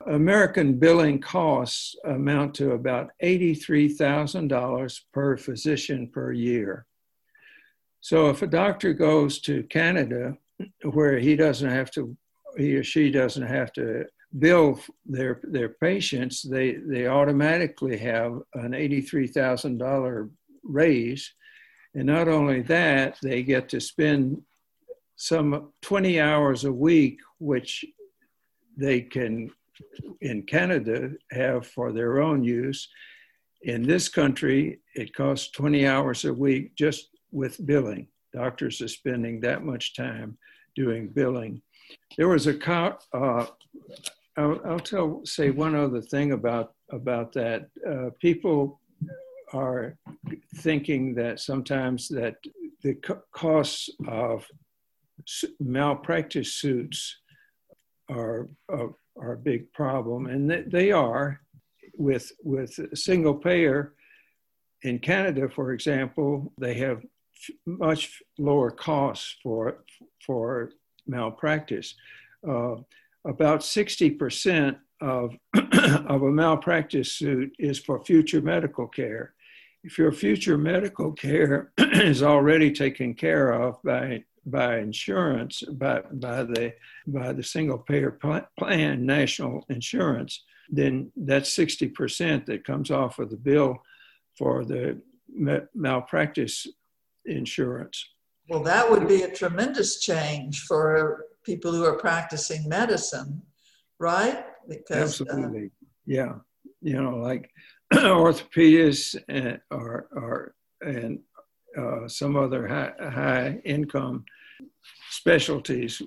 American 0.06 0.78
billing 0.78 1.20
costs 1.20 1.96
amount 2.04 2.54
to 2.54 2.72
about 2.72 3.10
$83,000 3.22 5.00
per 5.12 5.36
physician 5.36 6.08
per 6.08 6.32
year. 6.32 6.86
So 8.00 8.30
if 8.30 8.42
a 8.42 8.46
doctor 8.46 8.92
goes 8.92 9.40
to 9.42 9.64
Canada 9.64 10.36
where 10.92 11.18
he 11.18 11.36
doesn't 11.36 11.68
have 11.68 11.90
to, 11.92 12.16
he 12.56 12.76
or 12.76 12.84
she 12.84 13.10
doesn't 13.10 13.46
have 13.46 13.72
to 13.74 14.04
bill 14.38 14.80
their 15.06 15.40
their 15.42 15.70
patients, 15.70 16.42
they 16.42 16.72
they 16.74 17.06
automatically 17.08 17.96
have 17.98 18.38
an 18.54 18.74
eighty 18.74 19.00
three 19.00 19.26
thousand 19.26 19.78
dollar 19.78 20.30
raise, 20.62 21.32
and 21.94 22.06
not 22.06 22.28
only 22.28 22.62
that, 22.62 23.16
they 23.22 23.42
get 23.42 23.68
to 23.70 23.80
spend 23.80 24.42
some 25.16 25.72
twenty 25.82 26.20
hours 26.20 26.64
a 26.64 26.72
week, 26.72 27.18
which 27.38 27.84
they 28.76 29.00
can 29.00 29.50
in 30.20 30.42
Canada 30.42 31.12
have 31.30 31.66
for 31.66 31.92
their 31.92 32.20
own 32.20 32.42
use. 32.42 32.88
In 33.62 33.82
this 33.82 34.08
country, 34.08 34.80
it 34.94 35.14
costs 35.14 35.50
20 35.50 35.86
hours 35.86 36.24
a 36.24 36.32
week 36.32 36.74
just 36.76 37.08
with 37.32 37.64
billing. 37.66 38.08
Doctors 38.32 38.80
are 38.80 38.88
spending 38.88 39.40
that 39.40 39.64
much 39.64 39.94
time 39.94 40.38
doing 40.76 41.08
billing. 41.08 41.60
There 42.16 42.28
was 42.28 42.46
a 42.46 42.54
uh, 43.12 43.46
I'll, 44.36 44.60
I'll, 44.64 44.78
tell 44.78 45.22
say 45.24 45.50
one 45.50 45.74
other 45.74 46.00
thing 46.00 46.32
about 46.32 46.74
about 46.90 47.32
that. 47.32 47.70
Uh, 47.88 48.10
people 48.20 48.80
are 49.52 49.96
thinking 50.56 51.14
that 51.14 51.40
sometimes 51.40 52.08
that 52.08 52.36
the 52.82 52.94
co- 52.94 53.22
costs 53.32 53.90
of 54.06 54.46
malpractice 55.60 56.54
suits 56.54 57.18
are, 58.10 58.48
are, 58.68 58.94
are 59.20 59.32
a 59.32 59.38
big 59.38 59.72
problem, 59.72 60.26
and 60.26 60.50
they 60.70 60.92
are 60.92 61.40
with 61.96 62.32
with 62.42 62.78
single 62.94 63.34
payer. 63.34 63.94
In 64.82 64.98
Canada, 65.00 65.48
for 65.48 65.72
example, 65.72 66.52
they 66.58 66.74
have 66.74 67.02
much 67.66 68.22
lower 68.38 68.70
costs 68.70 69.36
for 69.42 69.84
for 70.24 70.70
malpractice. 71.06 71.94
Uh, 72.46 72.76
about 73.26 73.60
60% 73.60 74.76
of, 75.00 75.34
of 75.54 76.22
a 76.22 76.30
malpractice 76.30 77.12
suit 77.12 77.52
is 77.58 77.78
for 77.78 78.04
future 78.04 78.40
medical 78.40 78.86
care. 78.86 79.34
If 79.84 79.98
your 79.98 80.12
future 80.12 80.58
medical 80.58 81.12
care 81.12 81.72
is 81.78 82.22
already 82.22 82.72
taken 82.72 83.14
care 83.14 83.52
of 83.52 83.82
by 83.82 84.24
by 84.50 84.78
insurance, 84.78 85.62
by, 85.72 86.02
by, 86.12 86.42
the, 86.42 86.74
by 87.06 87.32
the 87.32 87.42
single 87.42 87.78
payer 87.78 88.18
plan, 88.58 89.06
national 89.06 89.64
insurance, 89.68 90.44
then 90.68 91.10
that's 91.16 91.56
60% 91.56 92.46
that 92.46 92.64
comes 92.64 92.90
off 92.90 93.18
of 93.18 93.30
the 93.30 93.36
bill 93.36 93.78
for 94.36 94.64
the 94.64 95.00
malpractice 95.74 96.66
insurance. 97.24 98.04
Well, 98.48 98.62
that 98.62 98.90
would 98.90 99.08
be 99.08 99.22
a 99.22 99.30
tremendous 99.30 100.00
change 100.00 100.62
for 100.62 101.26
people 101.44 101.72
who 101.72 101.84
are 101.84 101.98
practicing 101.98 102.68
medicine, 102.68 103.42
right? 103.98 104.44
Because, 104.68 105.20
uh, 105.20 105.24
Absolutely. 105.24 105.66
Uh, 105.66 105.86
yeah. 106.06 106.32
You 106.80 107.02
know, 107.02 107.16
like 107.16 107.50
orthopedists 107.92 109.16
and, 109.28 109.60
or, 109.70 110.08
or, 110.12 110.54
and 110.80 111.20
uh, 111.76 112.08
some 112.08 112.36
other 112.36 112.66
high, 112.66 112.92
high 113.10 113.60
income 113.64 114.24
specialties, 115.10 116.02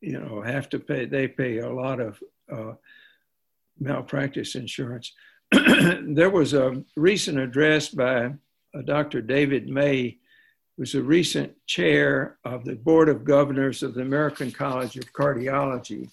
you 0.00 0.18
know, 0.18 0.42
have 0.42 0.68
to 0.70 0.78
pay, 0.78 1.06
they 1.06 1.28
pay 1.28 1.58
a 1.58 1.72
lot 1.72 2.00
of 2.00 2.22
uh, 2.52 2.72
malpractice 3.78 4.54
insurance. 4.54 5.12
there 5.52 6.30
was 6.30 6.54
a 6.54 6.82
recent 6.96 7.38
address 7.38 7.88
by 7.88 8.26
uh, 8.26 8.82
Dr. 8.84 9.22
David 9.22 9.68
May, 9.68 10.18
who's 10.76 10.94
a 10.94 11.02
recent 11.02 11.54
chair 11.66 12.38
of 12.44 12.64
the 12.64 12.74
Board 12.74 13.08
of 13.08 13.24
Governors 13.24 13.82
of 13.82 13.94
the 13.94 14.02
American 14.02 14.50
College 14.50 14.96
of 14.96 15.12
Cardiology. 15.12 16.10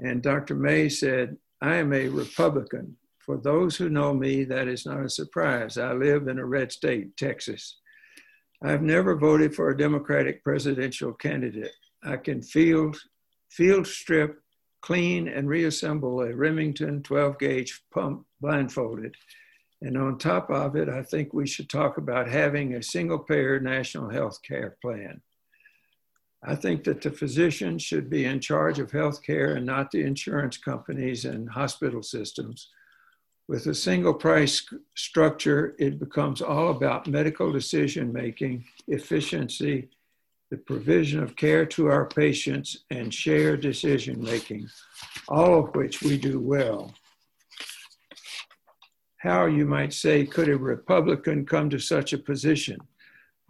And 0.00 0.22
Dr. 0.22 0.54
May 0.54 0.88
said, 0.88 1.36
I 1.60 1.76
am 1.76 1.92
a 1.92 2.08
Republican. 2.08 2.96
For 3.18 3.36
those 3.36 3.76
who 3.76 3.90
know 3.90 4.14
me, 4.14 4.44
that 4.44 4.68
is 4.68 4.86
not 4.86 5.04
a 5.04 5.10
surprise. 5.10 5.76
I 5.76 5.92
live 5.92 6.28
in 6.28 6.38
a 6.38 6.46
red 6.46 6.70
state, 6.70 7.16
Texas. 7.16 7.78
I've 8.62 8.82
never 8.82 9.14
voted 9.16 9.54
for 9.54 9.70
a 9.70 9.76
Democratic 9.76 10.42
presidential 10.42 11.12
candidate. 11.12 11.72
I 12.02 12.16
can 12.16 12.42
field, 12.42 12.96
field 13.50 13.86
strip, 13.86 14.40
clean, 14.80 15.28
and 15.28 15.48
reassemble 15.48 16.22
a 16.22 16.34
Remington 16.34 17.02
12 17.02 17.38
gauge 17.38 17.82
pump 17.92 18.26
blindfolded. 18.40 19.14
And 19.80 19.96
on 19.96 20.18
top 20.18 20.50
of 20.50 20.74
it, 20.74 20.88
I 20.88 21.02
think 21.02 21.32
we 21.32 21.46
should 21.46 21.70
talk 21.70 21.98
about 21.98 22.28
having 22.28 22.74
a 22.74 22.82
single 22.82 23.20
payer 23.20 23.60
national 23.60 24.10
health 24.10 24.40
care 24.42 24.76
plan. 24.82 25.20
I 26.42 26.54
think 26.54 26.84
that 26.84 27.00
the 27.00 27.10
physician 27.10 27.78
should 27.78 28.08
be 28.08 28.24
in 28.24 28.40
charge 28.40 28.78
of 28.78 28.90
health 28.90 29.22
care 29.22 29.54
and 29.54 29.66
not 29.66 29.90
the 29.90 30.02
insurance 30.02 30.56
companies 30.56 31.24
and 31.24 31.48
hospital 31.48 32.02
systems. 32.02 32.70
With 33.48 33.66
a 33.66 33.74
single 33.74 34.12
price 34.12 34.62
structure, 34.94 35.74
it 35.78 35.98
becomes 35.98 36.42
all 36.42 36.70
about 36.70 37.06
medical 37.06 37.50
decision 37.50 38.12
making, 38.12 38.66
efficiency, 38.88 39.88
the 40.50 40.58
provision 40.58 41.22
of 41.22 41.34
care 41.34 41.64
to 41.64 41.86
our 41.86 42.04
patients, 42.04 42.84
and 42.90 43.12
shared 43.12 43.62
decision 43.62 44.22
making, 44.22 44.68
all 45.28 45.64
of 45.64 45.74
which 45.74 46.02
we 46.02 46.18
do 46.18 46.38
well. 46.38 46.92
How, 49.16 49.46
you 49.46 49.64
might 49.64 49.94
say, 49.94 50.26
could 50.26 50.50
a 50.50 50.56
Republican 50.56 51.46
come 51.46 51.70
to 51.70 51.78
such 51.78 52.12
a 52.12 52.18
position? 52.18 52.78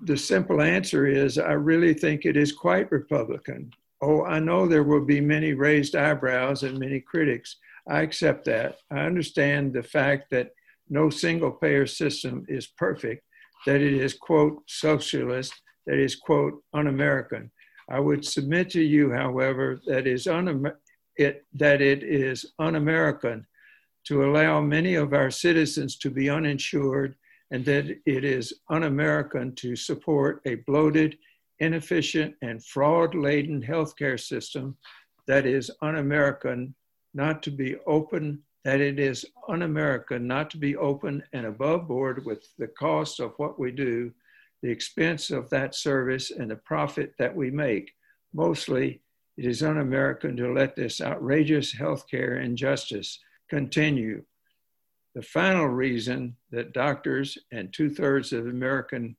The 0.02 0.16
simple 0.16 0.62
answer 0.62 1.08
is 1.08 1.38
I 1.38 1.52
really 1.52 1.92
think 1.92 2.24
it 2.24 2.36
is 2.36 2.52
quite 2.52 2.92
Republican. 2.92 3.72
Oh, 4.00 4.24
I 4.24 4.38
know 4.38 4.68
there 4.68 4.84
will 4.84 5.04
be 5.04 5.20
many 5.20 5.54
raised 5.54 5.96
eyebrows 5.96 6.62
and 6.62 6.78
many 6.78 7.00
critics 7.00 7.56
I 7.88 8.02
accept 8.02 8.44
that. 8.44 8.76
I 8.90 9.00
understand 9.00 9.72
the 9.72 9.82
fact 9.82 10.30
that 10.30 10.50
no 10.90 11.10
single 11.10 11.50
payer 11.50 11.86
system 11.86 12.44
is 12.48 12.66
perfect, 12.66 13.24
that 13.66 13.80
it 13.80 13.94
is, 13.94 14.14
quote, 14.14 14.62
socialist, 14.66 15.52
that 15.86 15.98
is, 15.98 16.16
quote, 16.16 16.62
un 16.74 16.86
American. 16.86 17.50
I 17.90 18.00
would 18.00 18.24
submit 18.24 18.70
to 18.70 18.82
you, 18.82 19.10
however, 19.10 19.80
that, 19.86 20.06
is 20.06 20.26
un- 20.26 20.72
it, 21.16 21.46
that 21.54 21.80
it 21.80 22.02
is 22.02 22.52
un 22.58 22.76
American 22.76 23.46
to 24.04 24.24
allow 24.24 24.60
many 24.60 24.94
of 24.94 25.12
our 25.12 25.30
citizens 25.30 25.96
to 25.98 26.10
be 26.10 26.30
uninsured 26.30 27.14
and 27.50 27.64
that 27.64 27.86
it 28.04 28.24
is 28.24 28.52
un 28.68 28.84
American 28.84 29.54
to 29.56 29.74
support 29.74 30.42
a 30.44 30.56
bloated, 30.66 31.16
inefficient, 31.60 32.34
and 32.42 32.64
fraud 32.64 33.14
laden 33.14 33.62
healthcare 33.62 34.20
system 34.20 34.76
that 35.26 35.46
is 35.46 35.70
un 35.82 35.96
American 35.96 36.74
not 37.14 37.42
to 37.44 37.50
be 37.50 37.76
open, 37.86 38.42
that 38.64 38.80
it 38.80 38.98
is 38.98 39.24
un 39.48 39.62
American 39.62 40.26
not 40.26 40.50
to 40.50 40.58
be 40.58 40.76
open 40.76 41.22
and 41.32 41.46
above 41.46 41.88
board 41.88 42.24
with 42.24 42.46
the 42.58 42.68
cost 42.68 43.20
of 43.20 43.34
what 43.36 43.58
we 43.58 43.70
do, 43.70 44.12
the 44.62 44.70
expense 44.70 45.30
of 45.30 45.48
that 45.50 45.74
service, 45.74 46.30
and 46.30 46.50
the 46.50 46.56
profit 46.56 47.14
that 47.18 47.34
we 47.34 47.50
make. 47.50 47.92
Mostly, 48.32 49.00
it 49.36 49.44
is 49.44 49.62
un 49.62 49.78
American 49.78 50.36
to 50.36 50.52
let 50.52 50.74
this 50.74 51.00
outrageous 51.00 51.74
healthcare 51.74 52.42
injustice 52.42 53.20
continue. 53.48 54.24
The 55.14 55.22
final 55.22 55.66
reason 55.66 56.36
that 56.50 56.72
doctors 56.72 57.38
and 57.52 57.72
two 57.72 57.90
thirds 57.90 58.32
of 58.32 58.46
American 58.46 59.16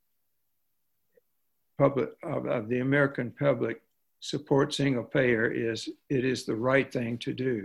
public 1.78 2.10
of, 2.24 2.46
of 2.46 2.68
the 2.68 2.80
American 2.80 3.32
public 3.32 3.82
support 4.20 4.74
single 4.74 5.04
payer 5.04 5.50
is 5.50 5.88
it 6.10 6.26
is 6.26 6.46
the 6.46 6.56
right 6.56 6.92
thing 6.92 7.18
to 7.20 7.34
do. 7.34 7.64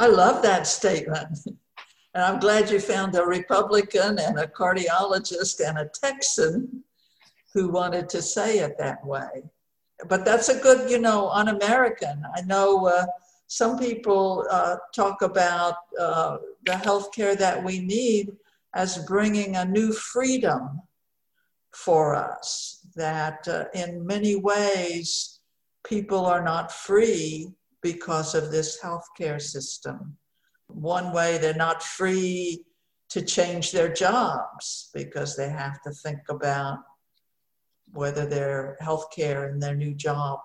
I 0.00 0.06
love 0.06 0.42
that 0.42 0.66
statement. 0.66 1.38
And 2.14 2.24
I'm 2.24 2.40
glad 2.40 2.70
you 2.70 2.80
found 2.80 3.14
a 3.14 3.22
Republican 3.22 4.18
and 4.18 4.38
a 4.38 4.46
cardiologist 4.46 5.60
and 5.60 5.76
a 5.76 5.90
Texan 5.92 6.82
who 7.52 7.68
wanted 7.68 8.08
to 8.08 8.22
say 8.22 8.60
it 8.60 8.78
that 8.78 9.04
way. 9.04 9.42
But 10.08 10.24
that's 10.24 10.48
a 10.48 10.58
good, 10.58 10.90
you 10.90 10.98
know, 10.98 11.28
un 11.28 11.48
American. 11.48 12.24
I 12.34 12.40
know 12.40 12.86
uh, 12.86 13.04
some 13.46 13.78
people 13.78 14.46
uh, 14.50 14.76
talk 14.94 15.20
about 15.20 15.74
uh, 16.00 16.38
the 16.64 16.72
healthcare 16.72 17.36
that 17.36 17.62
we 17.62 17.80
need 17.80 18.32
as 18.74 19.04
bringing 19.04 19.56
a 19.56 19.66
new 19.66 19.92
freedom 19.92 20.80
for 21.72 22.14
us, 22.14 22.86
that 22.96 23.46
uh, 23.46 23.64
in 23.74 24.06
many 24.06 24.34
ways 24.34 25.40
people 25.84 26.24
are 26.24 26.42
not 26.42 26.72
free 26.72 27.52
because 27.82 28.34
of 28.34 28.50
this 28.50 28.78
healthcare 28.82 29.40
system. 29.40 30.16
One 30.68 31.12
way 31.12 31.38
they're 31.38 31.54
not 31.54 31.82
free 31.82 32.64
to 33.10 33.22
change 33.22 33.72
their 33.72 33.92
jobs 33.92 34.90
because 34.94 35.36
they 35.36 35.48
have 35.48 35.82
to 35.82 35.90
think 35.90 36.20
about 36.28 36.78
whether 37.92 38.24
their 38.24 38.76
healthcare 38.80 39.52
in 39.52 39.58
their 39.58 39.74
new 39.74 39.94
job 39.94 40.38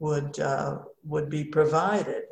would 0.00 0.38
uh, 0.40 0.78
would 1.04 1.30
be 1.30 1.44
provided. 1.44 2.24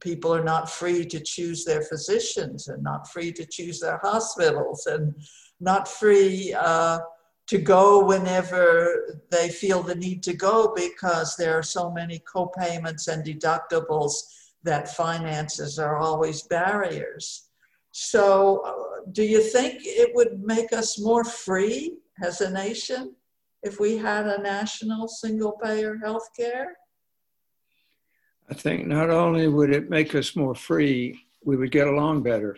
People 0.00 0.34
are 0.34 0.44
not 0.44 0.70
free 0.70 1.04
to 1.04 1.20
choose 1.20 1.64
their 1.64 1.82
physicians 1.82 2.68
and 2.68 2.82
not 2.82 3.08
free 3.08 3.32
to 3.32 3.44
choose 3.44 3.80
their 3.80 3.98
hospitals 3.98 4.86
and 4.86 5.14
not 5.60 5.88
free 5.88 6.54
uh, 6.54 7.00
to 7.48 7.58
go 7.58 8.04
whenever 8.04 9.20
they 9.30 9.48
feel 9.48 9.82
the 9.82 9.94
need 9.94 10.22
to 10.22 10.34
go 10.34 10.72
because 10.76 11.34
there 11.36 11.58
are 11.58 11.62
so 11.62 11.90
many 11.90 12.20
co-payments 12.30 13.08
and 13.08 13.24
deductibles 13.24 14.12
that 14.62 14.94
finances 14.94 15.78
are 15.78 15.96
always 15.96 16.42
barriers. 16.42 17.48
So, 17.90 18.62
uh, 18.66 19.10
do 19.12 19.22
you 19.22 19.42
think 19.42 19.80
it 19.84 20.14
would 20.14 20.42
make 20.44 20.72
us 20.72 21.00
more 21.00 21.24
free 21.24 21.96
as 22.22 22.42
a 22.42 22.50
nation 22.50 23.14
if 23.62 23.80
we 23.80 23.96
had 23.96 24.26
a 24.26 24.42
national 24.42 25.08
single 25.08 25.52
payer 25.52 25.96
health 25.96 26.28
care? 26.36 26.76
I 28.50 28.54
think 28.54 28.86
not 28.86 29.10
only 29.10 29.48
would 29.48 29.70
it 29.70 29.90
make 29.90 30.14
us 30.14 30.36
more 30.36 30.54
free, 30.54 31.18
we 31.44 31.56
would 31.56 31.70
get 31.70 31.86
along 31.86 32.22
better. 32.22 32.56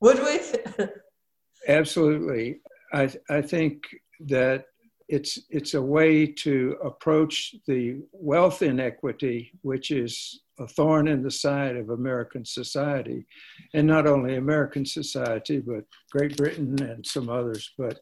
Would 0.00 0.18
we? 0.22 0.84
Absolutely. 1.68 2.60
I, 2.92 3.10
I 3.28 3.42
think 3.42 3.84
that 4.20 4.66
it's 5.08 5.38
it's 5.48 5.74
a 5.74 5.82
way 5.82 6.26
to 6.26 6.76
approach 6.84 7.54
the 7.66 8.02
wealth 8.12 8.62
inequity, 8.62 9.52
which 9.62 9.90
is 9.90 10.40
a 10.58 10.66
thorn 10.66 11.08
in 11.08 11.22
the 11.22 11.30
side 11.30 11.76
of 11.76 11.90
American 11.90 12.44
society, 12.44 13.26
and 13.74 13.86
not 13.86 14.06
only 14.06 14.36
American 14.36 14.84
society, 14.84 15.60
but 15.60 15.84
Great 16.10 16.36
Britain 16.36 16.80
and 16.82 17.06
some 17.06 17.30
others. 17.30 17.72
But 17.78 18.00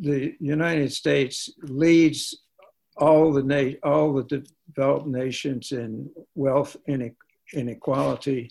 the 0.00 0.34
United 0.40 0.92
States 0.92 1.50
leads 1.62 2.42
all 2.96 3.32
the 3.32 3.42
na- 3.42 3.78
all 3.82 4.14
the 4.14 4.44
developed 4.74 5.06
nations 5.08 5.72
in 5.72 6.10
wealth 6.34 6.76
inequality, 7.52 8.50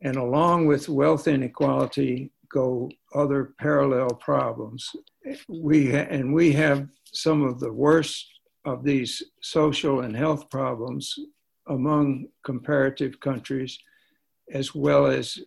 and 0.00 0.16
along 0.16 0.66
with 0.66 0.88
wealth 0.88 1.28
inequality 1.28 2.30
go 2.48 2.90
other 3.14 3.54
parallel 3.58 4.10
problems. 4.10 4.90
We 5.48 5.92
ha- 5.92 6.08
and 6.10 6.34
we 6.34 6.52
have 6.52 6.88
some 7.12 7.42
of 7.42 7.60
the 7.60 7.72
worst 7.72 8.26
of 8.64 8.82
these 8.82 9.22
social 9.42 10.00
and 10.00 10.16
health 10.16 10.50
problems 10.50 11.14
among 11.68 12.26
comparative 12.44 13.20
countries, 13.20 13.78
as 14.52 14.74
well 14.74 15.06
as 15.06 15.38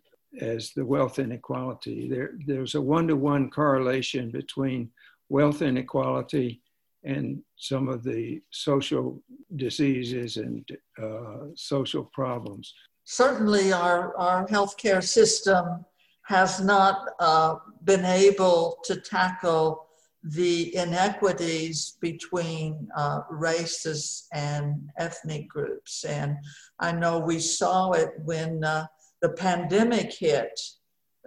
as 0.41 0.71
the 0.73 0.85
wealth 0.85 1.19
inequality. 1.19 2.07
There, 2.09 2.31
there's 2.45 2.75
a 2.75 2.81
one-to-one 2.81 3.49
correlation 3.49 4.29
between 4.29 4.91
wealth 5.29 5.61
inequality 5.61 6.61
and 7.03 7.41
some 7.55 7.87
of 7.87 8.03
the 8.03 8.41
social 8.51 9.21
diseases 9.55 10.37
and 10.37 10.67
uh, 11.01 11.47
social 11.55 12.03
problems. 12.13 12.73
Certainly, 13.05 13.71
our, 13.71 14.15
our 14.17 14.45
healthcare 14.47 15.03
system 15.03 15.85
has 16.27 16.59
not 16.59 17.07
uh, 17.21 17.55
been 17.85 18.03
able 18.03 18.79
to 18.83 18.99
tackle 18.99 19.87
the 20.21 20.75
inequities 20.75 21.95
between 22.01 22.89
uh, 22.97 23.21
races 23.29 24.27
and 24.33 24.89
ethnic 24.97 25.47
groups. 25.47 26.03
And 26.03 26.35
I 26.81 26.91
know 26.91 27.17
we 27.17 27.39
saw 27.39 27.93
it 27.93 28.09
when 28.25 28.61
uh, 28.65 28.87
the 29.21 29.29
pandemic 29.29 30.11
hit 30.11 30.59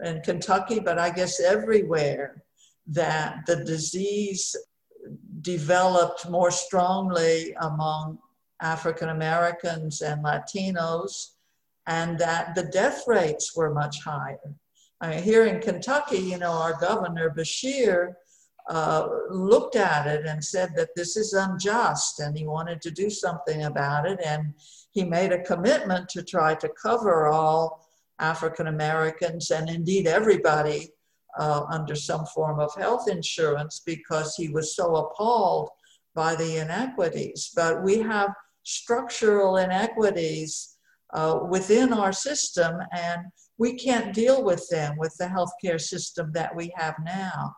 in 0.04 0.20
Kentucky, 0.20 0.80
but 0.80 0.98
I 0.98 1.08
guess 1.08 1.40
everywhere, 1.40 2.42
that 2.88 3.46
the 3.46 3.64
disease 3.64 4.54
developed 5.40 6.28
more 6.28 6.50
strongly 6.50 7.54
among 7.58 8.18
African 8.60 9.08
Americans 9.08 10.02
and 10.02 10.22
Latinos, 10.22 11.30
and 11.86 12.18
that 12.18 12.54
the 12.54 12.64
death 12.64 13.04
rates 13.06 13.56
were 13.56 13.72
much 13.72 14.04
higher. 14.04 14.54
I 15.00 15.10
mean, 15.10 15.22
here 15.22 15.46
in 15.46 15.60
Kentucky, 15.60 16.18
you 16.18 16.38
know, 16.38 16.52
our 16.52 16.78
governor 16.78 17.34
Beshear 17.36 18.14
uh, 18.68 19.08
looked 19.30 19.76
at 19.76 20.06
it 20.06 20.26
and 20.26 20.44
said 20.44 20.70
that 20.76 20.90
this 20.94 21.16
is 21.16 21.32
unjust 21.32 22.20
and 22.20 22.36
he 22.36 22.46
wanted 22.46 22.80
to 22.82 22.90
do 22.90 23.08
something 23.08 23.64
about 23.64 24.06
it. 24.06 24.20
And 24.24 24.54
he 24.92 25.04
made 25.04 25.32
a 25.32 25.42
commitment 25.42 26.08
to 26.10 26.22
try 26.22 26.54
to 26.56 26.68
cover 26.68 27.26
all 27.28 27.88
African 28.18 28.66
Americans 28.66 29.50
and 29.50 29.70
indeed 29.70 30.06
everybody 30.06 30.90
uh, 31.38 31.64
under 31.70 31.94
some 31.94 32.26
form 32.26 32.60
of 32.60 32.74
health 32.74 33.08
insurance 33.08 33.80
because 33.84 34.36
he 34.36 34.48
was 34.48 34.76
so 34.76 34.96
appalled 34.96 35.70
by 36.14 36.34
the 36.34 36.58
inequities. 36.58 37.50
But 37.54 37.82
we 37.82 37.98
have 38.00 38.34
structural 38.62 39.56
inequities 39.56 40.76
uh, 41.12 41.40
within 41.48 41.92
our 41.92 42.12
system, 42.12 42.80
and 42.92 43.22
we 43.60 43.74
can't 43.74 44.14
deal 44.14 44.42
with 44.42 44.66
them 44.70 44.96
with 44.96 45.14
the 45.18 45.26
healthcare 45.26 45.78
system 45.78 46.32
that 46.32 46.56
we 46.56 46.72
have 46.74 46.94
now. 47.04 47.54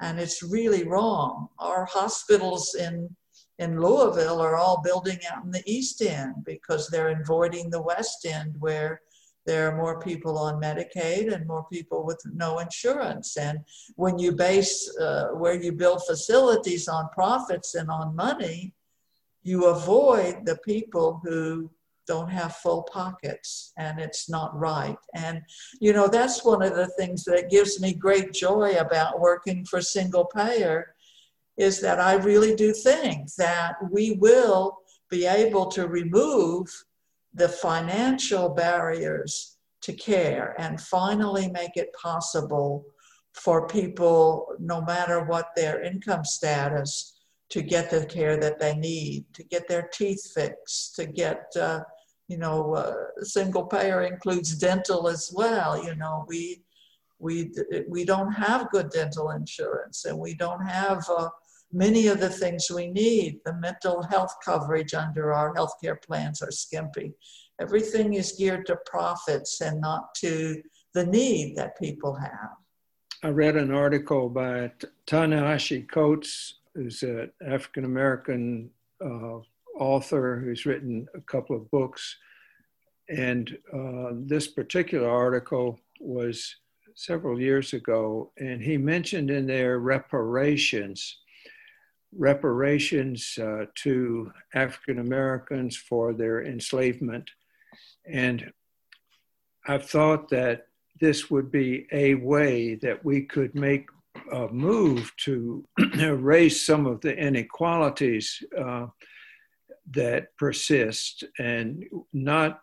And 0.00 0.18
it's 0.18 0.42
really 0.42 0.82
wrong. 0.82 1.48
Our 1.60 1.86
hospitals 1.86 2.74
in 2.74 3.14
in 3.58 3.80
Louisville 3.80 4.40
are 4.40 4.56
all 4.56 4.82
building 4.82 5.18
out 5.30 5.44
in 5.44 5.50
the 5.50 5.62
East 5.64 6.02
End 6.02 6.34
because 6.44 6.88
they're 6.88 7.18
avoiding 7.22 7.70
the 7.70 7.80
West 7.80 8.26
End 8.26 8.54
where 8.58 9.00
there 9.46 9.68
are 9.68 9.76
more 9.76 9.98
people 10.00 10.36
on 10.36 10.60
Medicaid 10.60 11.32
and 11.32 11.46
more 11.46 11.64
people 11.72 12.04
with 12.04 12.20
no 12.34 12.58
insurance. 12.58 13.38
And 13.38 13.60
when 13.94 14.18
you 14.18 14.32
base 14.32 14.74
uh, 14.98 15.28
where 15.42 15.54
you 15.54 15.72
build 15.72 16.02
facilities 16.04 16.86
on 16.88 17.08
profits 17.14 17.76
and 17.76 17.88
on 17.88 18.16
money, 18.16 18.74
you 19.44 19.66
avoid 19.66 20.44
the 20.44 20.58
people 20.66 21.20
who 21.24 21.70
don't 22.06 22.30
have 22.30 22.56
full 22.56 22.82
pockets 22.92 23.72
and 23.78 23.98
it's 23.98 24.28
not 24.28 24.56
right. 24.58 24.96
And, 25.14 25.42
you 25.80 25.92
know, 25.92 26.08
that's 26.08 26.44
one 26.44 26.62
of 26.62 26.74
the 26.74 26.88
things 26.98 27.24
that 27.24 27.50
gives 27.50 27.80
me 27.80 27.94
great 27.94 28.32
joy 28.32 28.76
about 28.78 29.20
working 29.20 29.64
for 29.64 29.80
single 29.80 30.24
payer 30.26 30.94
is 31.56 31.80
that 31.80 32.00
I 32.00 32.14
really 32.14 32.54
do 32.54 32.72
think 32.72 33.34
that 33.36 33.76
we 33.90 34.12
will 34.20 34.78
be 35.10 35.26
able 35.26 35.66
to 35.66 35.88
remove 35.88 36.66
the 37.34 37.48
financial 37.48 38.50
barriers 38.50 39.56
to 39.82 39.92
care 39.92 40.54
and 40.58 40.80
finally 40.80 41.48
make 41.50 41.76
it 41.76 41.94
possible 42.00 42.84
for 43.34 43.68
people, 43.68 44.48
no 44.58 44.80
matter 44.80 45.24
what 45.24 45.50
their 45.54 45.82
income 45.82 46.24
status, 46.24 47.12
to 47.50 47.62
get 47.62 47.90
the 47.90 48.04
care 48.06 48.36
that 48.38 48.58
they 48.58 48.74
need, 48.74 49.24
to 49.34 49.44
get 49.44 49.68
their 49.68 49.88
teeth 49.92 50.32
fixed, 50.34 50.96
to 50.96 51.06
get, 51.06 51.44
uh, 51.60 51.80
you 52.28 52.38
know, 52.38 52.74
uh, 52.74 52.94
single 53.22 53.66
payer 53.66 54.02
includes 54.02 54.56
dental 54.56 55.08
as 55.08 55.32
well. 55.34 55.82
You 55.82 55.94
know, 55.94 56.24
we 56.28 56.62
we 57.18 57.52
we 57.88 58.04
don't 58.04 58.32
have 58.32 58.70
good 58.70 58.90
dental 58.90 59.30
insurance, 59.30 60.04
and 60.04 60.18
we 60.18 60.34
don't 60.34 60.64
have 60.66 61.04
uh, 61.08 61.28
many 61.72 62.08
of 62.08 62.20
the 62.20 62.30
things 62.30 62.70
we 62.70 62.88
need. 62.88 63.40
The 63.44 63.54
mental 63.54 64.02
health 64.02 64.34
coverage 64.44 64.94
under 64.94 65.32
our 65.32 65.54
healthcare 65.54 66.00
plans 66.02 66.42
are 66.42 66.50
skimpy. 66.50 67.12
Everything 67.60 68.14
is 68.14 68.32
geared 68.32 68.66
to 68.66 68.76
profits 68.86 69.60
and 69.60 69.80
not 69.80 70.14
to 70.16 70.60
the 70.94 71.06
need 71.06 71.56
that 71.56 71.78
people 71.78 72.14
have. 72.14 72.50
I 73.22 73.28
read 73.28 73.56
an 73.56 73.72
article 73.72 74.28
by 74.28 74.72
Ta-Nehisi 75.06 75.88
Coates, 75.88 76.54
who's 76.74 77.02
an 77.02 77.30
African 77.46 77.84
American 77.84 78.70
uh, 79.02 79.38
author 79.78 80.40
who's 80.42 80.66
written 80.66 81.06
a 81.14 81.20
couple 81.20 81.56
of 81.56 81.70
books. 81.70 82.16
And 83.08 83.56
uh, 83.72 84.10
this 84.12 84.48
particular 84.48 85.08
article 85.08 85.78
was 86.00 86.56
several 86.94 87.40
years 87.40 87.72
ago, 87.72 88.32
and 88.38 88.60
he 88.60 88.76
mentioned 88.78 89.30
in 89.30 89.46
there 89.46 89.78
reparations 89.78 91.18
reparations 92.18 93.38
uh, 93.40 93.66
to 93.74 94.32
African 94.54 94.98
Americans 95.00 95.76
for 95.76 96.12
their 96.12 96.44
enslavement. 96.44 97.30
And 98.10 98.52
I've 99.66 99.88
thought 99.88 100.28
that 100.30 100.66
this 101.00 101.30
would 101.30 101.50
be 101.50 101.86
a 101.92 102.14
way 102.14 102.76
that 102.76 103.04
we 103.04 103.22
could 103.22 103.54
make 103.54 103.86
a 104.32 104.48
move 104.48 105.12
to 105.24 105.64
erase 105.98 106.64
some 106.64 106.86
of 106.86 107.00
the 107.00 107.16
inequalities 107.16 108.42
uh, 108.58 108.86
that 109.92 110.36
persist 110.36 111.24
and 111.38 111.84
not 112.12 112.62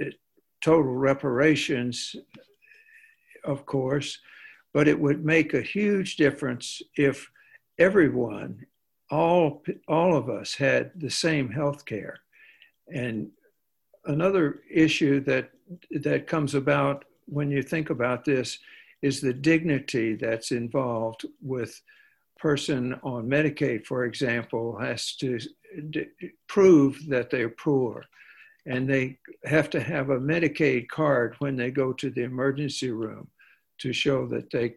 uh, 0.00 0.06
total 0.60 0.94
reparations, 0.94 2.16
of 3.44 3.64
course, 3.66 4.18
but 4.72 4.88
it 4.88 4.98
would 4.98 5.24
make 5.24 5.54
a 5.54 5.62
huge 5.62 6.16
difference 6.16 6.82
if 6.96 7.30
everyone, 7.78 8.66
all, 9.10 9.62
all 9.88 10.16
of 10.16 10.28
us 10.28 10.54
had 10.54 10.92
the 10.96 11.10
same 11.10 11.50
health 11.50 11.84
care. 11.84 12.20
And 12.92 13.30
another 14.04 14.60
issue 14.70 15.20
that, 15.20 15.50
that 15.90 16.26
comes 16.26 16.54
about 16.54 17.04
when 17.26 17.50
you 17.50 17.62
think 17.62 17.90
about 17.90 18.24
this 18.24 18.58
is 19.02 19.20
the 19.20 19.32
dignity 19.32 20.14
that's 20.14 20.52
involved 20.52 21.24
with 21.40 21.80
person 22.40 22.94
on 23.02 23.28
Medicaid, 23.28 23.84
for 23.86 24.04
example, 24.04 24.78
has 24.78 25.14
to 25.16 25.38
d- 25.90 26.06
prove 26.48 26.98
that 27.08 27.30
they're 27.30 27.50
poor. 27.50 28.04
And 28.66 28.88
they 28.88 29.18
have 29.44 29.70
to 29.70 29.80
have 29.80 30.10
a 30.10 30.20
Medicaid 30.20 30.88
card 30.88 31.34
when 31.38 31.56
they 31.56 31.70
go 31.70 31.92
to 31.94 32.10
the 32.10 32.22
emergency 32.22 32.90
room 32.90 33.28
to 33.78 33.92
show 33.92 34.26
that 34.28 34.50
they, 34.50 34.74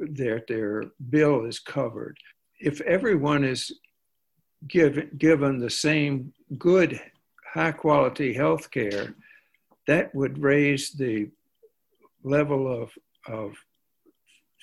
their, 0.00 0.42
their 0.48 0.84
bill 1.10 1.44
is 1.44 1.58
covered 1.58 2.18
if 2.58 2.80
everyone 2.82 3.44
is 3.44 3.72
give, 4.68 5.18
given 5.18 5.58
the 5.58 5.70
same 5.70 6.32
good, 6.58 7.00
high 7.52 7.72
quality 7.72 8.32
health 8.32 8.70
care, 8.70 9.14
that 9.86 10.14
would 10.14 10.38
raise 10.38 10.92
the 10.92 11.28
level 12.24 12.82
of, 12.82 12.90
of 13.28 13.54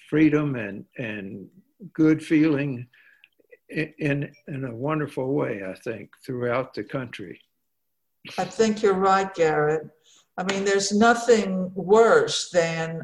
freedom 0.09 0.55
and, 0.55 0.85
and 0.97 1.47
good 1.93 2.23
feeling 2.23 2.87
in, 3.69 4.31
in 4.47 4.65
a 4.65 4.75
wonderful 4.75 5.33
way, 5.33 5.61
I 5.67 5.73
think, 5.73 6.11
throughout 6.25 6.73
the 6.73 6.83
country. 6.83 7.39
I 8.37 8.45
think 8.45 8.81
you're 8.81 8.93
right, 8.93 9.33
Garrett. 9.33 9.87
I 10.37 10.43
mean, 10.43 10.63
there's 10.63 10.91
nothing 10.91 11.71
worse 11.75 12.49
than 12.49 13.01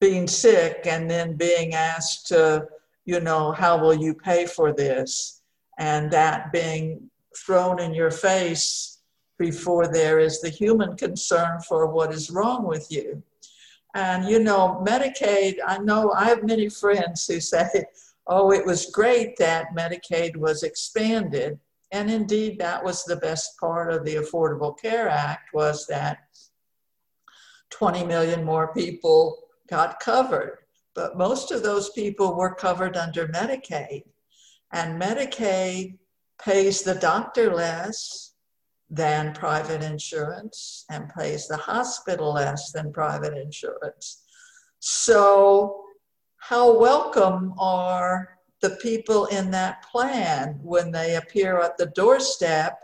being 0.00 0.26
sick 0.26 0.82
and 0.86 1.10
then 1.10 1.36
being 1.36 1.74
asked 1.74 2.26
to 2.28 2.66
you 3.04 3.20
know, 3.20 3.52
how 3.52 3.78
will 3.78 3.94
you 3.94 4.14
pay 4.14 4.46
for 4.46 4.72
this? 4.72 5.42
And 5.78 6.10
that 6.12 6.52
being 6.52 7.10
thrown 7.36 7.80
in 7.80 7.94
your 7.94 8.10
face 8.10 9.00
before 9.38 9.88
there 9.88 10.18
is 10.20 10.40
the 10.40 10.50
human 10.50 10.96
concern 10.96 11.60
for 11.60 11.86
what 11.86 12.12
is 12.12 12.30
wrong 12.30 12.64
with 12.66 12.86
you. 12.90 13.22
And, 13.94 14.28
you 14.28 14.38
know, 14.38 14.82
Medicaid, 14.86 15.56
I 15.66 15.78
know 15.78 16.12
I 16.12 16.26
have 16.26 16.44
many 16.44 16.68
friends 16.68 17.26
who 17.26 17.40
say, 17.40 17.84
oh, 18.26 18.52
it 18.52 18.64
was 18.64 18.86
great 18.86 19.36
that 19.38 19.74
Medicaid 19.76 20.36
was 20.36 20.62
expanded. 20.62 21.58
And 21.90 22.10
indeed, 22.10 22.58
that 22.58 22.82
was 22.82 23.04
the 23.04 23.16
best 23.16 23.58
part 23.58 23.92
of 23.92 24.04
the 24.04 24.16
Affordable 24.16 24.78
Care 24.78 25.08
Act 25.08 25.52
was 25.52 25.86
that 25.88 26.18
20 27.70 28.04
million 28.04 28.44
more 28.44 28.72
people 28.72 29.38
got 29.68 30.00
covered. 30.00 30.58
But 30.94 31.16
most 31.16 31.50
of 31.50 31.62
those 31.62 31.90
people 31.90 32.34
were 32.34 32.54
covered 32.54 32.96
under 32.96 33.28
Medicaid. 33.28 34.04
And 34.72 35.00
Medicaid 35.00 35.98
pays 36.42 36.82
the 36.82 36.94
doctor 36.94 37.54
less 37.54 38.34
than 38.90 39.32
private 39.32 39.82
insurance 39.82 40.84
and 40.90 41.12
pays 41.18 41.48
the 41.48 41.56
hospital 41.56 42.34
less 42.34 42.72
than 42.72 42.92
private 42.92 43.36
insurance. 43.36 44.22
So, 44.80 45.81
how 46.42 46.76
welcome 46.76 47.54
are 47.56 48.36
the 48.62 48.70
people 48.82 49.26
in 49.26 49.48
that 49.52 49.80
plan 49.84 50.58
when 50.60 50.90
they 50.90 51.14
appear 51.14 51.60
at 51.60 51.76
the 51.76 51.86
doorstep 51.94 52.80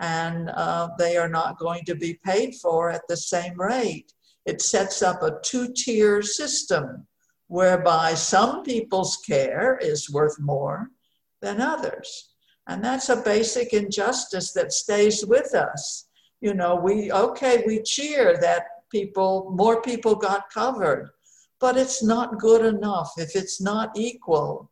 and 0.00 0.48
uh, 0.48 0.88
they 0.98 1.18
are 1.18 1.28
not 1.28 1.58
going 1.58 1.84
to 1.84 1.94
be 1.94 2.18
paid 2.24 2.54
for 2.54 2.88
at 2.88 3.02
the 3.06 3.16
same 3.16 3.60
rate? 3.60 4.14
It 4.46 4.62
sets 4.62 5.02
up 5.02 5.22
a 5.22 5.38
two 5.44 5.70
tier 5.76 6.22
system 6.22 7.06
whereby 7.48 8.14
some 8.14 8.62
people's 8.62 9.18
care 9.18 9.76
is 9.82 10.10
worth 10.10 10.40
more 10.40 10.88
than 11.42 11.60
others. 11.60 12.30
And 12.68 12.82
that's 12.82 13.10
a 13.10 13.16
basic 13.16 13.74
injustice 13.74 14.52
that 14.52 14.72
stays 14.72 15.26
with 15.26 15.54
us. 15.54 16.06
You 16.40 16.54
know, 16.54 16.76
we, 16.76 17.12
okay, 17.12 17.64
we 17.66 17.82
cheer 17.82 18.38
that 18.40 18.62
people, 18.90 19.52
more 19.54 19.82
people 19.82 20.14
got 20.14 20.48
covered, 20.48 21.10
but 21.60 21.76
it's 21.76 22.02
not 22.02 22.38
good 22.38 22.64
enough. 22.64 23.12
If 23.16 23.34
it's 23.34 23.60
not 23.60 23.90
equal, 23.96 24.70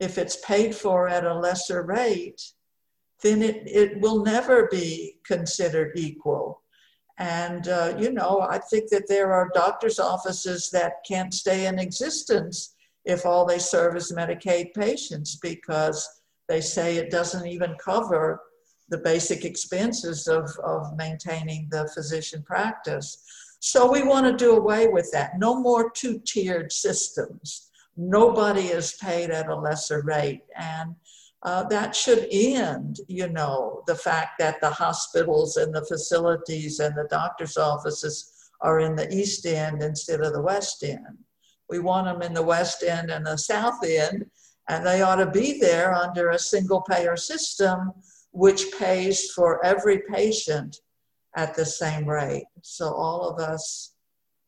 if 0.00 0.18
it's 0.18 0.36
paid 0.36 0.74
for 0.74 1.08
at 1.08 1.24
a 1.24 1.34
lesser 1.34 1.82
rate, 1.82 2.42
then 3.22 3.42
it, 3.42 3.62
it 3.66 4.00
will 4.00 4.24
never 4.24 4.68
be 4.70 5.16
considered 5.24 5.92
equal. 5.96 6.62
And, 7.18 7.68
uh, 7.68 7.94
you 7.98 8.12
know, 8.12 8.40
I 8.40 8.58
think 8.58 8.90
that 8.90 9.06
there 9.06 9.32
are 9.32 9.50
doctor's 9.54 9.98
offices 9.98 10.70
that 10.70 11.04
can't 11.06 11.32
stay 11.32 11.66
in 11.66 11.78
existence 11.78 12.74
if 13.04 13.26
all 13.26 13.44
they 13.44 13.58
serve 13.58 13.96
is 13.96 14.12
Medicaid 14.12 14.74
patients 14.74 15.36
because 15.36 16.08
they 16.48 16.60
say 16.60 16.96
it 16.96 17.10
doesn't 17.10 17.46
even 17.46 17.76
cover 17.82 18.40
the 18.88 18.98
basic 18.98 19.44
expenses 19.44 20.26
of, 20.26 20.50
of 20.64 20.96
maintaining 20.96 21.68
the 21.70 21.88
physician 21.94 22.42
practice. 22.42 23.24
So 23.64 23.88
we 23.88 24.02
want 24.02 24.26
to 24.26 24.44
do 24.44 24.56
away 24.56 24.88
with 24.88 25.08
that. 25.12 25.38
No 25.38 25.54
more 25.54 25.88
two 25.88 26.18
tiered 26.26 26.72
systems. 26.72 27.70
Nobody 27.96 28.62
is 28.62 28.94
paid 29.00 29.30
at 29.30 29.48
a 29.48 29.54
lesser 29.54 30.02
rate. 30.02 30.42
And 30.56 30.96
uh, 31.44 31.62
that 31.68 31.94
should 31.94 32.26
end, 32.32 32.98
you 33.06 33.28
know, 33.28 33.84
the 33.86 33.94
fact 33.94 34.40
that 34.40 34.60
the 34.60 34.70
hospitals 34.70 35.58
and 35.58 35.72
the 35.72 35.84
facilities 35.84 36.80
and 36.80 36.96
the 36.96 37.06
doctor's 37.08 37.56
offices 37.56 38.50
are 38.62 38.80
in 38.80 38.96
the 38.96 39.08
East 39.14 39.46
End 39.46 39.80
instead 39.80 40.22
of 40.22 40.32
the 40.32 40.42
West 40.42 40.82
End. 40.82 41.18
We 41.70 41.78
want 41.78 42.06
them 42.06 42.20
in 42.20 42.34
the 42.34 42.42
West 42.42 42.82
End 42.82 43.12
and 43.12 43.24
the 43.24 43.36
South 43.36 43.84
End, 43.84 44.26
and 44.70 44.84
they 44.84 45.02
ought 45.02 45.22
to 45.22 45.30
be 45.30 45.60
there 45.60 45.94
under 45.94 46.30
a 46.30 46.38
single 46.38 46.80
payer 46.80 47.16
system 47.16 47.92
which 48.32 48.72
pays 48.76 49.30
for 49.30 49.64
every 49.64 50.02
patient 50.12 50.80
at 51.36 51.54
the 51.54 51.64
same 51.64 52.06
rate. 52.06 52.44
So 52.62 52.92
all 52.92 53.28
of 53.28 53.40
us 53.40 53.94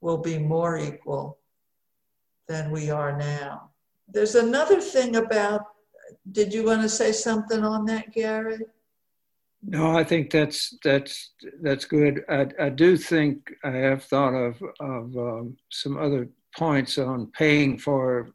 will 0.01 0.18
be 0.18 0.39
more 0.39 0.78
equal 0.78 1.39
than 2.49 2.70
we 2.70 2.91
are 2.91 3.16
now. 3.16 3.70
There's 4.09 4.35
another 4.35 4.80
thing 4.80 5.16
about 5.16 5.62
did 6.30 6.53
you 6.53 6.64
want 6.64 6.82
to 6.82 6.89
say 6.89 7.12
something 7.12 7.64
on 7.64 7.87
that, 7.87 8.12
Gary? 8.12 8.59
No, 9.66 9.97
I 9.97 10.05
think 10.05 10.30
that's 10.30 10.76
that's 10.85 11.30
that's 11.62 11.87
good. 11.87 12.22
I, 12.28 12.47
I 12.61 12.68
do 12.68 12.99
think 12.99 13.51
I 13.64 13.70
have 13.70 14.05
thought 14.05 14.35
of 14.35 14.62
of 14.78 15.16
um, 15.16 15.57
some 15.70 15.97
other 15.97 16.28
points 16.57 16.99
on 16.99 17.28
paying 17.28 17.78
for 17.78 18.35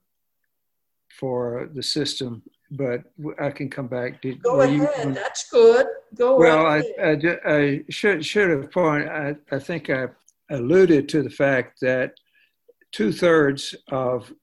for 1.20 1.70
the 1.74 1.84
system, 1.84 2.42
but 2.72 3.04
I 3.40 3.52
can 3.52 3.70
come 3.70 3.88
back. 3.88 4.22
Did, 4.22 4.42
Go 4.42 4.62
ahead. 4.62 4.74
You, 4.74 5.14
that's 5.14 5.50
good. 5.50 5.86
Go 6.16 6.38
well. 6.38 6.64
Well, 6.64 6.84
I, 7.00 7.12
I, 7.12 7.40
I, 7.46 7.84
should 7.90 8.26
should 8.26 8.50
have 8.50 8.72
pointed. 8.72 9.10
I, 9.10 9.36
I 9.52 9.60
think 9.60 9.90
I 9.90 10.08
alluded 10.50 11.08
to 11.10 11.22
the 11.22 11.30
fact 11.30 11.80
that 11.82 12.14
two 12.92 13.12
thirds 13.12 13.76
of 13.90 14.34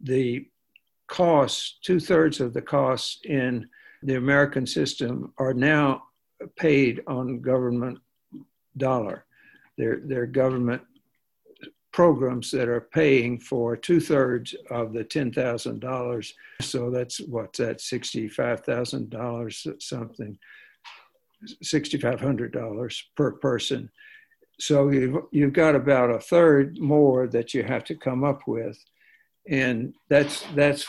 the 0.00 0.46
costs, 1.08 1.78
two 1.82 2.00
thirds 2.00 2.40
of 2.40 2.54
the 2.54 2.62
costs 2.62 3.18
in 3.24 3.68
the 4.02 4.14
American 4.14 4.66
system 4.66 5.34
are 5.38 5.52
now 5.52 6.04
paid 6.56 7.02
on 7.06 7.40
government 7.40 7.98
dollar. 8.76 9.24
They're, 9.76 10.00
they're 10.04 10.26
government 10.26 10.82
programs 11.92 12.50
that 12.52 12.68
are 12.68 12.80
paying 12.80 13.38
for 13.38 13.76
two 13.76 14.00
thirds 14.00 14.54
of 14.70 14.92
the 14.92 15.04
$10,000. 15.04 16.32
So 16.60 16.90
that's 16.90 17.18
what's 17.18 17.58
that, 17.58 17.78
$65,000 17.78 19.82
something, 19.82 20.38
$6,500 21.62 23.02
per 23.16 23.32
person. 23.32 23.90
So 24.58 24.90
you've, 24.90 25.24
you've 25.32 25.52
got 25.52 25.74
about 25.74 26.10
a 26.10 26.20
third 26.20 26.78
more 26.78 27.26
that 27.28 27.54
you 27.54 27.62
have 27.62 27.84
to 27.84 27.94
come 27.94 28.24
up 28.24 28.46
with. 28.46 28.78
And 29.48 29.94
that's, 30.08 30.44
that's 30.54 30.86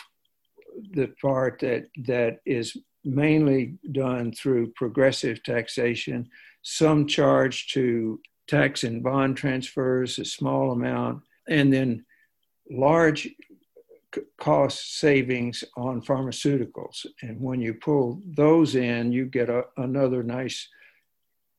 the 0.92 1.08
part 1.22 1.60
that 1.60 1.88
that 2.06 2.40
is 2.46 2.76
mainly 3.04 3.78
done 3.92 4.32
through 4.32 4.72
progressive 4.72 5.42
taxation, 5.44 6.30
some 6.62 7.08
charge 7.08 7.68
to 7.74 8.20
tax 8.48 8.84
and 8.84 9.02
bond 9.02 9.38
transfers, 9.38 10.20
a 10.20 10.26
small 10.26 10.72
amount, 10.72 11.24
and 11.48 11.72
then 11.72 12.06
large 12.70 13.30
cost 14.40 15.00
savings 15.00 15.64
on 15.78 16.02
pharmaceuticals. 16.02 17.06
And 17.22 17.40
when 17.40 17.62
you 17.62 17.74
pull 17.74 18.22
those 18.26 18.76
in, 18.76 19.12
you 19.12 19.26
get 19.26 19.50
a, 19.50 19.66
another 19.78 20.24
nice 20.24 20.68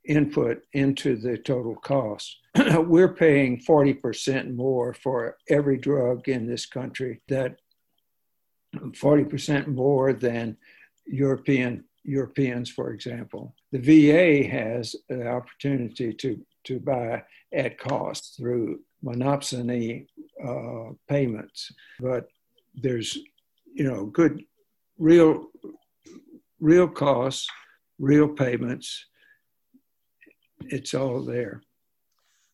input 0.04 0.62
into 0.72 1.16
the 1.16 1.38
total 1.38 1.76
cost. 1.76 2.36
We're 2.56 3.14
paying 3.14 3.60
40% 3.60 4.54
more 4.54 4.94
for 4.94 5.38
every 5.48 5.78
drug 5.78 6.28
in 6.28 6.46
this 6.46 6.66
country 6.66 7.22
that 7.28 7.56
40% 8.76 9.68
more 9.68 10.12
than 10.12 10.56
European 11.06 11.84
Europeans, 12.04 12.68
for 12.68 12.92
example. 12.92 13.54
The 13.70 13.78
VA 13.78 14.48
has 14.48 14.96
the 15.08 15.28
opportunity 15.28 16.12
to, 16.14 16.44
to 16.64 16.80
buy 16.80 17.22
at 17.52 17.78
cost 17.78 18.36
through 18.36 18.80
monopsony 19.04 20.06
uh, 20.44 20.94
payments, 21.08 21.72
but 22.00 22.28
there's 22.74 23.18
you 23.74 23.84
know 23.84 24.06
good 24.06 24.44
real 24.98 25.46
real 26.60 26.88
costs, 26.88 27.48
real 27.98 28.28
payments. 28.28 29.06
It's 30.66 30.94
all 30.94 31.20
there. 31.20 31.60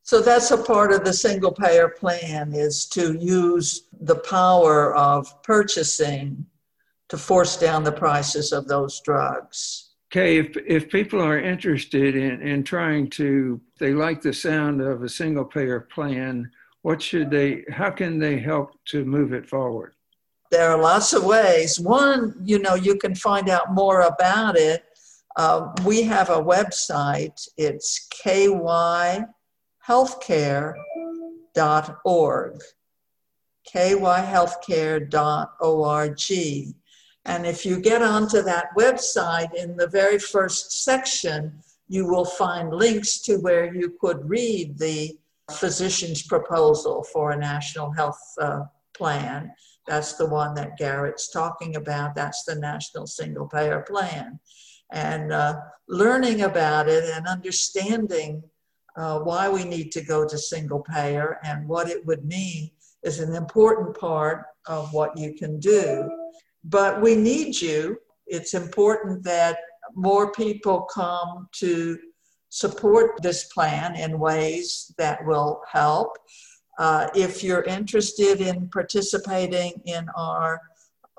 So 0.03 0.23
that's 0.23 0.51
a 0.51 0.57
part 0.57 0.93
of 0.93 1.05
the 1.05 1.13
single 1.13 1.53
payer 1.53 1.91
plan 1.91 2.55
is 2.55 2.87
to 2.87 3.13
use 3.19 3.89
the 4.01 4.17
power 4.17 4.97
of 4.97 5.43
purchasing 5.43 6.47
to 7.11 7.19
force 7.19 7.59
down 7.59 7.85
the 7.85 7.93
prices 7.93 8.53
of 8.53 8.67
those 8.67 9.01
drugs. 9.03 9.91
Okay, 10.11 10.39
if, 10.39 10.57
if 10.67 10.91
people 10.91 11.21
are 11.21 11.39
interested 11.39 12.17
in, 12.17 12.41
in 12.41 12.65
trying 12.65 13.11
to, 13.11 13.61
they 13.79 13.93
like 13.93 14.23
the 14.23 14.33
sound 14.33 14.81
of 14.81 15.03
a 15.03 15.09
single 15.09 15.45
payer 15.45 15.81
plan, 15.81 16.51
what 16.81 17.03
should 17.03 17.31
they, 17.31 17.65
how 17.71 17.91
can 17.91 18.19
they 18.19 18.39
help 18.39 18.83
to 18.87 19.05
move 19.05 19.35
it 19.35 19.47
forward? 19.47 19.93
There 20.51 20.71
are 20.71 20.81
lots 20.81 21.13
of 21.13 21.25
ways. 21.25 21.79
One, 21.79 22.35
you 22.43 22.59
know, 22.59 22.75
you 22.75 22.97
can 22.97 23.15
find 23.15 23.49
out 23.49 23.75
more 23.75 24.03
about 24.03 24.57
it. 24.57 24.85
Uh, 25.37 25.73
we 25.85 26.03
have 26.03 26.31
a 26.31 26.43
website, 26.43 27.49
it's 27.57 28.09
KY 28.11 29.25
kyhealthcare.org, 29.89 32.61
kyhealthcare.org. 33.75 36.21
And 37.25 37.47
if 37.47 37.65
you 37.67 37.81
get 37.81 38.03
onto 38.03 38.43
that 38.43 38.67
website, 38.77 39.55
in 39.55 39.77
the 39.77 39.87
very 39.87 40.19
first 40.19 40.85
section, 40.85 41.63
you 41.89 42.07
will 42.07 42.25
find 42.25 42.73
links 42.73 43.21
to 43.21 43.37
where 43.37 43.73
you 43.75 43.97
could 44.01 44.29
read 44.29 44.77
the 44.79 45.17
physician's 45.51 46.23
proposal 46.23 47.05
for 47.05 47.31
a 47.33 47.37
national 47.37 47.91
health 47.93 48.21
uh, 48.41 48.65
plan. 48.95 49.53
That's 49.89 50.15
the 50.15 50.27
one 50.27 50.55
that 50.55 50.77
Garrett's 50.77 51.31
talking 51.31 51.77
about. 51.77 52.15
That's 52.15 52.45
the 52.45 52.55
National 52.55 53.07
Single 53.07 53.49
Payer 53.49 53.81
Plan. 53.89 54.39
And 54.93 55.33
uh, 55.33 55.57
learning 55.89 56.43
about 56.43 56.89
it 56.89 57.05
and 57.05 57.27
understanding 57.27 58.43
uh, 58.97 59.21
why 59.21 59.49
we 59.49 59.65
need 59.65 59.93
to 59.93 60.03
go 60.03 60.27
to 60.27 60.37
single 60.37 60.81
payer 60.81 61.39
and 61.45 61.69
what 61.69 61.89
it 61.89 62.05
would 62.05 62.25
mean 62.25 62.71
is 63.05 63.21
an 63.21 63.35
important 63.35 63.97
part 63.99 64.45
of 64.67 64.93
what 64.93 65.17
you 65.17 65.35
can 65.35 65.61
do. 65.61 66.11
But 66.65 67.01
we 67.01 67.15
need 67.15 67.61
you. 67.61 67.99
It's 68.27 68.55
important 68.55 69.23
that 69.25 69.59
more 69.95 70.33
people 70.33 70.83
come 70.93 71.49
to 71.53 71.99
support 72.51 73.23
this 73.23 73.45
plan 73.45 73.95
in 73.95 74.19
ways 74.19 74.93
that 74.99 75.25
will 75.25 75.63
help. 75.71 76.19
Uh, 76.79 77.09
if 77.15 77.43
you're 77.43 77.65
interested 77.65 78.41
in 78.41 78.69
participating 78.69 79.73
in 79.85 80.09
our 80.17 80.61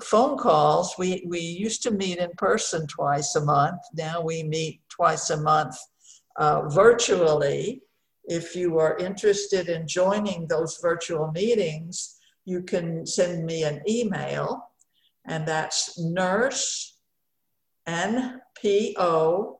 phone 0.01 0.37
calls, 0.37 0.95
we, 0.97 1.23
we 1.27 1.39
used 1.39 1.83
to 1.83 1.91
meet 1.91 2.17
in 2.17 2.31
person 2.37 2.87
twice 2.87 3.35
a 3.35 3.43
month. 3.43 3.81
Now 3.93 4.21
we 4.21 4.43
meet 4.43 4.81
twice 4.89 5.29
a 5.29 5.41
month 5.41 5.75
uh, 6.37 6.69
virtually. 6.69 7.81
If 8.23 8.55
you 8.55 8.79
are 8.79 8.97
interested 8.97 9.67
in 9.67 9.87
joining 9.87 10.47
those 10.47 10.79
virtual 10.81 11.31
meetings, 11.31 12.17
you 12.45 12.63
can 12.63 13.05
send 13.05 13.45
me 13.45 13.63
an 13.63 13.81
email, 13.87 14.69
and 15.27 15.45
that's 15.45 15.99
nurse, 15.99 16.97
N-P-O, 17.85 19.59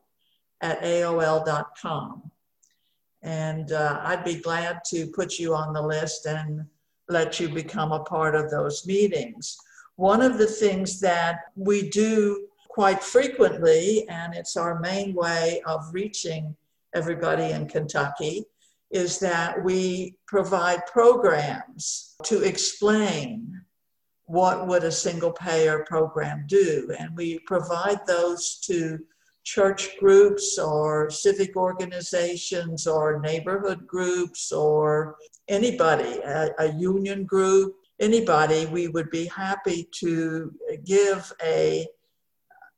at 0.62 0.82
AOL.com. 0.82 2.29
And 3.22 3.72
uh, 3.72 4.00
I'd 4.02 4.24
be 4.24 4.36
glad 4.36 4.80
to 4.86 5.06
put 5.08 5.38
you 5.38 5.54
on 5.54 5.72
the 5.72 5.82
list 5.82 6.26
and 6.26 6.64
let 7.08 7.40
you 7.40 7.48
become 7.48 7.92
a 7.92 8.04
part 8.04 8.34
of 8.34 8.50
those 8.50 8.86
meetings. 8.86 9.56
One 9.96 10.22
of 10.22 10.38
the 10.38 10.46
things 10.46 11.00
that 11.00 11.40
we 11.56 11.90
do 11.90 12.46
quite 12.68 13.02
frequently, 13.02 14.08
and 14.08 14.34
it's 14.34 14.56
our 14.56 14.78
main 14.78 15.14
way 15.14 15.60
of 15.66 15.92
reaching 15.92 16.56
everybody 16.94 17.50
in 17.50 17.66
Kentucky, 17.66 18.44
is 18.90 19.18
that 19.18 19.62
we 19.62 20.16
provide 20.26 20.86
programs 20.86 22.16
to 22.24 22.42
explain 22.42 23.60
what 24.24 24.68
would 24.68 24.84
a 24.84 24.92
single 24.92 25.32
payer 25.32 25.84
program 25.88 26.44
do 26.46 26.88
and 26.98 27.16
we 27.16 27.38
provide 27.40 27.98
those 28.06 28.60
to 28.60 28.98
church 29.44 29.98
groups 29.98 30.58
or 30.58 31.10
civic 31.10 31.56
organizations 31.56 32.86
or 32.86 33.20
neighborhood 33.20 33.86
groups 33.86 34.52
or 34.52 35.16
anybody, 35.48 36.18
a, 36.24 36.50
a, 36.58 36.72
union 36.74 37.24
group, 37.24 37.74
anybody, 38.00 38.66
we 38.66 38.88
would 38.88 39.10
be 39.10 39.26
happy 39.26 39.88
to 39.92 40.52
give 40.84 41.32
a 41.42 41.86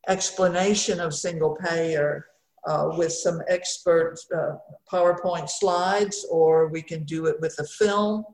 explanation 0.08 1.00
of 1.00 1.14
single 1.14 1.56
payer 1.56 2.26
uh, 2.66 2.90
with 2.96 3.12
some 3.12 3.42
expert 3.48 4.16
uh, 4.36 4.52
PowerPoint 4.90 5.48
slides, 5.48 6.24
or 6.30 6.68
we 6.68 6.82
can 6.82 7.04
do 7.04 7.26
it 7.26 7.40
with 7.40 7.58
a 7.58 7.64
film. 7.64 8.24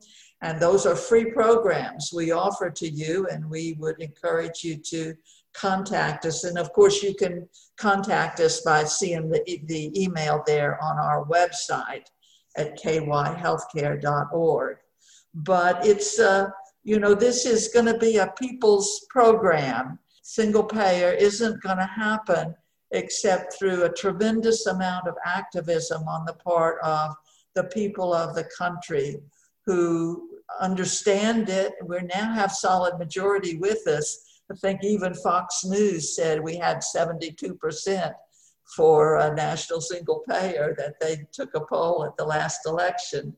And 0.41 0.59
those 0.59 0.85
are 0.85 0.95
free 0.95 1.31
programs 1.31 2.11
we 2.13 2.31
offer 2.31 2.69
to 2.69 2.89
you, 2.89 3.27
and 3.31 3.49
we 3.49 3.75
would 3.79 4.01
encourage 4.01 4.63
you 4.63 4.77
to 4.77 5.15
contact 5.53 6.25
us. 6.25 6.43
And 6.43 6.57
of 6.57 6.71
course, 6.73 7.03
you 7.03 7.15
can 7.15 7.47
contact 7.77 8.39
us 8.39 8.61
by 8.61 8.83
seeing 8.83 9.29
the, 9.29 9.61
the 9.65 10.01
email 10.01 10.43
there 10.45 10.81
on 10.83 10.97
our 10.97 11.25
website 11.25 12.05
at 12.57 12.77
kyhealthcare.org. 12.81 14.77
But 15.33 15.85
it's, 15.85 16.19
uh, 16.19 16.49
you 16.83 16.99
know, 16.99 17.13
this 17.13 17.45
is 17.45 17.69
going 17.69 17.85
to 17.85 17.97
be 17.97 18.17
a 18.17 18.33
people's 18.39 19.05
program. 19.09 19.99
Single 20.23 20.63
payer 20.63 21.11
isn't 21.11 21.61
going 21.61 21.77
to 21.77 21.85
happen 21.85 22.55
except 22.91 23.53
through 23.57 23.83
a 23.83 23.93
tremendous 23.93 24.65
amount 24.65 25.07
of 25.07 25.15
activism 25.25 26.03
on 26.07 26.25
the 26.25 26.33
part 26.33 26.79
of 26.83 27.15
the 27.55 27.65
people 27.65 28.13
of 28.13 28.35
the 28.35 28.49
country 28.57 29.17
who 29.65 30.29
understand 30.59 31.49
it. 31.49 31.73
We 31.85 31.99
now 32.01 32.33
have 32.33 32.51
solid 32.51 32.97
majority 32.97 33.57
with 33.57 33.85
us 33.87 34.28
I 34.51 34.55
think 34.55 34.83
even 34.83 35.13
Fox 35.13 35.63
News 35.63 36.15
said 36.15 36.41
we 36.41 36.57
had 36.57 36.81
72% 36.95 38.11
for 38.75 39.17
a 39.17 39.33
national 39.33 39.81
single 39.81 40.23
payer 40.29 40.75
that 40.77 40.99
they 40.99 41.27
took 41.31 41.53
a 41.55 41.61
poll 41.61 42.05
at 42.05 42.17
the 42.17 42.25
last 42.25 42.61
election. 42.65 43.35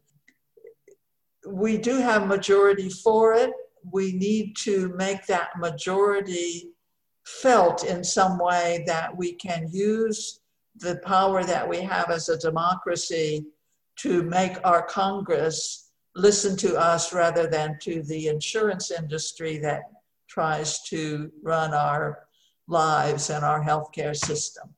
We 1.47 1.77
do 1.77 1.97
have 1.97 2.27
majority 2.27 2.89
for 2.89 3.33
it. 3.33 3.51
We 3.91 4.13
need 4.13 4.55
to 4.57 4.89
make 4.95 5.25
that 5.25 5.57
majority 5.57 6.71
felt 7.25 7.83
in 7.83 8.03
some 8.03 8.37
way 8.37 8.83
that 8.87 9.15
we 9.15 9.33
can 9.33 9.67
use 9.71 10.41
the 10.77 10.97
power 11.03 11.43
that 11.43 11.67
we 11.67 11.81
have 11.81 12.09
as 12.09 12.29
a 12.29 12.37
democracy 12.37 13.45
to 13.97 14.23
make 14.23 14.57
our 14.63 14.83
Congress 14.83 15.91
listen 16.15 16.57
to 16.57 16.75
us 16.75 17.13
rather 17.13 17.47
than 17.47 17.77
to 17.81 18.01
the 18.03 18.27
insurance 18.27 18.91
industry 18.91 19.57
that 19.57 19.83
tries 20.31 20.81
to 20.83 21.29
run 21.43 21.73
our 21.73 22.19
lives 22.67 23.29
and 23.29 23.43
our 23.43 23.61
healthcare 23.61 24.15
system. 24.15 24.69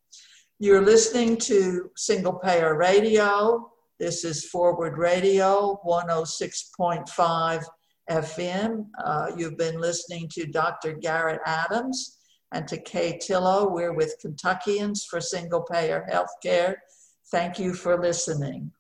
You're 0.60 0.82
listening 0.82 1.38
to 1.38 1.92
Single 1.96 2.34
Payer 2.34 2.76
Radio. 2.76 3.72
This 4.00 4.26
is 4.26 4.46
Forward 4.46 4.98
Radio 4.98 5.80
106.5 5.86 7.64
FM. 8.10 8.86
Uh, 9.04 9.32
you've 9.38 9.58
been 9.58 9.80
listening 9.80 10.28
to 10.34 10.48
Dr. 10.48 10.94
Garrett 10.94 11.42
Adams 11.46 12.18
and 12.52 12.68
to 12.68 12.78
Kay 12.78 13.20
Tillow. 13.20 13.72
We're 13.72 13.94
with 13.94 14.16
Kentuckians 14.22 15.06
for 15.06 15.22
Single 15.22 15.62
Payer 15.62 16.08
Healthcare. 16.12 16.76
Thank 17.32 17.60
you 17.60 17.74
for 17.74 18.02
listening. 18.02 18.72